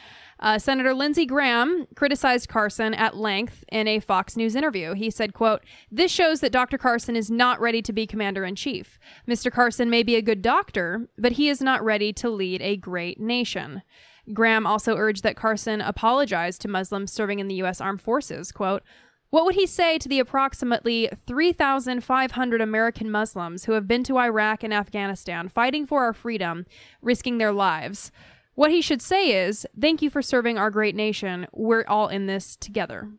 Uh, 0.43 0.59
Senator 0.59 0.93
Lindsey 0.93 1.25
Graham 1.25 1.87
criticized 1.95 2.49
Carson 2.49 2.93
at 2.93 3.15
length 3.15 3.63
in 3.71 3.87
a 3.87 4.01
Fox 4.01 4.35
News 4.35 4.57
interview. 4.57 4.93
He 4.93 5.09
said, 5.09 5.33
quote, 5.33 5.61
This 5.89 6.11
shows 6.11 6.41
that 6.41 6.51
Dr. 6.51 6.77
Carson 6.77 7.15
is 7.15 7.31
not 7.31 7.61
ready 7.61 7.81
to 7.81 7.93
be 7.93 8.05
commander 8.05 8.43
in 8.43 8.55
chief. 8.55 8.99
Mr. 9.25 9.49
Carson 9.49 9.89
may 9.89 10.03
be 10.03 10.17
a 10.17 10.21
good 10.21 10.41
doctor, 10.41 11.07
but 11.17 11.31
he 11.33 11.47
is 11.47 11.61
not 11.61 11.81
ready 11.81 12.11
to 12.11 12.29
lead 12.29 12.61
a 12.61 12.75
great 12.75 13.21
nation. 13.21 13.83
Graham 14.33 14.67
also 14.67 14.97
urged 14.97 15.23
that 15.23 15.37
Carson 15.37 15.79
apologize 15.79 16.57
to 16.57 16.67
Muslims 16.67 17.13
serving 17.13 17.39
in 17.39 17.47
the 17.47 17.55
U.S. 17.55 17.79
Armed 17.79 18.01
Forces. 18.01 18.51
Quote, 18.51 18.83
what 19.29 19.45
would 19.45 19.55
he 19.55 19.65
say 19.65 19.97
to 19.97 20.09
the 20.09 20.19
approximately 20.19 21.09
3,500 21.25 22.61
American 22.61 23.09
Muslims 23.09 23.65
who 23.65 23.71
have 23.71 23.87
been 23.87 24.03
to 24.03 24.19
Iraq 24.19 24.61
and 24.61 24.73
Afghanistan 24.73 25.47
fighting 25.47 25.87
for 25.87 26.03
our 26.03 26.13
freedom, 26.13 26.65
risking 27.01 27.37
their 27.37 27.53
lives? 27.53 28.11
What 28.55 28.71
he 28.71 28.81
should 28.81 29.01
say 29.01 29.45
is, 29.45 29.65
Thank 29.79 30.01
you 30.01 30.09
for 30.09 30.21
serving 30.21 30.57
our 30.57 30.69
great 30.69 30.95
nation. 30.95 31.47
We're 31.51 31.85
all 31.87 32.07
in 32.07 32.27
this 32.27 32.55
together. 32.55 33.09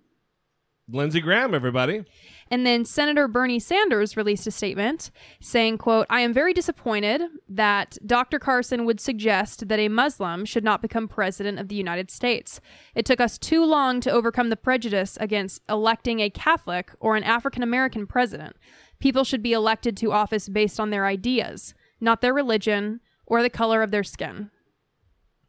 Lindsey 0.89 1.21
Graham, 1.21 1.55
everybody. 1.55 2.05
And 2.51 2.67
then 2.67 2.85
Senator 2.85 3.27
Bernie 3.27 3.59
Sanders 3.59 4.19
released 4.19 4.47
a 4.47 4.51
statement 4.51 5.11
saying, 5.41 5.79
quote, 5.79 6.07
I 6.11 6.21
am 6.21 6.35
very 6.35 6.53
disappointed 6.53 7.23
that 7.49 7.97
Dr. 8.05 8.39
Carson 8.39 8.85
would 8.85 9.01
suggest 9.01 9.69
that 9.69 9.79
a 9.79 9.89
Muslim 9.89 10.45
should 10.45 10.63
not 10.63 10.83
become 10.83 11.09
president 11.09 11.59
of 11.59 11.69
the 11.69 11.75
United 11.75 12.11
States. 12.11 12.61
It 12.95 13.07
took 13.07 13.19
us 13.19 13.39
too 13.39 13.65
long 13.65 14.01
to 14.01 14.11
overcome 14.11 14.51
the 14.51 14.57
prejudice 14.57 15.17
against 15.21 15.63
electing 15.71 16.21
a 16.21 16.29
Catholic 16.29 16.91
or 17.01 17.17
an 17.17 17.25
African 17.25 17.63
American 17.63 18.07
president. 18.07 18.57
People 18.99 19.25
should 19.25 19.43
be 19.43 19.53
elected 19.55 19.97
to 19.97 20.13
office 20.13 20.51
based 20.51 20.79
on 20.79 20.91
their 20.91 21.07
ideas, 21.07 21.75
not 21.99 22.21
their 22.21 22.35
religion 22.35 23.01
or 23.27 23.43
the 23.43 23.51
color 23.51 23.83
of 23.83 23.91
their 23.91 24.05
skin. 24.05 24.51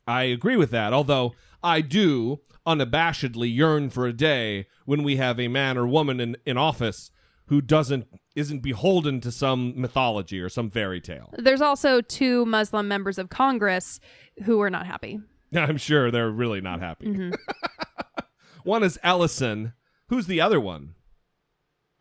I 0.08 0.24
agree 0.24 0.56
with 0.58 0.72
that. 0.72 0.94
Although 0.94 1.34
I 1.64 1.82
do 1.82 2.42
unabashedly 2.68 3.54
yearn 3.54 3.90
for 3.90 4.06
a 4.08 4.14
day 4.14 4.68
when 4.86 5.04
we 5.04 5.18
have 5.18 5.40
a 5.40 5.48
man 5.48 5.78
or 5.78 5.88
woman 5.88 6.20
in, 6.20 6.38
in 6.46 6.58
office 6.58 7.12
who 7.48 7.62
doesn't 7.62 8.08
isn't 8.36 8.60
beholden 8.60 9.22
to 9.22 9.32
some 9.32 9.74
mythology 9.80 10.42
or 10.42 10.50
some 10.50 10.70
fairy 10.70 11.00
tale. 11.00 11.34
There's 11.38 11.62
also 11.62 12.02
two 12.02 12.46
Muslim 12.46 12.88
members 12.88 13.18
of 13.18 13.30
Congress 13.30 14.00
who 14.44 14.60
are 14.62 14.70
not 14.70 14.86
happy. 14.86 15.20
I'm 15.56 15.78
sure 15.78 16.12
they're 16.12 16.32
really 16.32 16.60
not 16.62 16.80
happy. 16.82 17.06
Mhm. 17.08 17.36
One 18.64 18.84
is 18.84 19.00
Ellison. 19.04 19.74
Who's 20.10 20.28
the 20.28 20.42
other 20.42 20.60
one? 20.60 20.96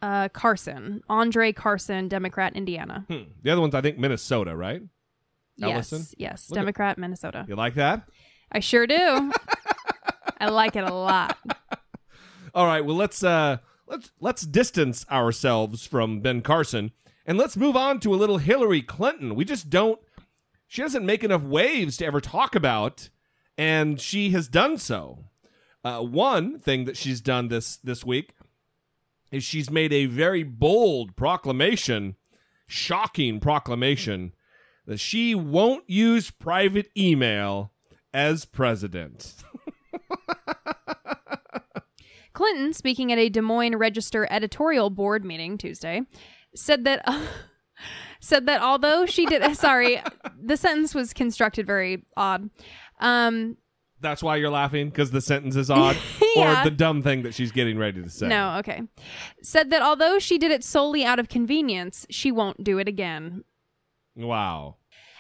Uh, 0.02 0.28
Carson, 0.30 1.02
Andre 1.08 1.52
Carson, 1.52 2.08
Democrat, 2.08 2.54
Indiana. 2.56 3.04
Hmm. 3.08 3.22
The 3.42 3.50
other 3.50 3.60
one's 3.60 3.74
I 3.74 3.80
think 3.80 3.98
Minnesota, 3.98 4.56
right? 4.56 4.82
Ellison. 5.62 5.98
Yes, 6.00 6.14
yes, 6.18 6.50
Look 6.50 6.58
at- 6.58 6.60
Democrat, 6.62 6.98
Minnesota. 6.98 7.44
You 7.48 7.56
like 7.56 7.74
that? 7.74 8.08
I 8.50 8.60
sure 8.60 8.86
do. 8.86 9.32
I 10.40 10.48
like 10.48 10.76
it 10.76 10.84
a 10.84 10.94
lot. 10.94 11.36
All 12.54 12.66
right, 12.66 12.84
well 12.84 12.96
let's 12.96 13.22
uh 13.24 13.58
let's 13.86 14.10
let's 14.20 14.42
distance 14.42 15.04
ourselves 15.10 15.86
from 15.86 16.20
Ben 16.20 16.40
Carson 16.42 16.92
and 17.26 17.38
let's 17.38 17.56
move 17.56 17.76
on 17.76 18.00
to 18.00 18.14
a 18.14 18.16
little 18.16 18.38
Hillary 18.38 18.82
Clinton. 18.82 19.34
We 19.34 19.44
just 19.44 19.70
don't 19.70 19.98
she 20.66 20.82
doesn't 20.82 21.06
make 21.06 21.24
enough 21.24 21.42
waves 21.42 21.96
to 21.98 22.06
ever 22.06 22.20
talk 22.20 22.54
about 22.54 23.08
and 23.56 24.00
she 24.00 24.30
has 24.30 24.48
done 24.48 24.78
so. 24.78 25.24
Uh, 25.84 26.00
one 26.00 26.58
thing 26.58 26.84
that 26.86 26.96
she's 26.96 27.20
done 27.20 27.48
this 27.48 27.76
this 27.76 28.04
week 28.04 28.34
is 29.30 29.44
she's 29.44 29.70
made 29.70 29.92
a 29.92 30.06
very 30.06 30.42
bold 30.42 31.16
proclamation, 31.16 32.16
shocking 32.66 33.40
proclamation 33.40 34.32
that 34.86 35.00
she 35.00 35.34
won't 35.34 35.88
use 35.88 36.30
private 36.30 36.90
email 36.96 37.72
as 38.12 38.44
president. 38.44 39.34
Clinton, 42.32 42.72
speaking 42.72 43.12
at 43.12 43.18
a 43.18 43.28
Des 43.28 43.40
Moines 43.40 43.76
Register 43.76 44.26
editorial 44.28 44.90
board 44.90 45.24
meeting 45.24 45.56
Tuesday, 45.56 46.02
said 46.54 46.84
that 46.84 47.04
said 48.20 48.46
that 48.46 48.60
although 48.60 49.06
she 49.06 49.24
did 49.26 49.56
sorry, 49.56 50.02
the 50.42 50.56
sentence 50.56 50.94
was 50.94 51.12
constructed 51.12 51.66
very 51.66 52.04
odd. 52.16 52.50
Um, 52.98 53.56
That's 54.00 54.22
why 54.22 54.36
you're 54.36 54.50
laughing 54.50 54.88
because 54.88 55.12
the 55.12 55.20
sentence 55.20 55.54
is 55.54 55.70
odd, 55.70 55.96
Yeah. 56.36 56.60
or 56.62 56.64
the 56.64 56.70
dumb 56.72 57.02
thing 57.02 57.22
that 57.22 57.34
she's 57.34 57.52
getting 57.52 57.78
ready 57.78 58.02
to 58.02 58.10
say. 58.10 58.26
no, 58.26 58.56
okay. 58.58 58.82
Said 59.42 59.70
that 59.70 59.82
although 59.82 60.18
she 60.18 60.36
did 60.36 60.50
it 60.50 60.64
solely 60.64 61.04
out 61.04 61.20
of 61.20 61.28
convenience, 61.28 62.04
she 62.10 62.32
won't 62.32 62.64
do 62.64 62.78
it 62.78 62.88
again. 62.88 63.44
Wow. 64.16 64.76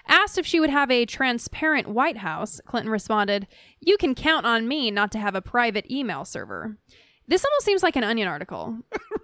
Asked 0.06 0.38
if 0.38 0.46
she 0.46 0.60
would 0.60 0.70
have 0.70 0.90
a 0.90 1.06
transparent 1.06 1.88
White 1.88 2.18
House, 2.18 2.60
Clinton 2.66 2.92
responded, 2.92 3.46
You 3.80 3.96
can 3.96 4.14
count 4.14 4.44
on 4.44 4.68
me 4.68 4.90
not 4.90 5.10
to 5.12 5.18
have 5.18 5.34
a 5.34 5.40
private 5.40 5.90
email 5.90 6.24
server. 6.24 6.76
This 7.26 7.44
almost 7.44 7.64
seems 7.64 7.82
like 7.82 7.96
an 7.96 8.04
Onion 8.04 8.28
article. 8.28 8.78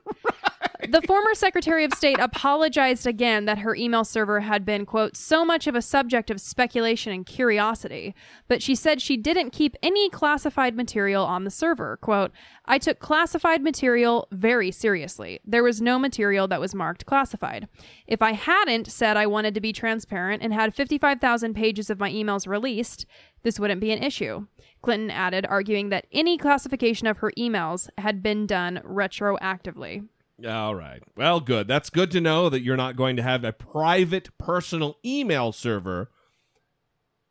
The 0.90 1.02
former 1.02 1.34
Secretary 1.34 1.84
of 1.84 1.94
State 1.94 2.18
apologized 2.18 3.06
again 3.06 3.44
that 3.44 3.58
her 3.58 3.76
email 3.76 4.02
server 4.02 4.40
had 4.40 4.64
been, 4.64 4.84
quote, 4.84 5.16
so 5.16 5.44
much 5.44 5.68
of 5.68 5.76
a 5.76 5.82
subject 5.82 6.30
of 6.30 6.40
speculation 6.40 7.12
and 7.12 7.24
curiosity, 7.24 8.12
but 8.48 8.60
she 8.60 8.74
said 8.74 9.00
she 9.00 9.16
didn't 9.16 9.50
keep 9.50 9.76
any 9.84 10.10
classified 10.10 10.74
material 10.74 11.24
on 11.24 11.44
the 11.44 11.50
server. 11.50 11.96
Quote, 11.98 12.32
I 12.64 12.78
took 12.78 12.98
classified 12.98 13.62
material 13.62 14.26
very 14.32 14.72
seriously. 14.72 15.38
There 15.44 15.62
was 15.62 15.80
no 15.80 15.96
material 15.96 16.48
that 16.48 16.60
was 16.60 16.74
marked 16.74 17.06
classified. 17.06 17.68
If 18.08 18.20
I 18.20 18.32
hadn't 18.32 18.90
said 18.90 19.16
I 19.16 19.28
wanted 19.28 19.54
to 19.54 19.60
be 19.60 19.72
transparent 19.72 20.42
and 20.42 20.52
had 20.52 20.74
55,000 20.74 21.54
pages 21.54 21.88
of 21.90 22.00
my 22.00 22.10
emails 22.10 22.48
released, 22.48 23.06
this 23.44 23.60
wouldn't 23.60 23.80
be 23.80 23.92
an 23.92 24.02
issue. 24.02 24.48
Clinton 24.82 25.12
added, 25.12 25.46
arguing 25.46 25.90
that 25.90 26.08
any 26.10 26.36
classification 26.36 27.06
of 27.06 27.18
her 27.18 27.30
emails 27.38 27.88
had 27.96 28.24
been 28.24 28.44
done 28.44 28.80
retroactively. 28.84 30.08
All 30.46 30.74
right. 30.74 31.02
Well, 31.16 31.40
good. 31.40 31.66
That's 31.68 31.90
good 31.90 32.10
to 32.12 32.20
know 32.20 32.48
that 32.48 32.60
you're 32.62 32.76
not 32.76 32.96
going 32.96 33.16
to 33.16 33.22
have 33.22 33.44
a 33.44 33.52
private 33.52 34.36
personal 34.38 34.96
email 35.04 35.52
server 35.52 36.10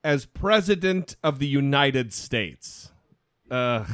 as 0.04 0.26
president 0.26 1.16
of 1.24 1.40
the 1.40 1.48
United 1.48 2.14
States. 2.14 2.92
Ugh. 3.52 3.88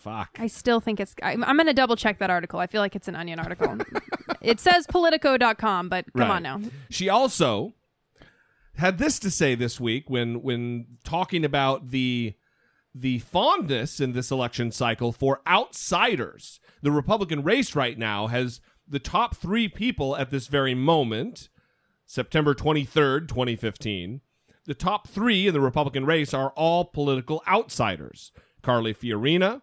Fuck. 0.00 0.36
I 0.38 0.46
still 0.46 0.80
think 0.80 1.00
it's. 1.00 1.14
I'm, 1.22 1.42
I'm 1.44 1.56
going 1.56 1.66
to 1.66 1.72
double 1.74 1.96
check 1.96 2.18
that 2.20 2.30
article. 2.30 2.60
I 2.60 2.66
feel 2.68 2.80
like 2.80 2.94
it's 2.94 3.08
an 3.08 3.16
Onion 3.16 3.38
article. 3.40 3.76
it 4.40 4.60
says 4.60 4.86
Politico.com, 4.86 5.88
but 5.88 6.04
come 6.12 6.28
Right. 6.28 6.36
on 6.36 6.42
now. 6.42 6.60
She 6.90 7.08
also 7.08 7.74
had 8.76 8.98
this 8.98 9.18
to 9.20 9.30
say 9.30 9.54
this 9.56 9.80
week 9.80 10.08
when 10.08 10.42
when 10.42 10.86
talking 11.04 11.44
about 11.44 11.90
the 11.90 12.34
the 12.94 13.18
fondness 13.18 14.00
in 14.00 14.12
this 14.12 14.30
election 14.30 14.70
cycle 14.70 15.10
for 15.12 15.40
outsiders. 15.46 16.60
The 16.86 16.92
Republican 16.92 17.42
race 17.42 17.74
right 17.74 17.98
now 17.98 18.28
has 18.28 18.60
the 18.86 19.00
top 19.00 19.34
3 19.34 19.66
people 19.66 20.16
at 20.16 20.30
this 20.30 20.46
very 20.46 20.72
moment, 20.72 21.48
September 22.06 22.54
23rd, 22.54 23.26
2015. 23.26 24.20
The 24.66 24.74
top 24.74 25.08
3 25.08 25.48
in 25.48 25.52
the 25.52 25.60
Republican 25.60 26.06
race 26.06 26.32
are 26.32 26.50
all 26.50 26.84
political 26.84 27.42
outsiders. 27.48 28.30
Carly 28.62 28.94
Fiorina, 28.94 29.62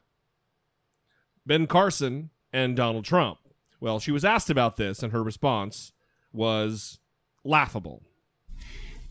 Ben 1.46 1.66
Carson, 1.66 2.32
and 2.52 2.76
Donald 2.76 3.06
Trump. 3.06 3.40
Well, 3.80 4.02
she 4.02 4.12
was 4.12 4.26
asked 4.26 4.50
about 4.50 4.76
this, 4.76 5.02
and 5.02 5.14
her 5.14 5.24
response 5.24 5.94
was 6.34 7.00
laughable. 7.46 8.04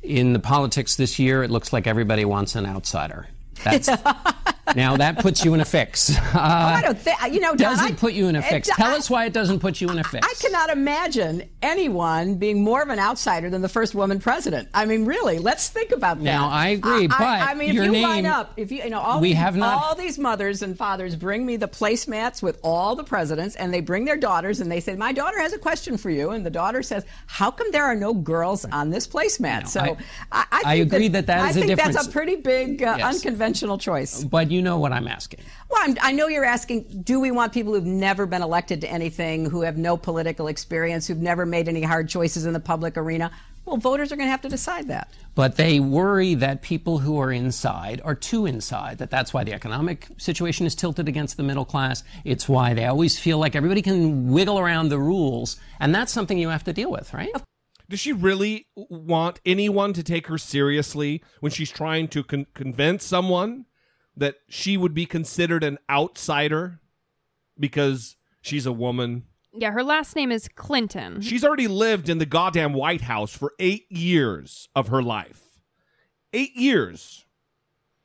in 0.02 0.34
the 0.34 0.38
politics 0.38 0.96
this 0.96 1.18
year, 1.18 1.42
it 1.42 1.50
looks 1.50 1.72
like 1.72 1.86
everybody 1.86 2.26
wants 2.26 2.56
an 2.56 2.66
outsider. 2.66 3.28
That's 3.64 3.88
now 4.76 4.96
that 4.96 5.18
puts 5.18 5.44
you 5.44 5.54
in 5.54 5.60
a 5.60 5.64
fix. 5.64 6.16
Uh, 6.16 6.20
Oh, 6.34 6.38
I 6.38 6.82
don't 6.82 6.98
think 6.98 7.16
you 7.32 7.40
know. 7.40 7.54
Doesn't 7.54 7.92
I- 7.92 7.94
put 7.94 8.12
you 8.14 8.28
in 8.28 8.36
a 8.36 8.40
it- 8.40 8.44
fix. 8.44 8.70
I- 8.70 8.74
Tell 8.76 8.92
us 8.94 9.08
why 9.10 9.24
it 9.26 9.32
doesn't 9.32 9.60
put 9.60 9.80
you 9.80 9.88
in 9.90 9.98
a 9.98 10.04
fix. 10.04 10.26
I 10.26 10.34
cannot 10.40 10.70
imagine 10.70 11.48
anyone 11.62 12.36
being 12.36 12.62
more 12.62 12.82
of 12.82 12.88
an 12.88 12.98
outsider 12.98 13.48
than 13.50 13.62
the 13.62 13.68
first 13.68 13.94
woman 13.94 14.18
president. 14.18 14.68
I 14.74 14.84
mean, 14.86 15.04
really, 15.04 15.38
let's 15.38 15.68
think 15.68 15.92
about 15.92 16.18
that. 16.18 16.24
Now, 16.24 16.48
I 16.48 16.68
agree, 16.68 17.04
I, 17.04 17.06
but 17.06 17.20
I 17.20 17.54
mean, 17.54 17.74
your 17.74 17.84
if 17.84 17.92
you 17.92 18.02
line 18.02 18.24
name- 18.24 18.32
up, 18.32 18.52
if 18.56 18.72
you 18.72 18.82
you 18.82 18.90
know 18.90 19.00
all 19.00 19.20
We 19.20 19.28
these, 19.28 19.36
have 19.38 19.56
not- 19.56 19.82
all 19.82 19.94
these 19.94 20.18
mothers 20.18 20.62
and 20.62 20.76
fathers 20.76 21.14
bring 21.16 21.44
me 21.46 21.56
the 21.56 21.68
placemats 21.68 22.42
with 22.42 22.58
all 22.62 22.96
the 22.96 23.04
presidents, 23.04 23.54
and 23.56 23.72
they 23.72 23.80
bring 23.80 24.04
their 24.04 24.16
daughters, 24.16 24.60
and 24.60 24.70
they 24.70 24.80
say, 24.80 24.94
"My 24.96 25.12
daughter 25.12 25.38
has 25.40 25.52
a 25.52 25.58
question 25.58 25.96
for 25.96 26.10
you," 26.10 26.30
and 26.30 26.44
the 26.44 26.50
daughter 26.50 26.82
says, 26.82 27.04
"How 27.26 27.50
come 27.50 27.70
there 27.72 27.84
are 27.84 27.94
no 27.96 28.12
girls 28.14 28.64
on 28.66 28.90
this 28.90 29.06
placemat?" 29.06 29.68
so 29.68 29.80
I- 29.80 29.96
I, 30.32 30.44
I, 30.50 30.62
I 30.64 30.74
agree 30.76 31.08
that 31.08 31.26
that 31.26 31.40
I 31.40 31.50
is 31.50 31.56
a 31.56 31.60
think 31.62 31.78
that's 31.78 32.06
a 32.06 32.10
pretty 32.10 32.36
big 32.36 32.82
uh, 32.82 32.96
Yes. 32.98 33.14
unconventional 33.16 33.51
choice. 33.78 34.24
But 34.24 34.50
you 34.50 34.62
know 34.62 34.78
what 34.78 34.92
I'm 34.92 35.08
asking. 35.08 35.40
Well, 35.70 35.80
I'm, 35.82 35.96
I 36.00 36.12
know 36.12 36.28
you're 36.28 36.44
asking, 36.44 37.02
do 37.02 37.20
we 37.20 37.30
want 37.30 37.52
people 37.52 37.72
who've 37.72 37.84
never 37.84 38.26
been 38.26 38.42
elected 38.42 38.80
to 38.82 38.90
anything, 38.90 39.48
who 39.48 39.62
have 39.62 39.76
no 39.76 39.96
political 39.96 40.48
experience, 40.48 41.06
who've 41.06 41.18
never 41.18 41.46
made 41.46 41.68
any 41.68 41.82
hard 41.82 42.08
choices 42.08 42.46
in 42.46 42.52
the 42.52 42.60
public 42.60 42.96
arena? 42.96 43.30
Well, 43.64 43.76
voters 43.76 44.10
are 44.10 44.16
going 44.16 44.26
to 44.26 44.30
have 44.30 44.40
to 44.42 44.48
decide 44.48 44.88
that. 44.88 45.08
But 45.36 45.56
they 45.56 45.78
worry 45.78 46.34
that 46.34 46.62
people 46.62 46.98
who 46.98 47.18
are 47.20 47.30
inside 47.30 48.00
are 48.04 48.14
too 48.14 48.44
inside, 48.46 48.98
that 48.98 49.10
that's 49.10 49.32
why 49.32 49.44
the 49.44 49.52
economic 49.52 50.08
situation 50.16 50.66
is 50.66 50.74
tilted 50.74 51.06
against 51.06 51.36
the 51.36 51.44
middle 51.44 51.64
class. 51.64 52.02
It's 52.24 52.48
why 52.48 52.74
they 52.74 52.86
always 52.86 53.18
feel 53.18 53.38
like 53.38 53.54
everybody 53.54 53.80
can 53.80 54.32
wiggle 54.32 54.58
around 54.58 54.88
the 54.88 54.98
rules. 54.98 55.60
And 55.78 55.94
that's 55.94 56.12
something 56.12 56.38
you 56.38 56.48
have 56.48 56.64
to 56.64 56.72
deal 56.72 56.90
with, 56.90 57.14
right? 57.14 57.32
Does 57.92 58.00
she 58.00 58.14
really 58.14 58.68
want 58.74 59.42
anyone 59.44 59.92
to 59.92 60.02
take 60.02 60.28
her 60.28 60.38
seriously 60.38 61.22
when 61.40 61.52
she's 61.52 61.70
trying 61.70 62.08
to 62.08 62.24
con- 62.24 62.46
convince 62.54 63.04
someone 63.04 63.66
that 64.16 64.36
she 64.48 64.78
would 64.78 64.94
be 64.94 65.04
considered 65.04 65.62
an 65.62 65.76
outsider 65.90 66.80
because 67.60 68.16
she's 68.40 68.64
a 68.64 68.72
woman? 68.72 69.24
Yeah, 69.52 69.72
her 69.72 69.84
last 69.84 70.16
name 70.16 70.32
is 70.32 70.48
Clinton. 70.48 71.20
She's 71.20 71.44
already 71.44 71.68
lived 71.68 72.08
in 72.08 72.16
the 72.16 72.24
goddamn 72.24 72.72
White 72.72 73.02
House 73.02 73.36
for 73.36 73.52
eight 73.58 73.84
years 73.92 74.70
of 74.74 74.88
her 74.88 75.02
life. 75.02 75.58
Eight 76.32 76.56
years. 76.56 77.26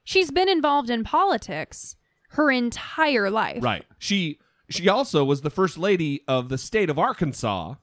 She's 0.03 0.31
been 0.31 0.49
involved 0.49 0.89
in 0.89 1.05
politics 1.05 1.95
her 2.31 2.51
entire 2.51 3.29
life. 3.29 3.63
Right. 3.63 3.85
She 3.99 4.39
she 4.69 4.89
also 4.89 5.23
was 5.23 5.43
the 5.43 5.49
first 5.49 5.77
lady 5.77 6.25
of 6.27 6.49
the 6.49 6.57
state 6.57 6.89
of 6.89 6.99
Arkansas. 6.99 7.75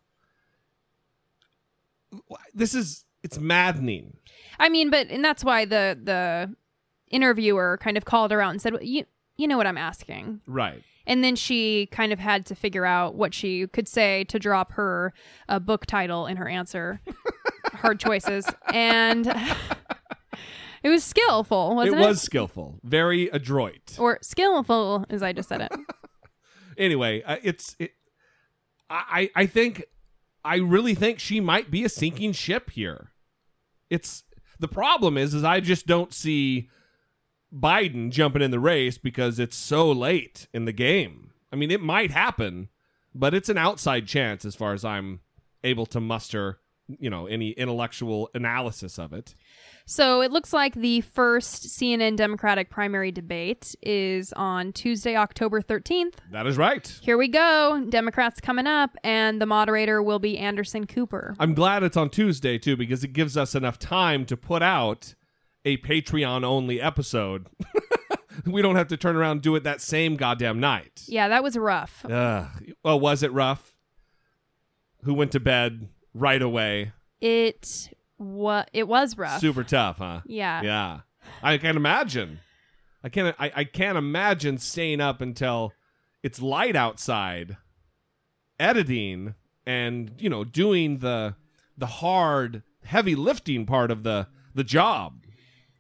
This 2.55 2.75
is 2.75 3.05
it's 3.23 3.39
maddening. 3.39 4.19
I 4.59 4.69
mean, 4.69 4.91
but 4.91 5.09
and 5.09 5.25
that's 5.25 5.45
why 5.45 5.65
the 5.65 5.99
the 6.03 6.55
interviewer 7.11 7.79
kind 7.81 7.97
of 7.97 8.05
called 8.05 8.31
her 8.31 8.41
out 8.41 8.51
and 8.51 8.61
said, 8.61 8.73
well, 8.73 8.83
"You 8.83 9.05
you 9.37 9.49
know 9.49 9.57
what 9.57 9.67
I'm 9.67 9.79
asking." 9.79 10.41
Right. 10.47 10.83
And 11.07 11.23
then 11.23 11.37
she 11.37 11.87
kind 11.93 12.13
of 12.13 12.19
had 12.19 12.47
to 12.47 12.55
figure 12.55 12.87
out 12.87 13.15
what 13.15 13.35
she 13.35 13.67
could 13.67 13.87
say 13.87 14.25
to 14.25 14.39
drop 14.39 14.73
her 14.73 15.13
uh, 15.51 15.59
book 15.59 15.85
title 15.85 16.27
in 16.27 16.39
her 16.39 16.49
answer. 16.49 17.01
Hard 17.73 18.01
choices, 18.01 18.47
and 18.73 19.27
it 20.83 20.89
was 20.89 21.05
skillful, 21.05 21.75
wasn't 21.77 21.97
it? 21.97 22.03
it 22.03 22.07
was 22.07 22.23
skillful, 22.23 22.79
very 22.83 23.29
adroit. 23.29 23.97
or 23.99 24.19
skillful, 24.23 25.05
as 25.11 25.23
I 25.23 25.33
just 25.33 25.49
said 25.49 25.61
it. 25.63 25.73
anyway, 26.79 27.23
uh, 27.23 27.37
it's 27.43 27.77
it, 27.79 27.93
I 28.89 29.31
I 29.37 29.43
I 29.43 29.47
think 29.47 29.85
I 30.45 30.57
really 30.57 30.95
think 30.95 31.19
she 31.19 31.41
might 31.41 31.71
be 31.71 31.85
a 31.85 31.89
sinking 31.89 32.33
ship 32.33 32.71
here. 32.71 33.13
It's 33.89 34.25
the 34.59 34.69
problem 34.69 35.17
is 35.17 35.35
is 35.35 35.45
I 35.45 35.61
just 35.61 35.87
don't 35.87 36.13
see 36.13 36.69
Biden 37.53 38.11
jumping 38.11 38.43
in 38.43 38.51
the 38.51 38.61
race 38.61 38.99
because 38.99 39.39
it's 39.39 39.57
so 39.57 39.91
late 39.91 40.49
in 40.53 40.65
the 40.65 40.73
game. 40.73 41.33
I 41.53 41.57
mean, 41.57 41.71
it 41.71 41.81
might 41.81 42.11
happen, 42.11 42.69
but 43.15 43.33
it's 43.33 43.49
an 43.49 43.59
outside 43.59 44.07
chance 44.07 44.45
as 44.45 44.57
far 44.57 44.73
as 44.73 44.85
I'm 44.85 45.21
able 45.63 45.87
to 45.87 46.01
muster, 46.01 46.59
you 46.89 47.09
know, 47.09 47.27
any 47.27 47.51
intellectual 47.51 48.31
analysis 48.35 48.99
of 48.99 49.13
it. 49.13 49.35
So 49.87 50.23
it 50.23 50.31
looks 50.33 50.53
like 50.53 50.75
the 50.75 51.03
first 51.03 51.67
CNN 51.69 52.17
Democratic 52.17 52.71
primary 52.71 53.13
debate 53.13 53.75
is 53.83 54.33
on 54.35 54.73
Tuesday, 54.73 55.15
October 55.17 55.61
13th. 55.61 56.15
That 56.33 56.47
is 56.47 56.57
right. 56.57 56.87
Here 57.03 57.19
we 57.19 57.29
go. 57.29 57.85
Democrats 57.91 58.41
coming 58.41 58.67
up, 58.67 58.97
and 59.05 59.41
the 59.41 59.47
moderator 59.47 60.03
will 60.03 60.19
be 60.19 60.39
Anderson 60.39 60.87
Cooper. 60.87 61.35
I'm 61.39 61.55
glad 61.55 61.83
it's 61.83 61.97
on 61.97 62.09
Tuesday 62.11 62.59
too 62.59 62.77
because 62.77 63.05
it 63.05 63.13
gives 63.13 63.37
us 63.37 63.55
enough 63.55 63.79
time 63.79 64.25
to 64.27 64.37
put 64.37 64.63
out 64.63 65.15
a 65.67 65.77
Patreon 65.79 66.45
only 66.45 66.81
episode. 66.81 67.49
we 68.47 68.63
don't 68.63 68.77
have 68.77 68.89
to 68.89 68.97
turn 68.97 69.17
around 69.17 69.33
and 69.33 69.43
do 69.43 69.55
it 69.57 69.65
that 69.65 69.81
same 69.81 70.17
goddamn 70.17 70.61
night. 70.61 71.03
Yeah, 71.07 71.29
that 71.29 71.43
was 71.43 71.57
rough. 71.57 72.05
Ugh. 72.09 72.47
Well, 72.83 73.01
was 73.01 73.23
it 73.23 73.33
rough? 73.33 73.75
Who 75.03 75.13
went 75.13 75.33
to 75.33 75.41
bed 75.41 75.89
right 76.15 76.41
away? 76.41 76.93
It 77.21 77.91
what 78.17 78.71
it 78.73 78.89
was 78.89 79.19
rough. 79.19 79.41
Super 79.41 79.65
tough, 79.65 79.99
huh? 79.99 80.21
Yeah. 80.25 80.63
Yeah. 80.63 81.01
I 81.43 81.59
can't 81.59 81.77
imagine. 81.77 82.41
I 83.03 83.09
can't 83.09 83.37
I, 83.39 83.53
I 83.55 83.65
can't 83.65 83.99
imagine 83.99 84.59
staying 84.59 85.01
up 85.01 85.21
until 85.21 85.73
it's 86.23 86.41
light 86.41 86.77
outside 86.77 87.57
editing 88.59 89.35
and, 89.67 90.13
you 90.19 90.31
know, 90.31 90.45
doing 90.45 90.99
the 90.99 91.35
the 91.77 91.87
hard 91.87 92.63
heavy 92.85 93.15
lifting 93.15 93.67
part 93.67 93.91
of 93.91 94.05
the 94.05 94.29
the 94.55 94.65
job. 94.65 95.24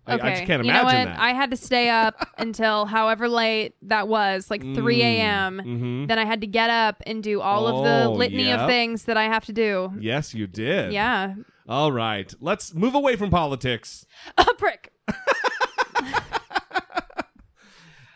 I, 0.06 0.14
Okay. 0.16 0.26
I 0.28 0.30
just 0.34 0.44
can't 0.44 0.64
you 0.64 0.72
know 0.72 0.84
what? 0.84 0.92
that. 0.92 1.18
I 1.18 1.32
had 1.32 1.50
to 1.50 1.56
stay 1.56 1.88
up 1.88 2.28
until 2.38 2.84
however 2.86 3.28
late 3.28 3.74
that 3.82 4.06
was, 4.08 4.50
like 4.50 4.60
3 4.62 4.74
Mm, 4.74 5.02
a.m. 5.02 5.60
mhm. 5.64 6.08
Then 6.08 6.18
I 6.18 6.24
had 6.24 6.40
to 6.42 6.46
get 6.46 6.68
up 6.70 7.02
and 7.06 7.22
do 7.22 7.40
all 7.40 7.66
of 7.66 7.84
the 7.84 8.04
Oh, 8.04 8.12
litany 8.12 8.44
yep. 8.44 8.60
of 8.60 8.68
things 8.68 9.04
that 9.04 9.16
I 9.16 9.24
have 9.24 9.44
to 9.46 9.52
do. 9.52 9.92
yes, 9.98 10.34
you 10.34 10.46
did. 10.46 10.92
Yeah. 10.92 11.34
All 11.68 11.90
right. 11.92 12.32
Let's 12.40 12.74
move 12.74 12.94
away 12.94 13.16
from 13.16 13.30
politics. 13.30 14.04
A 14.38 14.44
prick. 14.54 14.92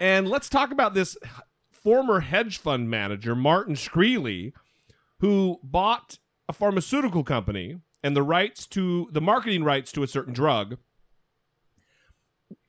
And 0.00 0.28
let's 0.28 0.48
talk 0.48 0.70
about 0.70 0.94
this 0.94 1.16
former 1.72 2.20
hedge 2.20 2.58
fund 2.58 2.88
manager, 2.88 3.34
Martin 3.34 3.74
Shkreli, 3.74 4.52
who 5.18 5.58
bought 5.62 6.18
a 6.48 6.52
pharmaceutical 6.52 7.24
company 7.24 7.78
and 8.04 8.14
the 8.14 8.22
rights 8.22 8.64
to 8.68 9.08
the 9.10 9.20
marketing 9.20 9.64
rights 9.64 9.90
to 9.92 10.04
a 10.04 10.06
certain 10.06 10.32
drug. 10.32 10.76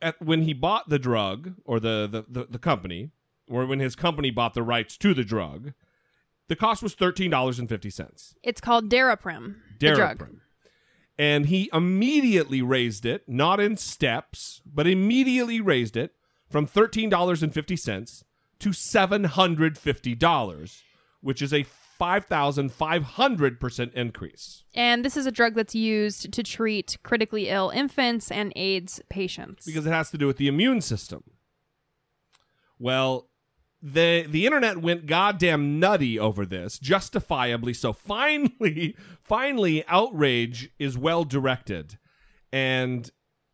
At, 0.02 0.22
when 0.22 0.44
he 0.44 0.54
bought 0.54 0.90
the 0.90 1.00
drug 1.00 1.56
or 1.66 1.80
the, 1.80 2.08
the, 2.10 2.26
the, 2.28 2.48
the 2.52 2.60
company, 2.60 3.12
or 3.50 3.66
when 3.66 3.80
his 3.80 3.96
company 3.96 4.32
bought 4.32 4.54
the 4.54 4.64
rights 4.64 4.98
to 4.98 5.14
the 5.14 5.24
drug, 5.24 5.74
the 6.48 6.56
cost 6.56 6.82
was 6.82 6.96
$13.50. 6.96 8.34
It's 8.44 8.62
called 8.62 8.90
Daraprim. 8.90 9.56
Daraprim. 9.80 10.40
And 11.18 11.48
he 11.48 11.70
immediately 11.74 12.62
raised 12.62 13.06
it, 13.06 13.28
not 13.28 13.60
in 13.60 13.76
steps, 13.78 14.62
but 14.66 14.88
immediately 14.88 15.60
raised 15.60 15.98
it 15.98 16.14
from 16.50 16.66
$13.50 16.66 18.24
to 18.60 18.70
$750, 18.70 20.82
which 21.22 21.42
is 21.42 21.54
a 21.54 21.64
5,500% 22.00 23.94
increase. 23.94 24.64
And 24.74 25.04
this 25.04 25.18
is 25.18 25.26
a 25.26 25.32
drug 25.32 25.56
that's 25.56 25.76
used 25.76 26.32
to 26.32 26.44
treat 26.44 26.98
critically 27.04 27.50
ill 27.50 27.70
infants 27.70 28.32
and 28.32 28.54
AIDS 28.56 29.02
patients. 29.10 29.66
because 29.66 29.86
it 29.86 29.92
has 29.92 30.10
to 30.12 30.18
do 30.18 30.28
with 30.28 30.38
the 30.38 30.48
immune 30.48 30.82
system. 30.82 31.24
Well, 32.78 33.30
the 33.82 34.26
the 34.28 34.46
internet 34.46 34.78
went 34.78 35.06
goddamn 35.06 35.80
nutty 35.80 36.20
over 36.20 36.46
this, 36.46 36.80
justifiably 36.80 37.74
so. 37.74 37.94
Finally, 37.94 38.96
finally, 39.22 39.86
outrage 39.88 40.70
is 40.80 40.98
well 40.98 41.24
directed, 41.24 41.98
and 42.52 43.10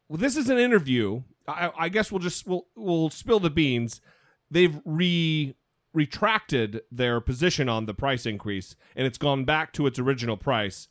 well, 0.09 0.17
this 0.17 0.35
is 0.35 0.49
an 0.49 0.57
interview. 0.57 1.23
I, 1.47 1.71
I 1.77 1.89
guess 1.89 2.11
we'll 2.11 2.19
just 2.19 2.47
we'll 2.47 2.65
we'll 2.75 3.09
spill 3.09 3.39
the 3.39 3.49
beans. 3.51 4.01
They've 4.49 4.79
re 4.85 5.55
retracted 5.95 6.81
their 6.91 7.21
position 7.21 7.69
on 7.69 7.85
the 7.85 7.93
price 7.93 8.25
increase, 8.25 8.75
and 8.95 9.07
it's 9.07 9.17
gone 9.17 9.45
back 9.45 9.73
to 9.73 9.87
its 9.87 9.97
original 9.97 10.37
price. 10.37 10.87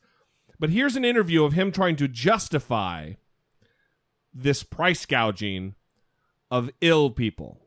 But 0.59 0.71
here's 0.71 0.97
an 0.97 1.05
interview 1.05 1.45
of 1.45 1.53
him 1.53 1.71
trying 1.71 1.97
to 1.97 2.09
justify 2.09 3.15
this 4.33 4.63
price 4.63 5.07
gouging 5.07 5.75
of 6.51 6.71
ill 6.81 7.11
people. 7.11 7.61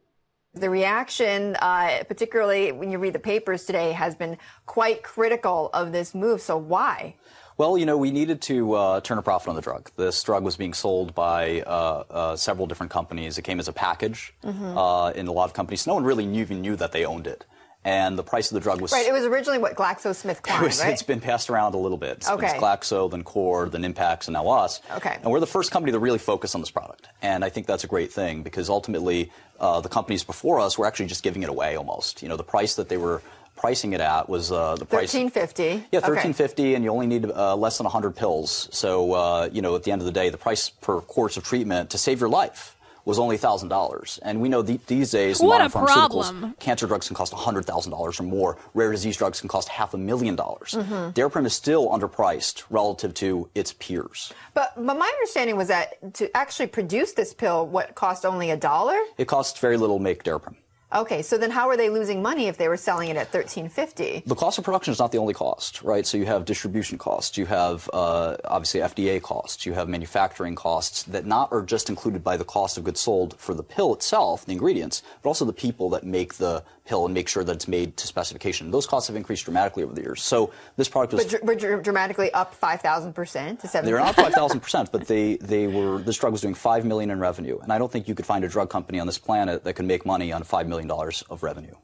The 0.54 0.70
reaction, 0.70 1.56
uh, 1.58 2.04
particularly 2.08 2.72
when 2.72 2.92
you 2.92 2.98
read 2.98 3.14
the 3.14 3.20
papers 3.20 3.66
today, 3.66 3.92
has 3.92 4.16
been 4.16 4.38
quite 4.66 5.04
critical 5.04 5.70
of 5.74 5.92
this 5.92 6.16
move. 6.16 6.42
So 6.42 6.58
why? 6.58 7.16
Well, 7.58 7.76
you 7.78 7.88
know, 7.88 7.98
we 7.98 8.12
needed 8.12 8.42
to 8.44 8.74
uh, 8.74 9.02
turn 9.02 9.18
a 9.18 9.24
profit 9.24 9.50
on 9.50 9.56
the 9.56 9.62
drug. 9.64 9.90
This 9.96 10.22
drug 10.22 10.44
was 10.44 10.56
being 10.58 10.74
sold 10.76 11.16
by 11.16 11.62
uh, 11.62 12.04
uh, 12.10 12.36
several 12.36 12.68
different 12.68 12.92
companies. 12.92 13.40
It 13.40 13.42
came 13.42 13.60
as 13.60 13.68
a 13.68 13.74
package 13.74 14.34
Mhm. 14.44 14.76
uh, 14.78 15.12
in 15.14 15.28
a 15.28 15.32
lot 15.32 15.46
of 15.46 15.54
companies. 15.54 15.88
No 15.88 15.96
one 15.96 16.04
really 16.04 16.26
knew, 16.28 16.42
even 16.42 16.62
knew 16.62 16.76
that 16.76 16.92
they 16.92 17.04
owned 17.04 17.26
it. 17.26 17.46
And 17.84 18.18
the 18.18 18.24
price 18.24 18.52
of 18.52 18.56
the 18.56 18.60
drug 18.60 18.82
was 18.82 18.92
Right. 18.92 19.08
It 19.08 19.14
was 19.14 19.24
originally 19.24 19.58
what 19.60 19.72
it 19.74 19.78
GlaxoSmithKline, 19.78 20.62
was, 20.62 20.82
right? 20.82 20.92
It's 20.94 21.02
been 21.04 21.22
passed 21.22 21.50
around 21.50 21.74
a 21.74 21.78
little 21.78 21.98
bit. 21.98 22.18
It's, 22.18 22.30
Okay. 22.30 22.46
it's 22.48 22.56
Glaxo, 22.56 23.10
then 23.10 23.24
Core, 23.24 23.70
then 23.70 23.82
Impax, 23.82 24.28
and 24.28 24.34
now 24.34 24.50
us. 24.50 24.80
Okay. 24.98 25.18
And 25.24 25.32
we're 25.32 25.40
the 25.40 25.48
first 25.48 25.72
company 25.72 25.94
to 25.94 26.00
really 26.00 26.20
focus 26.20 26.54
on 26.54 26.62
this 26.62 26.70
product. 26.70 27.08
And 27.24 27.44
I 27.44 27.50
think 27.50 27.66
that's 27.66 27.84
a 27.84 27.88
great 27.88 28.12
thing 28.12 28.44
because 28.44 28.70
ultimately 28.70 29.32
uh, 29.60 29.80
the 29.82 29.90
companies 29.90 30.24
before 30.24 30.60
us 30.60 30.78
were 30.78 30.86
actually 30.86 31.08
just 31.08 31.24
giving 31.24 31.42
it 31.44 31.50
away 31.50 31.76
almost. 31.76 32.22
You 32.22 32.30
know, 32.30 32.36
the 32.38 32.44
price 32.44 32.76
that 32.76 32.90
they 32.90 32.98
were 32.98 33.24
pricing 33.58 33.94
it 33.94 34.02
at 34.02 34.30
was 34.30 34.52
uh, 34.52 34.76
the 34.76 34.86
price. 34.86 35.12
Thirteen 35.12 35.30
fifty. 35.30 35.84
Yeah, 35.92 36.00
thirteen 36.00 36.34
fifty, 36.34 36.76
and 36.76 36.84
you 36.84 36.92
only 36.92 37.08
need 37.08 37.26
uh, 37.30 37.56
less 37.56 37.78
than 37.78 37.88
hundred 37.88 38.16
pills. 38.16 38.70
So 38.72 39.14
uh, 39.14 39.50
you 39.52 39.62
know, 39.62 39.76
at 39.76 39.84
the 39.84 39.92
end 39.92 40.02
of 40.02 40.06
the 40.06 40.12
day, 40.12 40.30
the 40.30 40.38
price 40.38 40.70
per 40.70 41.02
course 41.02 41.36
of 41.38 41.44
treatment 41.44 41.90
to 41.90 41.98
save 41.98 42.20
your 42.20 42.30
life 42.30 42.76
was 43.06 43.20
only 43.20 43.38
thousand 43.38 43.70
dollars. 43.70 44.20
And 44.22 44.42
we 44.42 44.50
know 44.50 44.62
the, 44.62 44.82
these 44.88 45.12
days, 45.12 45.40
What 45.40 45.62
modern 45.62 45.68
a 45.68 45.70
pharmaceuticals, 45.70 46.24
problem. 46.30 46.56
cancer 46.60 46.88
drugs 46.88 47.08
can 47.08 47.16
cost 47.16 47.32
hundred 47.34 47.64
thousand 47.66 47.92
dollars 47.92 48.20
or 48.20 48.24
more. 48.24 48.58
Rare 48.74 48.92
disease 48.92 49.16
drugs 49.16 49.40
can 49.40 49.48
cost 49.48 49.70
half 49.70 49.94
a 49.94 49.98
million 49.98 50.36
dollars. 50.36 50.72
Mhm. 50.74 51.14
Daraprim 51.14 51.46
is 51.46 51.54
still 51.54 51.88
underpriced 51.88 52.64
relative 52.70 53.14
to 53.14 53.50
its 53.56 53.72
peers. 53.74 54.34
But 54.54 54.74
but 54.76 54.98
my 54.98 55.08
understanding 55.08 55.56
was 55.56 55.70
that 55.70 56.14
to 56.16 56.36
actually 56.36 56.68
produce 56.68 57.14
this 57.14 57.34
pill, 57.34 57.66
what 57.66 57.96
cost 57.96 58.26
only 58.26 58.52
a 58.52 58.58
dollar? 58.58 58.98
It 59.18 59.28
costs 59.30 59.58
very 59.60 59.78
little 59.78 59.98
to 60.00 60.04
make 60.04 60.24
Daraprim. 60.26 60.56
Okay, 60.94 61.22
so 61.22 61.38
then 61.38 61.52
how 61.52 61.68
are 61.68 61.76
they 61.76 61.90
losing 61.90 62.22
money 62.22 62.48
if 62.48 62.58
they 62.58 62.70
were 62.70 62.78
selling 62.78 63.10
it 63.10 63.18
at 63.18 63.30
thirteen 63.30 63.68
fifty? 63.68 64.24
The 64.26 64.36
cost 64.36 64.58
of 64.58 64.64
production 64.64 64.94
is 64.94 65.00
not 65.00 65.12
the 65.12 65.18
only 65.18 65.34
cost, 65.34 65.82
right? 65.82 66.08
So 66.08 66.18
you 66.18 66.26
have 66.26 66.46
distribution 66.46 66.98
costs, 66.98 67.38
you 67.38 67.46
have 67.46 67.90
uh, 67.92 68.38
obviously 68.46 68.80
FDA 68.80 69.22
costs, 69.22 69.66
you 69.66 69.74
have 69.74 69.90
manufacturing 69.90 70.56
costs 70.56 71.04
that 71.04 71.26
not 71.26 71.52
are 71.52 71.62
just 71.62 71.90
included 71.90 72.24
by 72.24 72.38
the 72.38 72.46
cost 72.46 72.78
of 72.78 72.86
goods 72.86 73.02
sold 73.02 73.36
for 73.38 73.54
the 73.54 73.64
pill 73.64 73.94
itself, 73.94 74.46
the 74.46 74.54
ingredients, 74.54 75.04
but 75.22 75.30
also 75.30 75.44
the 75.44 75.52
people 75.52 75.90
that 75.90 76.06
make 76.06 76.36
the 76.36 76.64
pill 76.88 77.06
and 77.06 77.14
make 77.14 77.28
sure 77.28 77.44
that 77.44 77.56
it's 77.56 77.68
made 77.68 77.96
to 77.98 78.08
specification. 78.08 78.72
Those 78.72 78.88
costs 78.88 79.08
have 79.10 79.16
increased 79.18 79.46
dramatically 79.46 79.84
over 79.84 79.94
the 79.94 80.02
years. 80.02 80.24
So 80.24 80.52
this 80.78 80.90
product 80.90 81.14
was 81.14 81.24
But, 81.26 81.30
dr- 81.30 81.46
but 81.46 81.60
dr- 81.60 81.84
dramatically 81.84 82.32
up 82.34 82.54
five 82.56 82.82
thousand 82.82 83.14
percent 83.14 83.60
to 83.60 83.68
seven. 83.68 83.86
they're 83.90 84.00
not 84.00 84.16
five 84.26 84.34
thousand 84.34 84.62
percent, 84.62 84.92
but 84.92 85.08
they 85.08 85.36
they 85.38 85.68
were 85.68 86.00
this 86.00 86.18
drug 86.18 86.32
was 86.32 86.42
doing 86.42 86.54
five 86.56 86.86
million 86.86 87.12
in 87.12 87.20
revenue, 87.20 87.60
and 87.62 87.72
I 87.72 87.78
don't 87.78 87.92
think 87.92 88.08
you 88.08 88.16
could 88.16 88.26
find 88.26 88.44
a 88.44 88.48
drug 88.48 88.70
company 88.70 89.00
on 89.00 89.06
this 89.08 89.18
planet 89.18 89.64
that 89.66 89.74
could 89.74 89.86
make 89.86 90.06
money 90.06 90.32
on 90.32 90.44
five 90.44 90.68
million 90.68 90.88
dollars 90.88 91.24
of 91.30 91.44
revenue. 91.44 91.76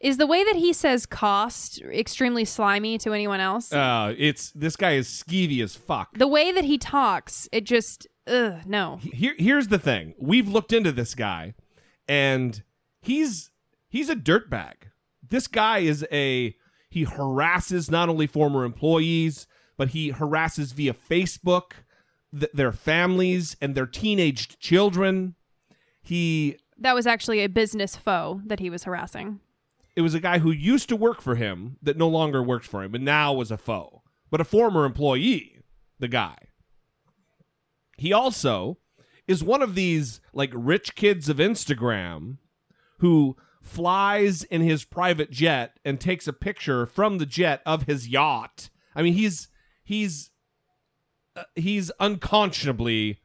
Is 0.00 0.18
the 0.18 0.26
way 0.26 0.44
that 0.44 0.56
he 0.56 0.72
says 0.74 1.06
cost 1.06 1.80
extremely 1.80 2.44
slimy 2.44 2.98
to 2.98 3.12
anyone 3.14 3.40
else? 3.40 3.72
Uh, 3.72 4.14
it's 4.16 4.50
this 4.52 4.76
guy 4.76 4.92
is 4.92 5.08
skeevy 5.08 5.62
as 5.64 5.74
fuck. 5.74 6.12
the 6.16 6.28
way 6.28 6.52
that 6.52 6.64
he 6.64 6.76
talks, 6.76 7.48
it 7.50 7.64
just, 7.64 8.06
ugh, 8.26 8.58
no. 8.66 8.98
Here, 9.02 9.34
here's 9.38 9.68
the 9.68 9.78
thing: 9.78 10.14
we've 10.18 10.48
looked 10.48 10.72
into 10.74 10.92
this 10.92 11.14
guy, 11.14 11.54
and 12.06 12.62
he's 13.00 13.50
he's 13.96 14.10
a 14.10 14.16
dirtbag. 14.16 14.74
This 15.28 15.46
guy 15.46 15.78
is 15.78 16.06
a 16.12 16.54
he 16.90 17.04
harasses 17.04 17.90
not 17.90 18.08
only 18.08 18.26
former 18.26 18.64
employees, 18.64 19.46
but 19.76 19.88
he 19.88 20.10
harasses 20.10 20.72
via 20.72 20.94
Facebook 20.94 21.72
th- 22.38 22.52
their 22.52 22.72
families 22.72 23.56
and 23.60 23.74
their 23.74 23.86
teenaged 23.86 24.60
children. 24.60 25.34
He 26.02 26.56
That 26.78 26.94
was 26.94 27.06
actually 27.06 27.40
a 27.40 27.48
business 27.48 27.96
foe 27.96 28.40
that 28.46 28.60
he 28.60 28.70
was 28.70 28.84
harassing. 28.84 29.40
it 29.96 30.02
was 30.02 30.14
a 30.14 30.20
guy 30.20 30.38
who 30.40 30.50
used 30.50 30.88
to 30.90 30.96
work 30.96 31.22
for 31.22 31.34
him 31.34 31.78
that 31.82 31.96
no 31.96 32.08
longer 32.08 32.42
works 32.42 32.66
for 32.66 32.82
him, 32.82 32.92
but 32.92 33.00
now 33.00 33.32
was 33.32 33.50
a 33.50 33.56
foe, 33.56 34.02
but 34.30 34.40
a 34.40 34.44
former 34.44 34.84
employee. 34.84 35.62
The 35.98 36.08
guy. 36.08 36.36
He 37.96 38.12
also 38.12 38.76
is 39.26 39.42
one 39.42 39.62
of 39.62 39.74
these 39.74 40.20
like 40.34 40.50
rich 40.54 40.94
kids 40.94 41.28
of 41.30 41.38
Instagram 41.38 42.36
who 42.98 43.36
flies 43.66 44.44
in 44.44 44.62
his 44.62 44.84
private 44.84 45.30
jet 45.30 45.78
and 45.84 46.00
takes 46.00 46.26
a 46.26 46.32
picture 46.32 46.86
from 46.86 47.18
the 47.18 47.26
jet 47.26 47.60
of 47.66 47.82
his 47.82 48.08
yacht. 48.08 48.70
I 48.94 49.02
mean, 49.02 49.14
he's 49.14 49.48
he's 49.84 50.30
uh, 51.34 51.42
he's 51.54 51.90
unconscionably 52.00 53.20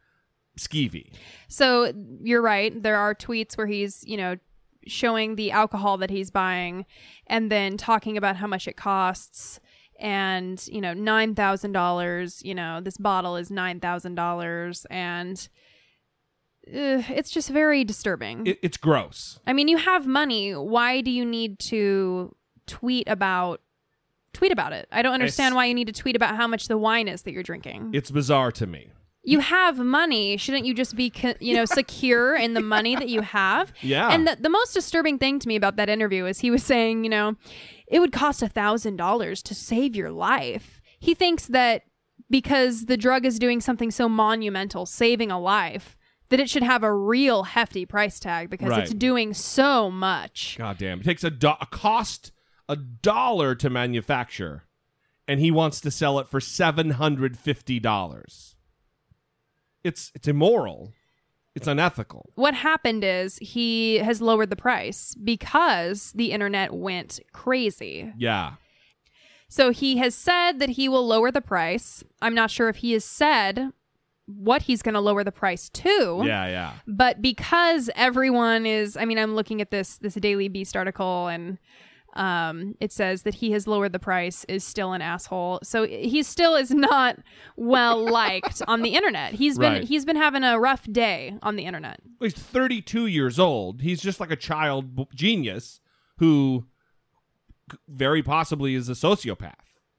skeevy. 0.59 1.13
So 1.47 1.93
you're 2.21 2.41
right. 2.41 2.81
There 2.81 2.97
are 2.97 3.15
tweets 3.15 3.57
where 3.57 3.67
he's, 3.67 4.03
you 4.05 4.17
know, 4.17 4.37
showing 4.87 5.35
the 5.35 5.51
alcohol 5.51 5.97
that 5.97 6.09
he's 6.09 6.31
buying 6.31 6.85
and 7.27 7.51
then 7.51 7.77
talking 7.77 8.17
about 8.17 8.35
how 8.35 8.47
much 8.47 8.67
it 8.67 8.75
costs 8.75 9.59
and 9.99 10.67
you 10.67 10.81
know 10.81 10.95
nine 10.95 11.35
thousand 11.35 11.73
dollars 11.73 12.41
you 12.43 12.55
know 12.55 12.81
this 12.81 12.97
bottle 12.97 13.35
is 13.35 13.51
nine 13.51 13.79
thousand 13.79 14.15
dollars 14.15 14.87
and 14.89 15.47
uh, 16.74 17.03
it's 17.09 17.30
just 17.32 17.49
very 17.49 17.84
disturbing. 17.84 18.47
It, 18.47 18.59
it's 18.61 18.78
gross. 18.78 19.39
i 19.47 19.53
mean 19.53 19.67
you 19.67 19.78
have 19.78 20.07
money. 20.07 20.51
Why 20.53 21.01
do 21.01 21.11
you 21.11 21.26
need 21.26 21.59
to 21.72 22.36
tweet 22.67 23.07
about 23.07 23.61
tweet 24.34 24.51
about 24.51 24.74
it? 24.74 24.88
I 24.91 25.01
don't 25.01 25.13
understand 25.13 25.47
It's- 25.53 25.55
why 25.57 25.65
you 25.65 25.74
need 25.74 25.88
to 25.88 25.93
tweet 25.93 26.15
about 26.15 26.36
how 26.36 26.47
much 26.47 26.67
the 26.67 26.78
wine 26.78 27.07
is 27.07 27.24
that 27.24 27.32
you're 27.34 27.43
drinking. 27.43 27.91
It's 27.93 28.11
bizarre 28.11 28.51
to 28.53 28.65
me. 28.67 28.91
you 29.24 29.39
have 29.39 29.78
money. 29.78 30.36
Shouldn't 30.38 30.65
you 30.65 30.74
just 30.74 30.95
be 30.95 31.09
co- 31.11 31.36
you 31.39 31.53
know 31.55 31.65
secure 31.65 32.36
in 32.36 32.53
the 32.55 32.61
money 32.61 32.95
that 32.95 33.09
you 33.09 33.22
have? 33.22 33.72
Yeah. 33.82 34.09
and 34.13 34.26
the, 34.28 34.38
the 34.39 34.49
most 34.49 34.74
disturbing 34.74 35.17
thing 35.19 35.38
to 35.39 35.47
me 35.47 35.55
about 35.55 35.76
that 35.76 35.89
interview 35.89 36.26
is 36.26 36.39
he 36.39 36.49
was 36.49 36.63
saying 36.63 37.03
you 37.03 37.09
know 37.09 37.36
it 37.88 37.99
would 37.99 38.11
cost 38.13 38.41
a 38.41 38.47
thousand 38.49 38.95
dollars 38.95 39.43
to 39.43 39.53
save 39.53 39.95
your 39.95 40.11
life. 40.11 40.82
He 40.99 41.13
thinks 41.13 41.47
that 41.47 41.84
because 42.30 42.86
the 42.86 42.95
drug 42.97 43.26
is 43.26 43.38
doing 43.38 43.59
something 43.61 43.91
so 43.91 44.07
monumental 44.07 44.86
saving 44.86 45.30
a 45.32 45.39
life 45.39 45.97
that 46.32 46.39
it 46.39 46.49
should 46.49 46.63
have 46.63 46.82
a 46.84 46.91
real 46.91 47.43
hefty 47.43 47.86
price 47.86 48.19
tag 48.19 48.49
because 48.49 48.75
it's 48.79 48.93
doing 48.93 49.34
so 49.34 49.91
much 49.91 50.55
God 50.57 50.77
damn. 50.79 50.99
It 51.01 51.03
takes 51.03 51.23
a, 51.23 51.29
do- 51.29 51.53
a 51.61 51.67
cost 51.67 52.32
a 52.67 52.75
dollar 52.75 53.53
to 53.55 53.69
manufacture, 53.69 54.63
and 55.27 55.39
he 55.39 55.51
wants 55.51 55.79
to 55.82 55.91
sell 55.91 56.17
it 56.19 56.27
for 56.27 56.39
seven 56.41 56.91
hundred 56.91 57.38
fifty 57.38 57.79
dollars. 57.79 58.55
It's 59.84 60.11
it's 60.15 60.27
immoral. 60.27 60.93
It's 61.53 61.67
unethical. 61.67 62.32
what 62.36 62.53
happened 62.53 63.03
is 63.03 63.38
he 63.39 63.97
has 63.97 64.21
lowered 64.21 64.49
the 64.49 64.55
price 64.55 65.13
because 65.21 66.13
the 66.15 66.32
internet 66.32 66.73
went 66.73 67.19
crazy 67.34 68.13
Yeah. 68.17 68.53
So 69.49 69.71
he 69.71 69.97
has 69.97 70.15
said 70.15 70.59
that 70.59 70.69
he 70.69 70.88
will 70.88 71.05
lower 71.05 71.29
the 71.29 71.41
price. 71.41 72.05
I'm 72.21 72.34
not 72.34 72.51
sure 72.51 72.69
if 72.69 72.77
he 72.77 72.93
has 72.93 73.03
said 73.03 73.71
what 74.38 74.61
he's 74.63 74.82
going 74.82 74.93
to 74.95 74.99
lower 75.01 75.23
the 75.23 75.32
price 75.32 75.69
to. 75.69 76.21
Yeah, 76.25 76.47
yeah. 76.47 76.73
But 76.88 77.21
because 77.21 77.89
everyone 77.95 78.65
is, 78.65 78.95
I 78.97 79.05
mean, 79.05 79.17
I'm 79.19 79.36
looking 79.36 79.61
at 79.61 79.71
this 79.71 79.97
this 79.97 80.13
Daily 80.15 80.47
Beast 80.47 80.75
article 80.77 81.27
and 81.27 81.57
um, 82.13 82.75
it 82.82 82.91
says 82.91 83.21
that 83.23 83.36
he 83.36 83.51
has 83.51 83.67
lowered 83.67 83.93
the 83.93 83.99
price 83.99 84.43
is 84.49 84.65
still 84.65 84.91
an 84.91 85.01
asshole. 85.01 85.59
So 85.63 85.88
he 85.88 86.23
still 86.23 86.55
is 86.55 86.69
not 86.71 87.17
well 87.55 87.97
liked 88.03 88.61
on 88.67 88.82
the 88.82 88.95
internet. 88.95 89.34
He's 89.34 89.57
been 89.57 89.73
Right. 89.73 89.84
he's 89.86 90.03
been 90.03 90.17
having 90.17 90.43
a 90.43 90.59
rough 90.59 90.86
day 90.91 91.38
on 91.41 91.55
the 91.55 91.63
internet. 91.63 92.01
He's 92.19 92.34
32 92.34 93.05
years 93.07 93.39
old. 93.39 93.82
He's 93.82 94.01
just 94.01 94.19
like 94.19 94.29
a 94.29 94.36
child 94.36 94.93
b- 94.95 95.07
genius 95.15 95.79
who 96.17 96.65
very 97.88 98.21
possibly 98.21 98.75
is 98.75 98.89
a 98.89 98.93
sociopath. 98.93 99.53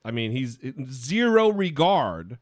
I 0.04 0.10
mean, 0.10 0.32
he's 0.32 0.58
zero 0.90 1.48
regard 1.50 2.36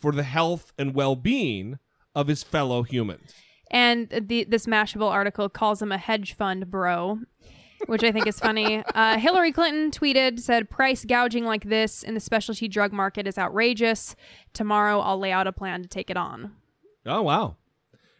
for 0.00 0.12
the 0.12 0.22
health 0.22 0.72
and 0.78 0.94
well-being 0.94 1.78
of 2.14 2.26
his 2.28 2.42
fellow 2.42 2.82
humans. 2.82 3.32
And 3.70 4.08
the, 4.08 4.44
this 4.44 4.66
Mashable 4.66 5.10
article 5.10 5.48
calls 5.48 5.80
him 5.80 5.92
a 5.92 5.98
hedge 5.98 6.32
fund 6.34 6.70
bro, 6.70 7.20
which 7.86 8.02
I 8.02 8.10
think 8.10 8.26
is 8.26 8.40
funny. 8.40 8.82
Uh, 8.94 9.18
Hillary 9.18 9.52
Clinton 9.52 9.90
tweeted, 9.90 10.40
said, 10.40 10.68
price 10.68 11.04
gouging 11.04 11.44
like 11.44 11.64
this 11.64 12.02
in 12.02 12.14
the 12.14 12.20
specialty 12.20 12.66
drug 12.66 12.92
market 12.92 13.26
is 13.26 13.38
outrageous. 13.38 14.16
Tomorrow 14.52 15.00
I'll 15.00 15.18
lay 15.18 15.30
out 15.32 15.46
a 15.46 15.52
plan 15.52 15.82
to 15.82 15.88
take 15.88 16.10
it 16.10 16.16
on. 16.16 16.52
Oh 17.06 17.22
wow, 17.22 17.56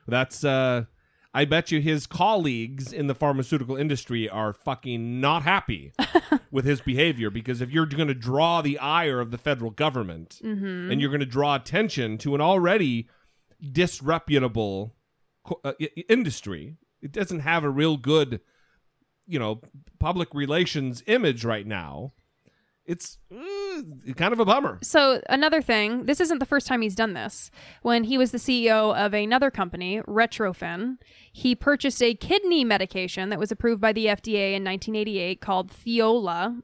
that's. 0.06 0.44
uh 0.44 0.84
I 1.32 1.44
bet 1.44 1.70
you 1.70 1.80
his 1.80 2.06
colleagues 2.08 2.92
in 2.92 3.06
the 3.06 3.14
pharmaceutical 3.14 3.76
industry 3.76 4.28
are 4.28 4.52
fucking 4.52 5.20
not 5.20 5.44
happy 5.44 5.92
with 6.50 6.64
his 6.64 6.80
behavior 6.80 7.30
because 7.30 7.60
if 7.60 7.70
you're 7.70 7.86
going 7.86 8.08
to 8.08 8.14
draw 8.14 8.60
the 8.62 8.78
ire 8.80 9.20
of 9.20 9.30
the 9.30 9.38
federal 9.38 9.70
government 9.70 10.40
Mhm. 10.44 10.90
and 10.90 11.00
you're 11.00 11.10
going 11.10 11.20
to 11.20 11.26
draw 11.26 11.54
attention 11.54 12.18
to 12.18 12.34
an 12.34 12.40
already 12.40 13.08
disreputable 13.84 14.94
uh, 15.64 15.72
industry, 16.08 16.76
it 17.00 17.12
doesn't 17.12 17.40
have 17.40 17.64
a 17.64 17.70
real 17.70 17.96
good, 17.96 18.40
you 19.26 19.38
know, 19.38 19.60
public 19.98 20.34
relations 20.34 21.02
image 21.06 21.44
right 21.44 21.66
now. 21.66 22.12
It's 22.84 23.18
uh, 23.80 24.12
kind 24.14 24.32
of 24.32 24.40
a 24.40 24.44
bummer. 24.44 24.78
So, 24.82 25.20
another 25.28 25.62
thing, 25.62 26.06
this 26.06 26.20
isn't 26.20 26.38
the 26.38 26.46
first 26.46 26.66
time 26.66 26.82
he's 26.82 26.94
done 26.94 27.14
this. 27.14 27.50
When 27.82 28.04
he 28.04 28.18
was 28.18 28.32
the 28.32 28.38
CEO 28.38 28.96
of 28.96 29.14
another 29.14 29.50
company, 29.50 30.00
Retrophin, 30.02 30.98
he 31.32 31.54
purchased 31.54 32.02
a 32.02 32.14
kidney 32.14 32.64
medication 32.64 33.28
that 33.30 33.38
was 33.38 33.52
approved 33.52 33.80
by 33.80 33.92
the 33.92 34.06
FDA 34.06 34.54
in 34.54 34.64
1988 34.64 35.40
called 35.40 35.70
Thiola 35.70 36.62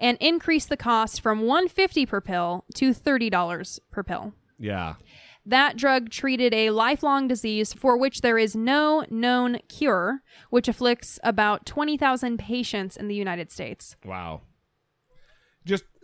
and 0.00 0.18
increased 0.20 0.68
the 0.68 0.76
cost 0.76 1.20
from 1.20 1.42
150 1.42 2.06
per 2.06 2.20
pill 2.20 2.64
to 2.74 2.92
$30 2.92 3.80
per 3.90 4.02
pill. 4.02 4.32
Yeah. 4.58 4.94
That 5.46 5.76
drug 5.76 6.08
treated 6.08 6.54
a 6.54 6.70
lifelong 6.70 7.28
disease 7.28 7.72
for 7.72 7.98
which 7.98 8.22
there 8.22 8.38
is 8.38 8.56
no 8.56 9.04
known 9.10 9.58
cure, 9.68 10.22
which 10.48 10.68
afflicts 10.68 11.18
about 11.22 11.66
20,000 11.66 12.38
patients 12.38 12.96
in 12.96 13.08
the 13.08 13.14
United 13.14 13.50
States. 13.50 13.96
Wow. 14.04 14.42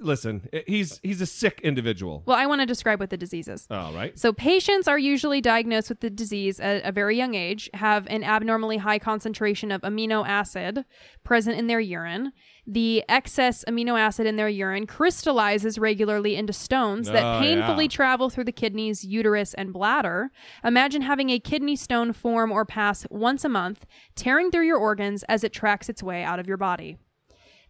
Listen. 0.01 0.49
He's 0.67 0.99
he's 1.03 1.21
a 1.21 1.27
sick 1.27 1.61
individual. 1.63 2.23
Well, 2.27 2.37
I 2.37 2.47
want 2.47 2.61
to 2.63 2.67
describe 2.67 3.01
what 3.01 3.11
the 3.11 3.17
disease 3.17 3.49
is. 3.49 3.67
All 3.71 3.93
right. 3.93 4.19
So, 4.19 4.33
patients 4.33 4.89
are 4.89 4.99
usually 4.99 5.41
diagnosed 5.41 5.91
with 5.91 6.01
the 6.01 6.09
disease 6.11 6.59
at 6.59 6.85
a 6.85 6.91
very 6.93 7.17
young 7.17 7.35
age, 7.35 7.69
have 7.75 8.07
an 8.09 8.25
abnormally 8.25 8.79
high 8.79 8.99
concentration 8.99 9.71
of 9.71 9.83
amino 9.83 10.27
acid 10.27 10.85
present 11.23 11.59
in 11.59 11.67
their 11.67 11.81
urine. 11.81 12.33
The 12.67 13.05
excess 13.09 13.65
amino 13.67 13.99
acid 13.99 14.27
in 14.27 14.37
their 14.37 14.49
urine 14.49 14.87
crystallizes 14.87 15.79
regularly 15.79 16.37
into 16.37 16.53
stones 16.53 17.09
that 17.09 17.25
Oh, 17.25 17.41
painfully 17.41 17.85
yeah. 17.85 17.89
travel 17.91 18.31
through 18.31 18.45
the 18.45 18.53
kidneys, 18.53 19.05
uterus, 19.05 19.55
and 19.55 19.73
bladder. 19.73 20.31
Imagine 20.65 21.03
having 21.03 21.31
a 21.31 21.39
kidney 21.41 21.75
stone 21.77 22.13
form 22.13 22.53
or 22.53 22.65
pass 22.65 23.07
once 23.11 23.45
a 23.45 23.49
month, 23.49 23.87
tearing 24.15 24.51
through 24.51 24.67
your 24.67 24.79
organs 24.79 25.25
as 25.25 25.43
it 25.45 25.53
tracks 25.53 25.89
its 25.89 26.03
way 26.03 26.23
out 26.23 26.39
of 26.39 26.47
your 26.47 26.57
body. 26.57 26.97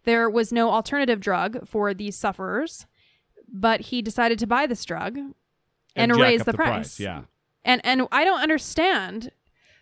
There 0.04 0.28
was 0.30 0.52
no 0.52 0.70
alternative 0.70 1.20
drug 1.20 1.66
for 1.68 1.92
these 1.94 2.16
sufferers, 2.16 2.86
but 3.52 3.80
he 3.82 4.02
decided 4.02 4.38
to 4.38 4.46
buy 4.46 4.66
this 4.66 4.84
drug 4.84 5.18
and, 5.96 6.12
jack 6.12 6.20
raise 6.20 6.40
the, 6.40 6.52
the 6.52 6.56
price. 6.56 6.68
price, 6.68 7.00
yeah. 7.00 7.22
And 7.64 7.80
and 7.84 8.06
I 8.10 8.24
don't 8.24 8.40
understand 8.40 9.32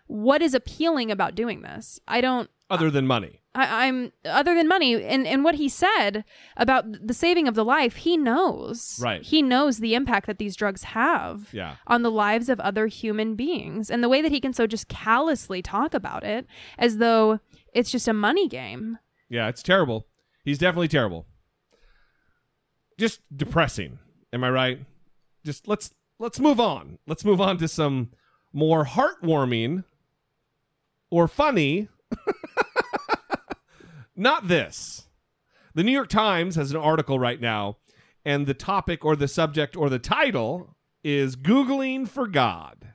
what 0.07 0.43
is 0.43 0.55
appealing 0.55 1.11
about 1.11 1.35
doing 1.35 1.63
this. 1.63 2.01
I 2.09 2.21
don't 2.21 2.51
Other 2.71 2.91
than 2.91 3.07
money. 3.07 3.41
I, 3.55 3.87
I'm 3.87 4.13
other 4.25 4.55
than 4.55 4.67
money 4.69 5.03
and, 5.05 5.27
and 5.27 5.45
what 5.45 5.55
he 5.57 5.69
said 5.69 6.25
about 6.57 6.85
the 7.07 7.15
saving 7.15 7.47
of 7.47 7.55
the 7.55 7.65
life, 7.65 7.97
he 7.97 8.17
knows. 8.17 8.99
Right. 9.03 9.23
He 9.23 9.43
knows 9.43 9.79
the 9.79 9.95
impact 9.95 10.27
that 10.27 10.39
these 10.39 10.57
drugs 10.57 10.83
have 10.85 11.49
Yeah. 11.53 11.77
on 11.87 12.03
the 12.03 12.11
lives 12.11 12.49
of 12.49 12.59
other 12.61 12.89
human 12.89 13.37
beings. 13.37 13.91
And 13.91 14.03
the 14.03 14.09
way 14.09 14.23
that 14.23 14.33
he 14.33 14.41
can 14.41 14.53
so 14.53 14.67
just 14.67 14.89
callously 14.89 15.63
talk 15.63 15.95
about 15.95 16.25
it 16.25 16.47
as 16.79 16.97
though 16.97 17.39
it's 17.73 17.91
just 17.91 18.09
a 18.09 18.13
money 18.13 18.49
game. 18.49 18.99
Yeah, 19.29 19.49
it's 19.49 19.63
terrible. 19.63 20.08
He's 20.49 20.57
definitely 20.57 20.89
terrible. 20.89 21.27
Just 22.99 23.21
depressing. 23.37 23.99
Am 24.33 24.43
I 24.43 24.49
right? 24.49 24.79
Just 25.45 25.69
let's 25.69 25.91
let's 26.19 26.41
move 26.41 26.59
on. 26.59 26.99
Let's 27.07 27.23
move 27.23 27.39
on 27.39 27.59
to 27.59 27.69
some 27.69 28.13
more 28.51 28.87
heartwarming 28.87 29.85
or 31.11 31.29
funny. 31.29 31.89
Not 34.17 34.49
this. 34.49 35.09
The 35.75 35.83
New 35.83 35.93
York 35.93 36.09
Times 36.09 36.57
has 36.57 36.71
an 36.71 36.79
article 36.79 37.19
right 37.19 37.43
now, 37.43 37.77
and 38.25 38.47
the 38.47 38.55
topic 38.55 39.05
or 39.05 39.17
the 39.17 39.29
subject 39.29 39.77
or 39.77 39.91
the 39.91 39.99
title 39.99 40.79
is 41.05 41.37
Googling 41.37 42.09
for 42.09 42.27
God. 42.27 42.93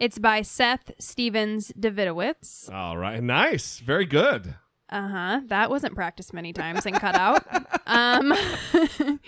It's 0.00 0.18
by 0.18 0.42
Seth 0.42 0.90
Stephens 0.98 1.70
Davidowitz. 1.78 2.68
All 2.74 2.98
right. 2.98 3.22
Nice. 3.22 3.78
Very 3.78 4.06
good. 4.06 4.56
Uh 4.88 5.08
huh. 5.08 5.40
That 5.46 5.70
wasn't 5.70 5.94
practiced 5.94 6.32
many 6.32 6.52
times 6.52 6.86
and 6.86 6.94
cut 6.96 7.16
out. 7.16 7.44
um, 7.86 8.32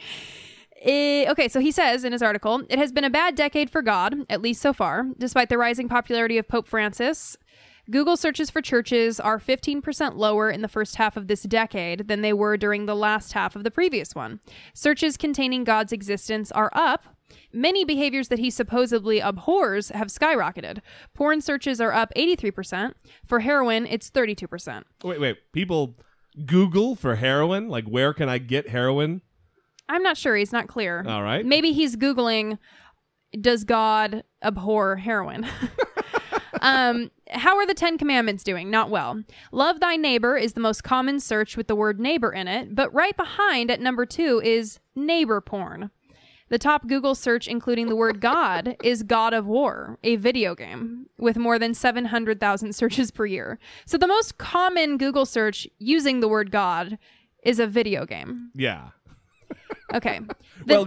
eh, 0.82 1.26
okay, 1.30 1.48
so 1.48 1.60
he 1.60 1.72
says 1.72 2.04
in 2.04 2.12
his 2.12 2.22
article 2.22 2.62
it 2.68 2.78
has 2.78 2.92
been 2.92 3.04
a 3.04 3.10
bad 3.10 3.34
decade 3.34 3.70
for 3.70 3.82
God, 3.82 4.14
at 4.30 4.40
least 4.40 4.62
so 4.62 4.72
far. 4.72 5.06
Despite 5.18 5.48
the 5.48 5.58
rising 5.58 5.88
popularity 5.88 6.38
of 6.38 6.46
Pope 6.46 6.68
Francis, 6.68 7.36
Google 7.90 8.16
searches 8.18 8.50
for 8.50 8.60
churches 8.60 9.18
are 9.18 9.38
15% 9.38 10.14
lower 10.16 10.50
in 10.50 10.60
the 10.60 10.68
first 10.68 10.96
half 10.96 11.16
of 11.16 11.26
this 11.26 11.42
decade 11.44 12.06
than 12.06 12.20
they 12.20 12.34
were 12.34 12.58
during 12.58 12.84
the 12.84 12.94
last 12.94 13.32
half 13.32 13.56
of 13.56 13.64
the 13.64 13.70
previous 13.70 14.14
one. 14.14 14.40
Searches 14.74 15.16
containing 15.16 15.64
God's 15.64 15.92
existence 15.92 16.52
are 16.52 16.70
up. 16.74 17.04
Many 17.52 17.84
behaviors 17.84 18.28
that 18.28 18.38
he 18.38 18.50
supposedly 18.50 19.20
abhors 19.20 19.90
have 19.90 20.08
skyrocketed. 20.08 20.80
Porn 21.14 21.40
searches 21.40 21.80
are 21.80 21.92
up 21.92 22.12
83%. 22.16 22.94
For 23.26 23.40
heroin, 23.40 23.86
it's 23.86 24.10
32%. 24.10 24.84
Wait, 25.04 25.20
wait. 25.20 25.36
People 25.52 25.96
Google 26.46 26.94
for 26.94 27.16
heroin? 27.16 27.68
Like, 27.68 27.86
where 27.86 28.12
can 28.12 28.28
I 28.28 28.38
get 28.38 28.68
heroin? 28.68 29.22
I'm 29.88 30.02
not 30.02 30.16
sure. 30.16 30.36
He's 30.36 30.52
not 30.52 30.68
clear. 30.68 31.04
All 31.06 31.22
right. 31.22 31.44
Maybe 31.44 31.72
he's 31.72 31.96
Googling, 31.96 32.58
does 33.40 33.64
God 33.64 34.22
abhor 34.42 34.96
heroin? 34.96 35.46
um, 36.60 37.10
how 37.30 37.56
are 37.56 37.66
the 37.66 37.74
Ten 37.74 37.98
Commandments 37.98 38.44
doing? 38.44 38.70
Not 38.70 38.90
well. 38.90 39.22
Love 39.52 39.80
thy 39.80 39.96
neighbor 39.96 40.36
is 40.36 40.52
the 40.52 40.60
most 40.60 40.84
common 40.84 41.20
search 41.20 41.56
with 41.56 41.66
the 41.66 41.76
word 41.76 42.00
neighbor 42.00 42.32
in 42.32 42.48
it, 42.48 42.74
but 42.74 42.92
right 42.92 43.16
behind 43.16 43.70
at 43.70 43.80
number 43.80 44.06
two 44.06 44.40
is 44.44 44.78
neighbor 44.94 45.40
porn. 45.40 45.90
The 46.48 46.58
top 46.58 46.86
Google 46.86 47.14
search, 47.14 47.46
including 47.46 47.88
the 47.88 47.96
word 47.96 48.20
God, 48.20 48.76
is 48.82 49.02
God 49.02 49.34
of 49.34 49.46
War, 49.46 49.98
a 50.02 50.16
video 50.16 50.54
game, 50.54 51.06
with 51.18 51.36
more 51.36 51.58
than 51.58 51.74
700,000 51.74 52.74
searches 52.74 53.10
per 53.10 53.26
year. 53.26 53.58
So 53.84 53.98
the 53.98 54.06
most 54.06 54.38
common 54.38 54.96
Google 54.96 55.26
search 55.26 55.68
using 55.78 56.20
the 56.20 56.28
word 56.28 56.50
God 56.50 56.98
is 57.42 57.58
a 57.58 57.66
video 57.66 58.06
game. 58.06 58.50
Yeah. 58.54 58.90
Okay. 59.94 60.20
well, 60.66 60.86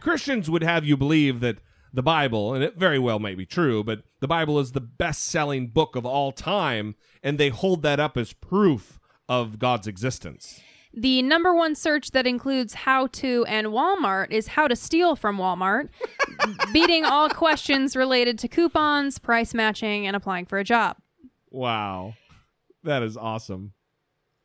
Christians 0.00 0.48
would 0.48 0.62
have 0.62 0.84
you 0.84 0.96
believe 0.96 1.40
that 1.40 1.58
the 1.92 2.02
Bible, 2.02 2.54
and 2.54 2.62
it 2.62 2.76
very 2.76 2.98
well 2.98 3.18
may 3.18 3.34
be 3.34 3.46
true, 3.46 3.82
but 3.82 4.02
the 4.20 4.28
Bible 4.28 4.58
is 4.60 4.72
the 4.72 4.80
best 4.80 5.24
selling 5.24 5.68
book 5.68 5.96
of 5.96 6.06
all 6.06 6.30
time, 6.30 6.94
and 7.22 7.38
they 7.38 7.48
hold 7.48 7.82
that 7.82 7.98
up 7.98 8.16
as 8.16 8.32
proof 8.32 9.00
of 9.28 9.58
God's 9.58 9.86
existence. 9.86 10.60
The 10.92 11.22
number 11.22 11.54
one 11.54 11.74
search 11.74 12.10
that 12.10 12.26
includes 12.26 12.74
how 12.74 13.06
to 13.08 13.44
and 13.46 13.68
Walmart 13.68 14.32
is 14.32 14.48
how 14.48 14.66
to 14.66 14.74
steal 14.74 15.14
from 15.14 15.38
Walmart, 15.38 15.88
beating 16.72 17.04
all 17.04 17.28
questions 17.28 17.94
related 17.94 18.38
to 18.40 18.48
coupons, 18.48 19.18
price 19.18 19.54
matching, 19.54 20.06
and 20.06 20.16
applying 20.16 20.46
for 20.46 20.58
a 20.58 20.64
job. 20.64 20.96
Wow. 21.50 22.14
That 22.82 23.02
is 23.02 23.16
awesome. 23.16 23.72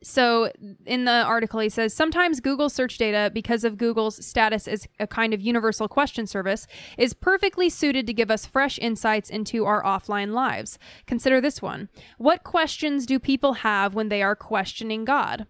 So, 0.02 0.52
in 0.84 1.06
the 1.06 1.22
article, 1.24 1.58
he 1.58 1.70
says 1.70 1.94
sometimes 1.94 2.40
Google 2.40 2.68
search 2.68 2.98
data, 2.98 3.30
because 3.32 3.64
of 3.64 3.78
Google's 3.78 4.24
status 4.24 4.68
as 4.68 4.86
a 5.00 5.06
kind 5.06 5.32
of 5.32 5.40
universal 5.40 5.88
question 5.88 6.26
service, 6.26 6.66
is 6.98 7.14
perfectly 7.14 7.70
suited 7.70 8.06
to 8.06 8.12
give 8.12 8.30
us 8.30 8.44
fresh 8.44 8.78
insights 8.78 9.30
into 9.30 9.64
our 9.64 9.82
offline 9.82 10.32
lives. 10.32 10.78
Consider 11.06 11.40
this 11.40 11.62
one 11.62 11.88
What 12.18 12.44
questions 12.44 13.06
do 13.06 13.18
people 13.18 13.54
have 13.54 13.94
when 13.94 14.10
they 14.10 14.22
are 14.22 14.36
questioning 14.36 15.06
God? 15.06 15.46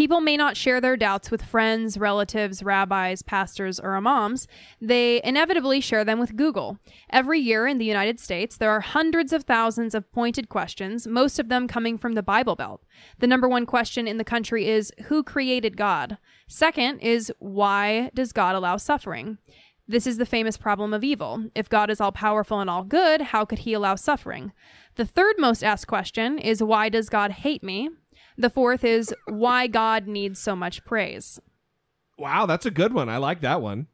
People 0.00 0.22
may 0.22 0.38
not 0.38 0.56
share 0.56 0.80
their 0.80 0.96
doubts 0.96 1.30
with 1.30 1.42
friends, 1.42 1.98
relatives, 1.98 2.62
rabbis, 2.62 3.20
pastors, 3.20 3.78
or 3.78 3.94
imams. 3.96 4.48
They 4.80 5.20
inevitably 5.22 5.82
share 5.82 6.06
them 6.06 6.18
with 6.18 6.36
Google. 6.36 6.78
Every 7.10 7.38
year 7.38 7.66
in 7.66 7.76
the 7.76 7.84
United 7.84 8.18
States, 8.18 8.56
there 8.56 8.70
are 8.70 8.80
hundreds 8.80 9.30
of 9.30 9.44
thousands 9.44 9.94
of 9.94 10.10
pointed 10.10 10.48
questions, 10.48 11.06
most 11.06 11.38
of 11.38 11.50
them 11.50 11.68
coming 11.68 11.98
from 11.98 12.14
the 12.14 12.22
Bible 12.22 12.56
Belt. 12.56 12.82
The 13.18 13.26
number 13.26 13.46
one 13.46 13.66
question 13.66 14.08
in 14.08 14.16
the 14.16 14.24
country 14.24 14.66
is 14.66 14.90
Who 15.08 15.22
created 15.22 15.76
God? 15.76 16.16
Second 16.48 17.00
is 17.00 17.30
Why 17.38 18.10
does 18.14 18.32
God 18.32 18.54
allow 18.54 18.78
suffering? 18.78 19.36
This 19.86 20.06
is 20.06 20.16
the 20.16 20.24
famous 20.24 20.56
problem 20.56 20.94
of 20.94 21.04
evil. 21.04 21.44
If 21.54 21.68
God 21.68 21.90
is 21.90 22.00
all 22.00 22.10
powerful 22.10 22.58
and 22.58 22.70
all 22.70 22.84
good, 22.84 23.20
how 23.20 23.44
could 23.44 23.58
he 23.58 23.74
allow 23.74 23.96
suffering? 23.96 24.52
The 24.94 25.04
third 25.04 25.34
most 25.38 25.62
asked 25.62 25.88
question 25.88 26.38
is 26.38 26.62
Why 26.62 26.88
does 26.88 27.10
God 27.10 27.32
hate 27.32 27.62
me? 27.62 27.90
The 28.40 28.48
fourth 28.48 28.84
is 28.84 29.14
why 29.26 29.66
God 29.66 30.06
needs 30.06 30.40
so 30.40 30.56
much 30.56 30.82
praise. 30.82 31.38
Wow, 32.16 32.46
that's 32.46 32.64
a 32.64 32.70
good 32.70 32.94
one. 32.94 33.10
I 33.10 33.18
like 33.18 33.42
that 33.42 33.60
one. 33.60 33.88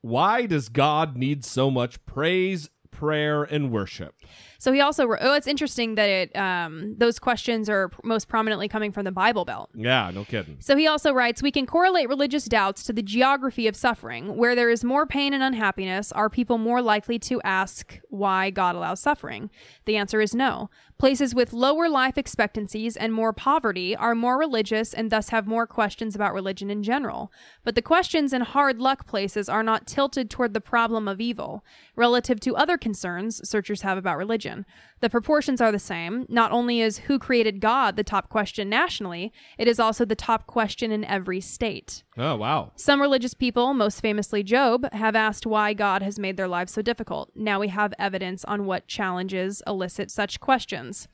Why 0.00 0.46
does 0.46 0.70
God 0.70 1.14
need 1.14 1.44
so 1.44 1.70
much 1.70 2.02
praise, 2.06 2.70
prayer, 2.90 3.42
and 3.42 3.70
worship? 3.70 4.14
So 4.58 4.72
he 4.72 4.80
also 4.80 5.06
wrote, 5.06 5.20
oh, 5.22 5.34
it's 5.34 5.46
interesting 5.46 5.94
that 5.96 6.08
it 6.08 6.36
um, 6.36 6.94
those 6.98 7.18
questions 7.18 7.68
are 7.68 7.90
most 8.04 8.28
prominently 8.28 8.68
coming 8.68 8.92
from 8.92 9.04
the 9.04 9.12
Bible 9.12 9.44
Belt. 9.44 9.70
Yeah, 9.74 10.10
no 10.12 10.24
kidding. 10.24 10.56
So 10.60 10.76
he 10.76 10.86
also 10.86 11.12
writes, 11.12 11.42
we 11.42 11.50
can 11.50 11.66
correlate 11.66 12.08
religious 12.08 12.44
doubts 12.46 12.84
to 12.84 12.92
the 12.92 13.02
geography 13.02 13.66
of 13.66 13.76
suffering. 13.76 14.36
Where 14.36 14.54
there 14.54 14.70
is 14.70 14.84
more 14.84 15.06
pain 15.06 15.32
and 15.32 15.42
unhappiness, 15.42 16.12
are 16.12 16.30
people 16.30 16.58
more 16.58 16.82
likely 16.82 17.18
to 17.20 17.40
ask 17.42 18.00
why 18.08 18.50
God 18.50 18.74
allows 18.74 19.00
suffering? 19.00 19.50
The 19.84 19.96
answer 19.96 20.20
is 20.20 20.34
no. 20.34 20.70
Places 20.98 21.34
with 21.34 21.52
lower 21.52 21.90
life 21.90 22.16
expectancies 22.16 22.96
and 22.96 23.12
more 23.12 23.34
poverty 23.34 23.94
are 23.94 24.14
more 24.14 24.38
religious 24.38 24.94
and 24.94 25.10
thus 25.10 25.28
have 25.28 25.46
more 25.46 25.66
questions 25.66 26.14
about 26.14 26.32
religion 26.32 26.70
in 26.70 26.82
general. 26.82 27.30
But 27.64 27.74
the 27.74 27.82
questions 27.82 28.32
in 28.32 28.40
hard 28.40 28.80
luck 28.80 29.06
places 29.06 29.46
are 29.50 29.62
not 29.62 29.86
tilted 29.86 30.30
toward 30.30 30.54
the 30.54 30.60
problem 30.62 31.06
of 31.06 31.20
evil, 31.20 31.62
relative 31.96 32.40
to 32.40 32.56
other 32.56 32.78
concerns 32.78 33.46
searchers 33.46 33.82
have 33.82 33.98
about 33.98 34.16
religion. 34.16 34.55
The 35.00 35.10
proportions 35.10 35.60
are 35.60 35.72
the 35.72 35.78
same. 35.78 36.24
Not 36.28 36.52
only 36.52 36.80
is 36.80 36.98
who 36.98 37.18
created 37.18 37.60
God 37.60 37.96
the 37.96 38.04
top 38.04 38.28
question 38.30 38.68
nationally, 38.68 39.32
it 39.58 39.68
is 39.68 39.78
also 39.78 40.04
the 40.04 40.14
top 40.14 40.46
question 40.46 40.90
in 40.90 41.04
every 41.04 41.40
state. 41.40 42.02
Oh, 42.16 42.36
wow. 42.36 42.72
Some 42.76 43.02
religious 43.02 43.34
people, 43.34 43.74
most 43.74 44.00
famously 44.00 44.42
Job, 44.42 44.90
have 44.92 45.14
asked 45.14 45.46
why 45.46 45.74
God 45.74 46.02
has 46.02 46.18
made 46.18 46.36
their 46.36 46.48
lives 46.48 46.72
so 46.72 46.82
difficult. 46.82 47.30
Now 47.34 47.60
we 47.60 47.68
have 47.68 47.92
evidence 47.98 48.44
on 48.44 48.64
what 48.64 48.88
challenges 48.88 49.62
elicit 49.66 50.10
such 50.10 50.40
questions. 50.40 51.08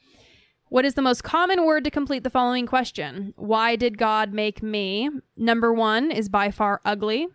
What 0.69 0.87
is 0.87 0.95
the 0.95 1.03
most 1.03 1.23
common 1.23 1.67
word 1.67 1.85
to 1.85 1.91
complete 1.91 2.25
the 2.25 2.31
following 2.31 2.67
question? 2.67 3.35
Why 3.37 3.77
did 3.77 3.99
God 3.99 4.33
make 4.33 4.63
me? 4.63 5.11
Number 5.37 5.71
one 5.71 6.11
is 6.11 6.31
by 6.31 6.51
far 6.51 6.81
ugly. 6.85 7.29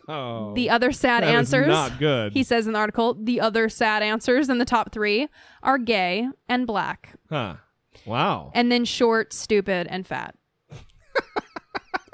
Oh, 0.08 0.54
the 0.54 0.70
other 0.70 0.92
sad 0.92 1.24
answers, 1.24 1.68
not 1.68 1.98
good. 1.98 2.32
He 2.32 2.42
says 2.42 2.66
in 2.66 2.72
the 2.72 2.78
article, 2.78 3.14
the 3.14 3.40
other 3.40 3.68
sad 3.68 4.02
answers 4.02 4.48
in 4.48 4.58
the 4.58 4.64
top 4.64 4.92
three 4.92 5.28
are 5.62 5.78
gay 5.78 6.28
and 6.48 6.66
black, 6.66 7.14
Huh. 7.30 7.56
Wow. 8.06 8.50
and 8.54 8.70
then 8.72 8.84
short, 8.84 9.32
stupid, 9.32 9.86
and 9.88 10.06
fat. 10.06 10.34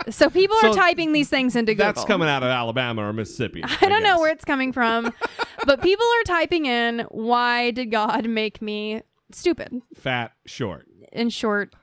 so 0.08 0.28
people 0.30 0.56
So 0.60 0.70
are 0.70 0.74
typing 0.74 1.12
these 1.12 1.28
things 1.28 1.56
into 1.56 1.74
Google. 1.74 1.86
That's 1.92 2.04
coming 2.04 2.28
out 2.28 2.42
of 2.42 2.48
Alabama 2.48 3.06
or 3.08 3.12
Mississippi. 3.12 3.62
I 3.64 3.88
don't 3.88 4.02
know 4.02 4.18
where 4.18 4.30
it's 4.32 4.44
coming 4.44 4.72
from, 4.72 5.12
but 5.66 5.82
people 5.82 6.06
are 6.20 6.24
typing 6.24 6.66
in, 6.66 7.00
"Why 7.10 7.70
did 7.70 7.90
God 7.90 8.28
make 8.28 8.60
me 8.62 9.02
stupid 9.32 9.80
Fat, 9.94 10.32
short, 10.46 10.86
and 11.12 11.32
short 11.32 11.74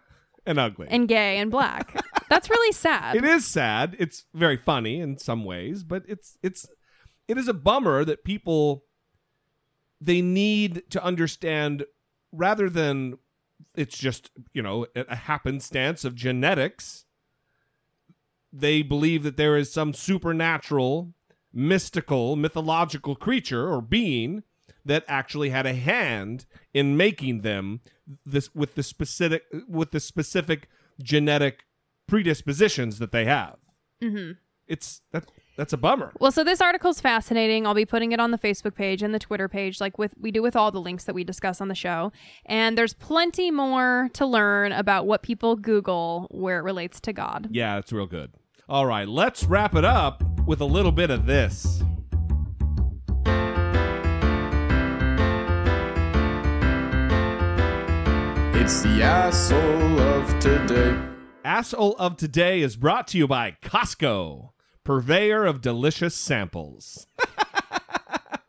and 0.48 0.60
ugly. 0.60 0.88
and 0.90 1.08
gay 1.08 1.38
and 1.38 1.52
black?" 1.52 2.04
That's 2.30 2.50
really 2.50 2.74
sad. 2.74 3.16
It 3.16 3.24
is 3.24 3.46
sad. 3.46 3.96
It's 4.00 4.26
very 4.34 4.58
funny 4.58 5.00
in 5.00 5.18
some 5.18 5.46
ways, 5.46 5.84
but 5.84 6.04
it's 6.08 6.38
it's 6.42 6.68
it 7.28 7.38
is 7.38 7.48
a 7.48 7.54
bummer 7.54 8.04
that 8.06 8.24
people 8.24 8.84
they 10.02 10.22
need 10.22 10.84
to 10.92 11.04
understand 11.04 11.86
rather 12.32 12.70
than 12.70 13.18
it's 13.76 13.98
just, 13.98 14.32
you 14.54 14.62
know, 14.62 14.86
a 14.96 15.16
happenstance 15.16 16.04
of 16.06 16.16
genetics. 16.16 17.06
They 18.52 18.82
believe 18.82 19.24
that 19.24 19.38
there 19.38 19.58
is 19.58 19.72
some 19.72 19.94
supernatural, 19.94 21.14
mystical, 21.54 22.36
mythological 22.36 23.16
creature 23.16 23.68
or 23.68 23.82
being 23.82 24.44
that 24.86 25.04
actually 25.08 25.50
had 25.50 25.66
a 25.66 25.74
hand 25.74 26.46
in 26.74 26.98
making 26.98 27.42
them 27.42 27.82
this 28.26 28.54
with 28.56 28.76
the 28.76 28.84
specific 28.84 29.44
with 29.68 29.92
the 29.92 30.00
specific 30.00 30.70
genetic 31.02 31.66
predispositions 32.08 33.00
that 33.00 33.12
they 33.12 33.26
have. 33.26 33.58
hmm 34.02 34.32
It's 34.68 35.02
that 35.12 35.26
that's 35.58 35.74
a 35.74 35.78
bummer. 35.78 36.12
Well, 36.20 36.32
so 36.32 36.44
this 36.44 36.62
article's 36.62 37.02
fascinating. 37.02 37.66
I'll 37.66 37.74
be 37.74 37.86
putting 37.86 38.12
it 38.12 38.20
on 38.20 38.30
the 38.30 38.38
Facebook 38.38 38.76
page 38.76 39.02
and 39.02 39.14
the 39.14 39.20
Twitter 39.20 39.50
page, 39.50 39.82
like 39.82 39.98
with 39.98 40.14
we 40.20 40.32
do 40.32 40.42
with 40.42 40.56
all 40.56 40.72
the 40.72 40.80
links 40.80 41.06
that 41.06 41.16
we 41.16 41.24
discuss 41.24 41.60
on 41.62 41.68
the 41.68 41.76
show. 41.76 42.12
And 42.46 42.78
there's 42.78 42.94
plenty 42.94 43.50
more 43.50 44.10
to 44.14 44.26
learn 44.26 44.72
about 44.72 45.08
what 45.08 45.24
people 45.24 45.56
Google 45.56 46.28
where 46.32 46.60
it 46.60 46.64
relates 46.64 47.00
to 47.02 47.14
God. 47.14 47.48
Yeah, 47.52 47.78
it's 47.78 47.92
real 47.92 48.06
good. 48.06 48.32
All 48.70 48.86
right, 48.86 49.08
let's 49.08 49.46
wrap 49.46 49.76
it 49.76 49.86
up 49.86 50.24
with 50.46 50.62
a 50.62 50.66
little 50.66 50.92
bit 50.92 51.10
of 51.10 51.26
this. 51.26 51.82
It's 58.60 58.82
the 58.82 59.02
asshole 59.04 60.00
of 60.00 60.40
today. 60.40 60.98
Asshole 61.46 61.96
of 61.98 62.18
today 62.18 62.62
is 62.62 62.76
brought 62.76 63.08
to 63.10 63.18
you 63.18 63.28
by 63.28 63.56
Costco, 63.62 64.50
purveyor 64.84 65.46
of 65.46 65.62
delicious 65.62 66.16
samples. 66.16 67.08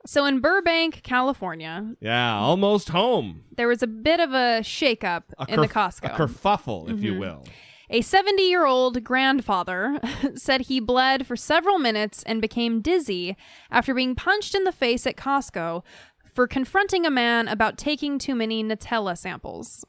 So 0.07 0.25
in 0.25 0.41
Burbank, 0.41 1.03
California, 1.03 1.95
Yeah, 2.01 2.35
almost 2.39 2.89
home. 2.89 3.43
there 3.55 3.69
was 3.69 3.83
a 3.83 3.87
bit 3.87 4.21
of 4.21 4.31
a 4.33 4.61
shakeup 4.63 5.25
A 5.39 5.45
in 5.51 5.61
the 5.61 5.69
kerf- 5.69 6.01
Costco. 6.01 6.15
A 6.15 6.17
kerfuffle, 6.17 6.91
if 6.91 7.03
you 7.03 7.13
Mhm. 7.13 7.19
will. 7.19 7.45
A 7.91 8.01
70 8.01 8.43
year 8.49 8.65
old 8.65 9.05
grandfather 9.05 10.01
said 10.35 10.63
he 10.63 10.81
bled 10.81 11.27
for 11.27 11.37
several 11.37 11.79
minutes 11.79 12.23
and 12.23 12.41
became 12.41 12.81
dizzy 12.81 13.37
after 13.71 13.93
being 13.93 14.15
punched 14.15 14.55
in 14.55 14.65
the 14.65 14.73
face 14.73 15.07
at 15.07 15.17
Costco 15.19 15.83
for 16.39 16.47
confronting 16.47 17.05
a 17.05 17.11
man 17.11 17.49
about 17.49 17.77
taking 17.77 18.17
too 18.17 18.33
many 18.33 18.63
Nutella 18.63 19.19
samples. 19.19 19.85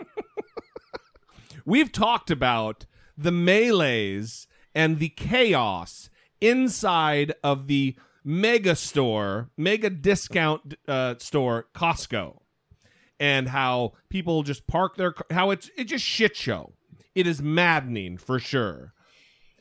We've 1.64 1.92
talked 1.92 2.32
about 2.32 2.88
the 3.16 3.30
melees 3.32 4.48
and 4.74 4.98
the 4.98 5.10
chaos 5.10 6.10
inside 6.42 7.36
of 7.44 7.68
the 7.68 7.96
mega 8.24 8.76
store, 8.76 9.52
mega 9.58 9.92
discount 9.92 10.74
uh, 10.88 11.14
store, 11.20 11.68
Costco, 11.76 12.40
and 13.20 13.50
how 13.50 13.94
people 14.10 14.42
just 14.42 14.66
park 14.66 14.98
their 14.98 15.14
how 15.30 15.52
it's 15.52 15.70
it's 15.78 15.92
just 15.92 16.04
shit 16.04 16.36
show. 16.36 16.74
It 17.14 17.28
is 17.28 17.44
maddening 17.44 18.18
for 18.18 18.40
sure. 18.40 18.94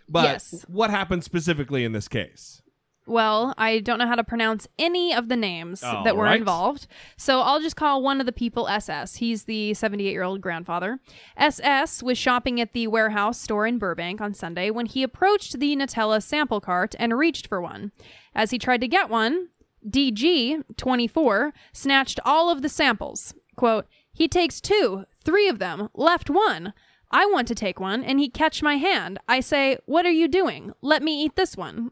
But 0.08 0.24
Yes. 0.24 0.64
what 0.68 0.88
happened 0.88 1.22
specifically 1.22 1.84
in 1.84 1.92
this 1.92 2.08
case? 2.08 2.62
Well, 3.08 3.54
I 3.56 3.78
don't 3.80 3.98
know 3.98 4.06
how 4.06 4.16
to 4.16 4.22
pronounce 4.24 4.68
any 4.78 5.14
of 5.14 5.28
the 5.28 5.36
names 5.36 5.82
All 5.82 6.04
that 6.04 6.16
were 6.16 6.24
right. 6.24 6.38
involved. 6.38 6.86
So 7.16 7.40
I'll 7.40 7.60
just 7.60 7.74
call 7.74 8.02
one 8.02 8.20
of 8.20 8.26
the 8.26 8.32
people 8.32 8.68
SS. 8.68 9.16
He's 9.16 9.44
the 9.44 9.72
78 9.74 10.10
year 10.10 10.22
old 10.22 10.40
grandfather. 10.42 11.00
SS 11.36 12.02
was 12.02 12.18
shopping 12.18 12.60
at 12.60 12.74
the 12.74 12.86
warehouse 12.86 13.40
store 13.40 13.66
in 13.66 13.78
Burbank 13.78 14.20
on 14.20 14.34
Sunday 14.34 14.70
when 14.70 14.86
he 14.86 15.02
approached 15.02 15.58
the 15.58 15.74
Nutella 15.74 16.22
sample 16.22 16.60
cart 16.60 16.94
and 16.98 17.16
reached 17.16 17.46
for 17.46 17.62
one. 17.62 17.92
As 18.34 18.50
he 18.50 18.58
tried 18.58 18.82
to 18.82 18.88
get 18.88 19.08
one, 19.08 19.48
DG, 19.88 20.62
24, 20.76 21.52
snatched 21.72 22.20
all 22.24 22.50
of 22.50 22.60
the 22.62 22.68
samples. 22.68 23.34
Quote, 23.56 23.86
he 24.12 24.28
takes 24.28 24.60
two, 24.60 25.04
three 25.24 25.48
of 25.48 25.58
them, 25.58 25.88
left 25.94 26.28
one. 26.28 26.74
I 27.10 27.24
want 27.26 27.48
to 27.48 27.54
take 27.54 27.80
one, 27.80 28.04
and 28.04 28.20
he 28.20 28.28
catch 28.28 28.62
my 28.62 28.76
hand. 28.76 29.18
I 29.26 29.40
say, 29.40 29.78
What 29.86 30.04
are 30.04 30.10
you 30.10 30.28
doing? 30.28 30.72
Let 30.82 31.02
me 31.02 31.24
eat 31.24 31.36
this 31.36 31.56
one. 31.56 31.90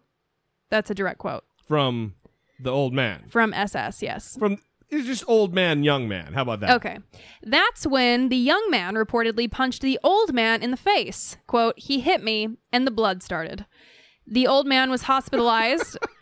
That's 0.70 0.90
a 0.90 0.94
direct 0.94 1.18
quote 1.18 1.44
From 1.68 2.14
the 2.60 2.70
old 2.70 2.92
man. 2.92 3.24
from 3.28 3.52
SS, 3.52 4.02
yes. 4.02 4.36
From 4.38 4.58
it's 4.88 5.06
just 5.06 5.24
old 5.26 5.52
man, 5.52 5.82
young 5.82 6.06
man. 6.08 6.32
How 6.32 6.42
about 6.42 6.60
that? 6.60 6.70
Okay. 6.76 6.98
That's 7.42 7.86
when 7.86 8.28
the 8.28 8.36
young 8.36 8.68
man 8.70 8.94
reportedly 8.94 9.50
punched 9.50 9.82
the 9.82 9.98
old 10.04 10.32
man 10.32 10.62
in 10.62 10.70
the 10.70 10.76
face. 10.76 11.36
Quote, 11.48 11.76
he 11.76 12.00
hit 12.00 12.22
me 12.22 12.56
and 12.72 12.86
the 12.86 12.92
blood 12.92 13.22
started. 13.22 13.66
The 14.28 14.46
old 14.46 14.66
man 14.66 14.90
was 14.90 15.02
hospitalized 15.02 15.98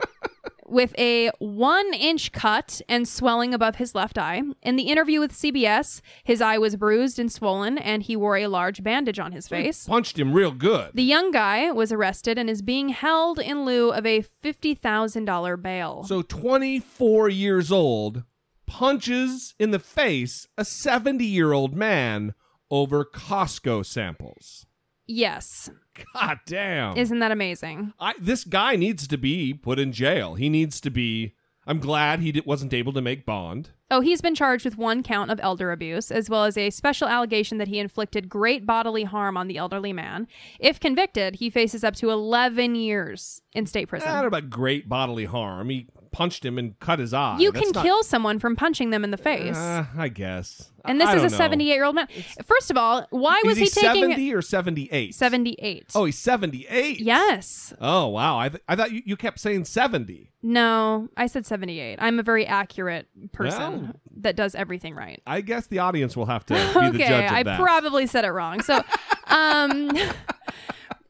with 0.67 0.95
a 0.99 1.31
one 1.39 1.93
inch 1.95 2.33
cut 2.33 2.81
and 2.89 3.07
swelling 3.09 3.53
above 3.55 3.77
his 3.77 3.95
left 3.95 4.19
eye. 4.19 4.43
In 4.63 4.77
the 4.77 4.85
interview 4.85 5.21
with 5.21 5.33
CBS, 5.33 6.01
his 6.23 6.41
eye 6.41 6.59
was 6.59 6.77
bruised 6.77 7.19
and 7.19 7.31
swollen, 7.31 7.79
and 7.79 8.03
he 8.03 8.17
wore 8.17 8.37
a 8.37 8.47
large 8.47 8.83
bandage 8.83 9.19
on 9.19 9.33
his 9.33 9.49
face. 9.49 9.87
Punched 9.87 10.19
him 10.19 10.33
real 10.33 10.53
good. 10.53 10.91
The 10.95 11.03
young 11.03 11.31
guy 11.31 11.71
was 11.71 11.93
arrested 11.93 12.39
and 12.39 12.49
is 12.49 12.63
being 12.63 12.91
held 12.91 13.39
in 13.39 13.65
lieu 13.65 13.91
of 13.91 14.07
a 14.07 14.25
$50,000 14.43 15.63
bail. 15.63 16.05
So 16.05 16.23
24 16.23 17.29
years 17.29 17.71
old 17.71 18.25
punches 18.67 19.55
in 19.59 19.71
the 19.71 19.79
face 19.79 20.49
a 20.57 20.65
70 20.65 21.25
year 21.25 21.53
old 21.53 21.75
man 21.75 22.35
over 22.71 23.05
Costco 23.05 23.85
samples. 23.85 24.67
yes. 25.07 25.71
God 26.15 26.41
damn. 26.47 26.97
Isn't 26.97 27.19
that 27.21 27.33
amazing? 27.33 27.93
I, 27.99 28.15
this 28.21 28.45
guy 28.45 28.77
needs 28.77 29.07
to 29.09 29.19
be 29.19 29.55
put 29.55 29.79
in 29.79 29.93
jail. 29.93 30.35
He 30.35 30.49
needs 30.49 30.81
to 30.83 30.91
be. 30.91 31.35
I'm 31.67 31.79
glad 31.79 32.21
he 32.21 32.43
wasn't 32.45 32.75
able 32.75 32.93
to 32.93 33.01
make 33.01 33.25
bond. 33.25 33.71
Oh, 33.91 34.01
he's 34.01 34.21
been 34.21 34.35
charged 34.35 34.67
with 34.67 34.77
one 34.77 35.03
count 35.03 35.31
of 35.31 35.41
elder 35.43 35.73
abuse, 35.73 36.11
as 36.11 36.29
well 36.29 36.45
as 36.45 36.59
a 36.59 36.69
special 36.69 37.09
allegation 37.09 37.57
that 37.57 37.69
he 37.69 37.79
inflicted 37.79 38.29
great 38.29 38.67
bodily 38.67 39.05
harm 39.05 39.39
on 39.39 39.49
the 39.49 39.57
elderly 39.57 39.93
man. 39.93 40.27
If 40.59 40.79
convicted, 40.79 41.37
he 41.37 41.49
faces 41.49 41.83
up 41.83 41.95
to 41.97 42.11
11 42.11 42.75
years 42.75 43.41
in 43.55 43.65
state 43.65 43.87
prison. 43.87 44.09
Don't 44.09 44.27
about 44.27 44.51
great 44.51 44.91
bodily 44.91 45.25
harm. 45.25 45.71
He 45.71 45.87
punched 46.15 46.45
him 46.45 46.57
and 46.59 46.79
cut 46.79 47.01
his 47.01 47.13
eye. 47.13 47.37
you 47.41 47.51
That's 47.51 47.65
can 47.65 47.73
not- 47.75 47.85
kill 47.85 48.03
someone 48.05 48.39
from 48.39 48.55
punching 48.57 48.91
them 48.91 49.03
in 49.05 49.11
the 49.11 49.17
face. 49.17 49.57
Uh, 49.57 49.85
I 49.99 50.09
guess. 50.09 50.71
and 50.85 51.01
this 51.01 51.09
I 51.09 51.17
is 51.17 51.19
a 51.19 51.23
don't 51.25 51.33
know. 51.33 51.39
78 51.39 51.75
year 51.75 51.85
old 51.85 51.95
man. 51.97 52.07
First 52.45 52.71
of 52.71 52.77
all, 52.77 53.07
why 53.11 53.41
Is 53.45 53.49
was 53.49 53.59
he, 53.59 53.67
taking 53.69 54.03
70 54.11 54.33
or 54.35 54.41
78? 54.41 55.15
78? 55.15 55.87
Oh, 55.95 56.05
he's 56.05 56.17
78. 56.19 57.01
Yes. 57.01 57.75
Oh, 57.81 58.07
wow. 58.09 58.39
I, 58.39 58.49
th- 58.51 58.63
I 58.69 58.77
thought 58.77 58.93
you, 58.93 59.03
you 59.05 59.17
kept 59.17 59.41
saying 59.41 59.65
70. 59.65 60.31
No, 60.43 61.09
I 61.17 61.27
said 61.27 61.47
78. 61.47 61.99
I'm 62.01 62.19
a 62.19 62.23
very 62.23 62.47
accurate 62.47 63.09
person 63.33 63.59
Well. 63.83 63.93
that 64.19 64.37
does 64.37 64.55
everything 64.55 64.95
right. 64.95 65.21
I 65.27 65.41
guess 65.41 65.67
the 65.67 65.81
audience 65.81 66.17
will 66.17 66.27
have 66.27 66.47
to 66.47 66.55
be 66.55 66.61
the 66.61 66.79
okay, 66.89 66.99
judge 67.09 67.25
of 67.31 67.33
I 67.33 67.43
that. 67.43 67.59
probably 67.61 68.07
said 68.07 68.25
it 68.25 68.31
wrong. 68.31 68.63
So, 68.63 68.83
um, 69.27 69.91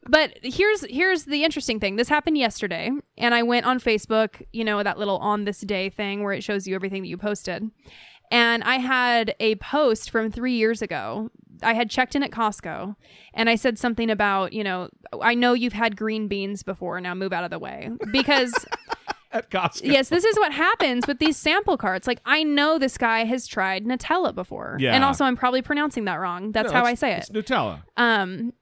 but 0.07 0.37
here's 0.43 0.85
here's 0.85 1.25
the 1.25 1.43
interesting 1.43 1.79
thing. 1.79 1.95
This 1.95 2.09
happened 2.09 2.37
yesterday, 2.37 2.91
and 3.17 3.33
I 3.33 3.43
went 3.43 3.65
on 3.65 3.79
Facebook. 3.79 4.41
You 4.53 4.63
know 4.63 4.81
that 4.83 4.97
little 4.97 5.17
on 5.17 5.45
this 5.45 5.61
day 5.61 5.89
thing 5.89 6.23
where 6.23 6.33
it 6.33 6.43
shows 6.43 6.67
you 6.67 6.75
everything 6.75 7.01
that 7.01 7.07
you 7.07 7.17
posted, 7.17 7.69
and 8.31 8.63
I 8.63 8.75
had 8.77 9.35
a 9.39 9.55
post 9.55 10.09
from 10.09 10.31
three 10.31 10.53
years 10.55 10.81
ago. 10.81 11.29
I 11.63 11.73
had 11.73 11.89
checked 11.89 12.15
in 12.15 12.23
at 12.23 12.31
Costco, 12.31 12.95
and 13.33 13.49
I 13.49 13.55
said 13.55 13.79
something 13.79 14.09
about 14.09 14.53
you 14.53 14.63
know 14.63 14.89
I 15.21 15.33
know 15.35 15.53
you've 15.53 15.73
had 15.73 15.97
green 15.97 16.27
beans 16.27 16.63
before. 16.63 16.99
Now 17.01 17.13
move 17.15 17.33
out 17.33 17.43
of 17.43 17.49
the 17.49 17.59
way 17.59 17.89
because. 18.11 18.53
At 19.31 19.49
Costco. 19.51 19.81
Yes, 19.83 20.07
this 20.07 20.23
is 20.23 20.37
what 20.37 20.53
happens 20.53 21.07
with 21.07 21.19
these 21.19 21.35
sample 21.35 21.75
carts. 21.75 22.07
Like, 22.07 22.21
I 22.25 22.43
know 22.43 22.79
this 22.79 22.97
guy 22.97 23.25
has 23.25 23.45
tried 23.45 23.83
Nutella 23.83 24.33
before. 24.33 24.77
Yeah. 24.79 24.93
And 24.95 25.03
also, 25.03 25.25
I'm 25.25 25.35
probably 25.35 25.61
pronouncing 25.61 26.05
that 26.05 26.21
wrong. 26.21 26.53
That's 26.53 26.71
No, 26.71 26.79
how 26.79 26.85
I 26.85 26.93
say 26.93 27.17
It's 27.17 27.29
it. 27.29 27.33
Nutella. 27.33 27.81
Um, 27.97 28.53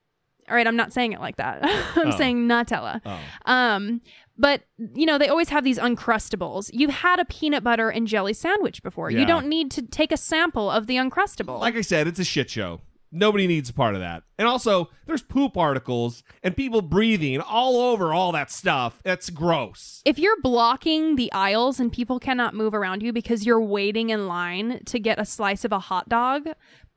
all 0.50 0.56
right, 0.56 0.68
I'm 0.68 0.76
not 0.76 0.92
saying 0.94 1.14
it 1.14 1.20
like 1.20 1.38
that. 1.38 1.60
I'm 1.96 2.08
Oh. 2.14 2.18
saying 2.18 2.48
Nutella. 2.48 3.02
Oh. 3.06 3.20
Um, 3.46 4.02
but 4.38 4.62
you 4.96 5.06
know, 5.06 5.18
they 5.18 5.28
always 5.28 5.50
have 5.50 5.64
these 5.64 5.78
uncrustables. 5.80 6.70
You've 6.74 6.90
had 6.92 7.20
a 7.20 7.26
peanut 7.26 7.64
butter 7.64 7.90
and 7.90 8.08
jelly 8.08 8.34
sandwich 8.34 8.82
before. 8.84 9.10
Yeah. 9.12 9.20
You 9.22 9.26
don't 9.26 9.48
need 9.48 9.70
to 9.72 9.82
take 9.82 10.12
a 10.12 10.18
sample 10.18 10.70
of 10.72 10.88
the 10.88 10.96
uncrustable. 10.98 11.60
Like 11.60 11.76
I 11.76 11.82
said, 11.82 12.08
it's 12.08 12.20
a 12.20 12.24
shit 12.24 12.50
show. 12.50 12.82
Nobody 13.16 13.46
needs 13.46 13.70
a 13.70 13.74
part 13.76 13.94
of 13.94 14.02
that. 14.02 14.24
And 14.40 14.48
also, 14.48 14.90
there's 15.06 15.22
poop 15.22 15.56
articles 15.56 16.24
and 16.42 16.58
people 16.58 16.82
breathing 16.82 17.42
all 17.42 17.80
over 17.80 18.12
all 18.12 18.32
that 18.32 18.50
stuff. 18.50 19.00
That's 19.04 19.30
gross. 19.30 20.02
if 20.04 20.18
you're 20.18 20.42
blocking 20.42 21.16
the 21.16 21.32
aisles 21.32 21.80
and 21.80 21.92
people 21.92 22.20
cannot 22.20 22.56
move 22.56 22.74
around 22.74 23.04
you 23.04 23.14
because 23.14 23.46
you're 23.46 23.62
waiting 23.62 24.10
in 24.10 24.28
line 24.28 24.82
to 24.86 24.98
get 25.00 25.20
a 25.20 25.26
slice 25.26 25.64
of 25.64 25.72
a 25.72 25.78
hot 25.78 26.10
dog, 26.10 26.48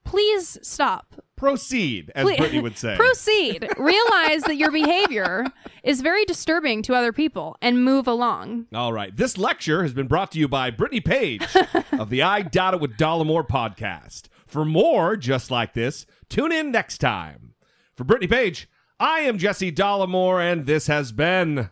please 0.04 0.56
stop. 0.62 1.16
Proceed, 1.36 2.10
as 2.14 2.24
Please- 2.24 2.38
Brittany 2.38 2.62
would 2.62 2.78
say. 2.78 2.96
Proceed. 2.96 3.68
Realize 3.78 4.42
that 4.44 4.56
your 4.56 4.70
behavior 4.70 5.44
is 5.82 6.00
very 6.00 6.24
disturbing 6.24 6.82
to 6.82 6.94
other 6.94 7.12
people 7.12 7.56
and 7.60 7.84
move 7.84 8.06
along. 8.08 8.66
All 8.74 8.92
right. 8.92 9.14
This 9.14 9.36
lecture 9.36 9.82
has 9.82 9.92
been 9.92 10.06
brought 10.06 10.32
to 10.32 10.38
you 10.38 10.48
by 10.48 10.70
Brittany 10.70 11.00
Page 11.00 11.46
of 11.92 12.08
the 12.10 12.22
I 12.22 12.40
Doubt 12.42 12.74
It 12.74 12.80
with 12.80 12.96
Dollemore 12.96 13.46
podcast. 13.46 14.24
For 14.46 14.64
more 14.64 15.16
just 15.16 15.50
like 15.50 15.74
this, 15.74 16.06
tune 16.30 16.52
in 16.52 16.70
next 16.72 16.98
time. 16.98 17.52
For 17.94 18.04
Brittany 18.04 18.28
Page, 18.28 18.68
I 18.98 19.20
am 19.20 19.36
Jesse 19.38 19.72
Dollemore, 19.72 20.40
and 20.40 20.64
this 20.64 20.86
has 20.86 21.12
been 21.12 21.68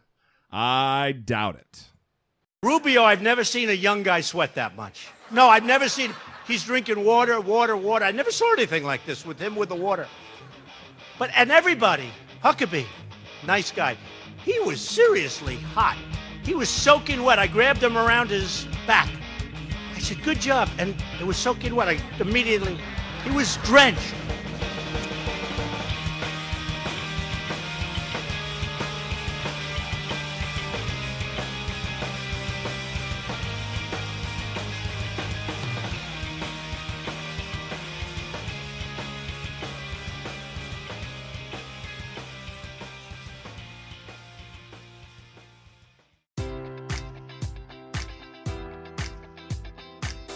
I 0.53 1.13
Doubt 1.25 1.57
It. 1.57 1.85
Rubio, 2.63 3.03
I've 3.05 3.23
never 3.23 3.45
seen 3.45 3.69
a 3.71 3.75
young 3.75 4.03
guy 4.03 4.21
sweat 4.21 4.55
that 4.57 4.77
much. 4.77 5.09
No, 5.31 5.49
I've 5.49 5.65
never 5.65 5.89
seen. 5.89 6.13
He's 6.47 6.65
drinking 6.65 7.05
water, 7.05 7.41
water, 7.41 7.77
water. 7.77 8.05
I 8.05 8.11
never 8.11 8.31
saw 8.31 8.53
anything 8.53 8.85
like 8.85 9.05
this 9.07 9.25
with 9.25 9.39
him 9.39 9.57
with 9.57 9.71
the 9.71 9.75
water. 9.75 10.07
But 11.19 11.31
and 11.35 11.51
everybody, 11.51 12.11
Huckabee, 12.43 12.87
nice 13.47 13.71
guy. 13.71 13.97
He 14.45 14.59
was 14.61 14.81
seriously 14.81 15.57
hot. 15.57 15.97
He 16.45 16.55
was 16.55 16.69
soaking 16.69 17.23
wet. 17.23 17.39
I 17.39 17.47
grabbed 17.47 17.83
him 17.83 17.97
around 17.97 18.29
his 18.29 18.67
back. 18.87 19.09
I 19.95 19.99
said, 20.01 20.23
"Good 20.23 20.41
job," 20.41 20.69
and 20.79 20.95
it 21.19 21.27
was 21.27 21.39
soaking 21.39 21.75
wet. 21.75 21.89
I 21.89 21.99
immediately, 22.21 22.79
he 23.25 23.31
was 23.31 23.57
drenched. 23.65 24.15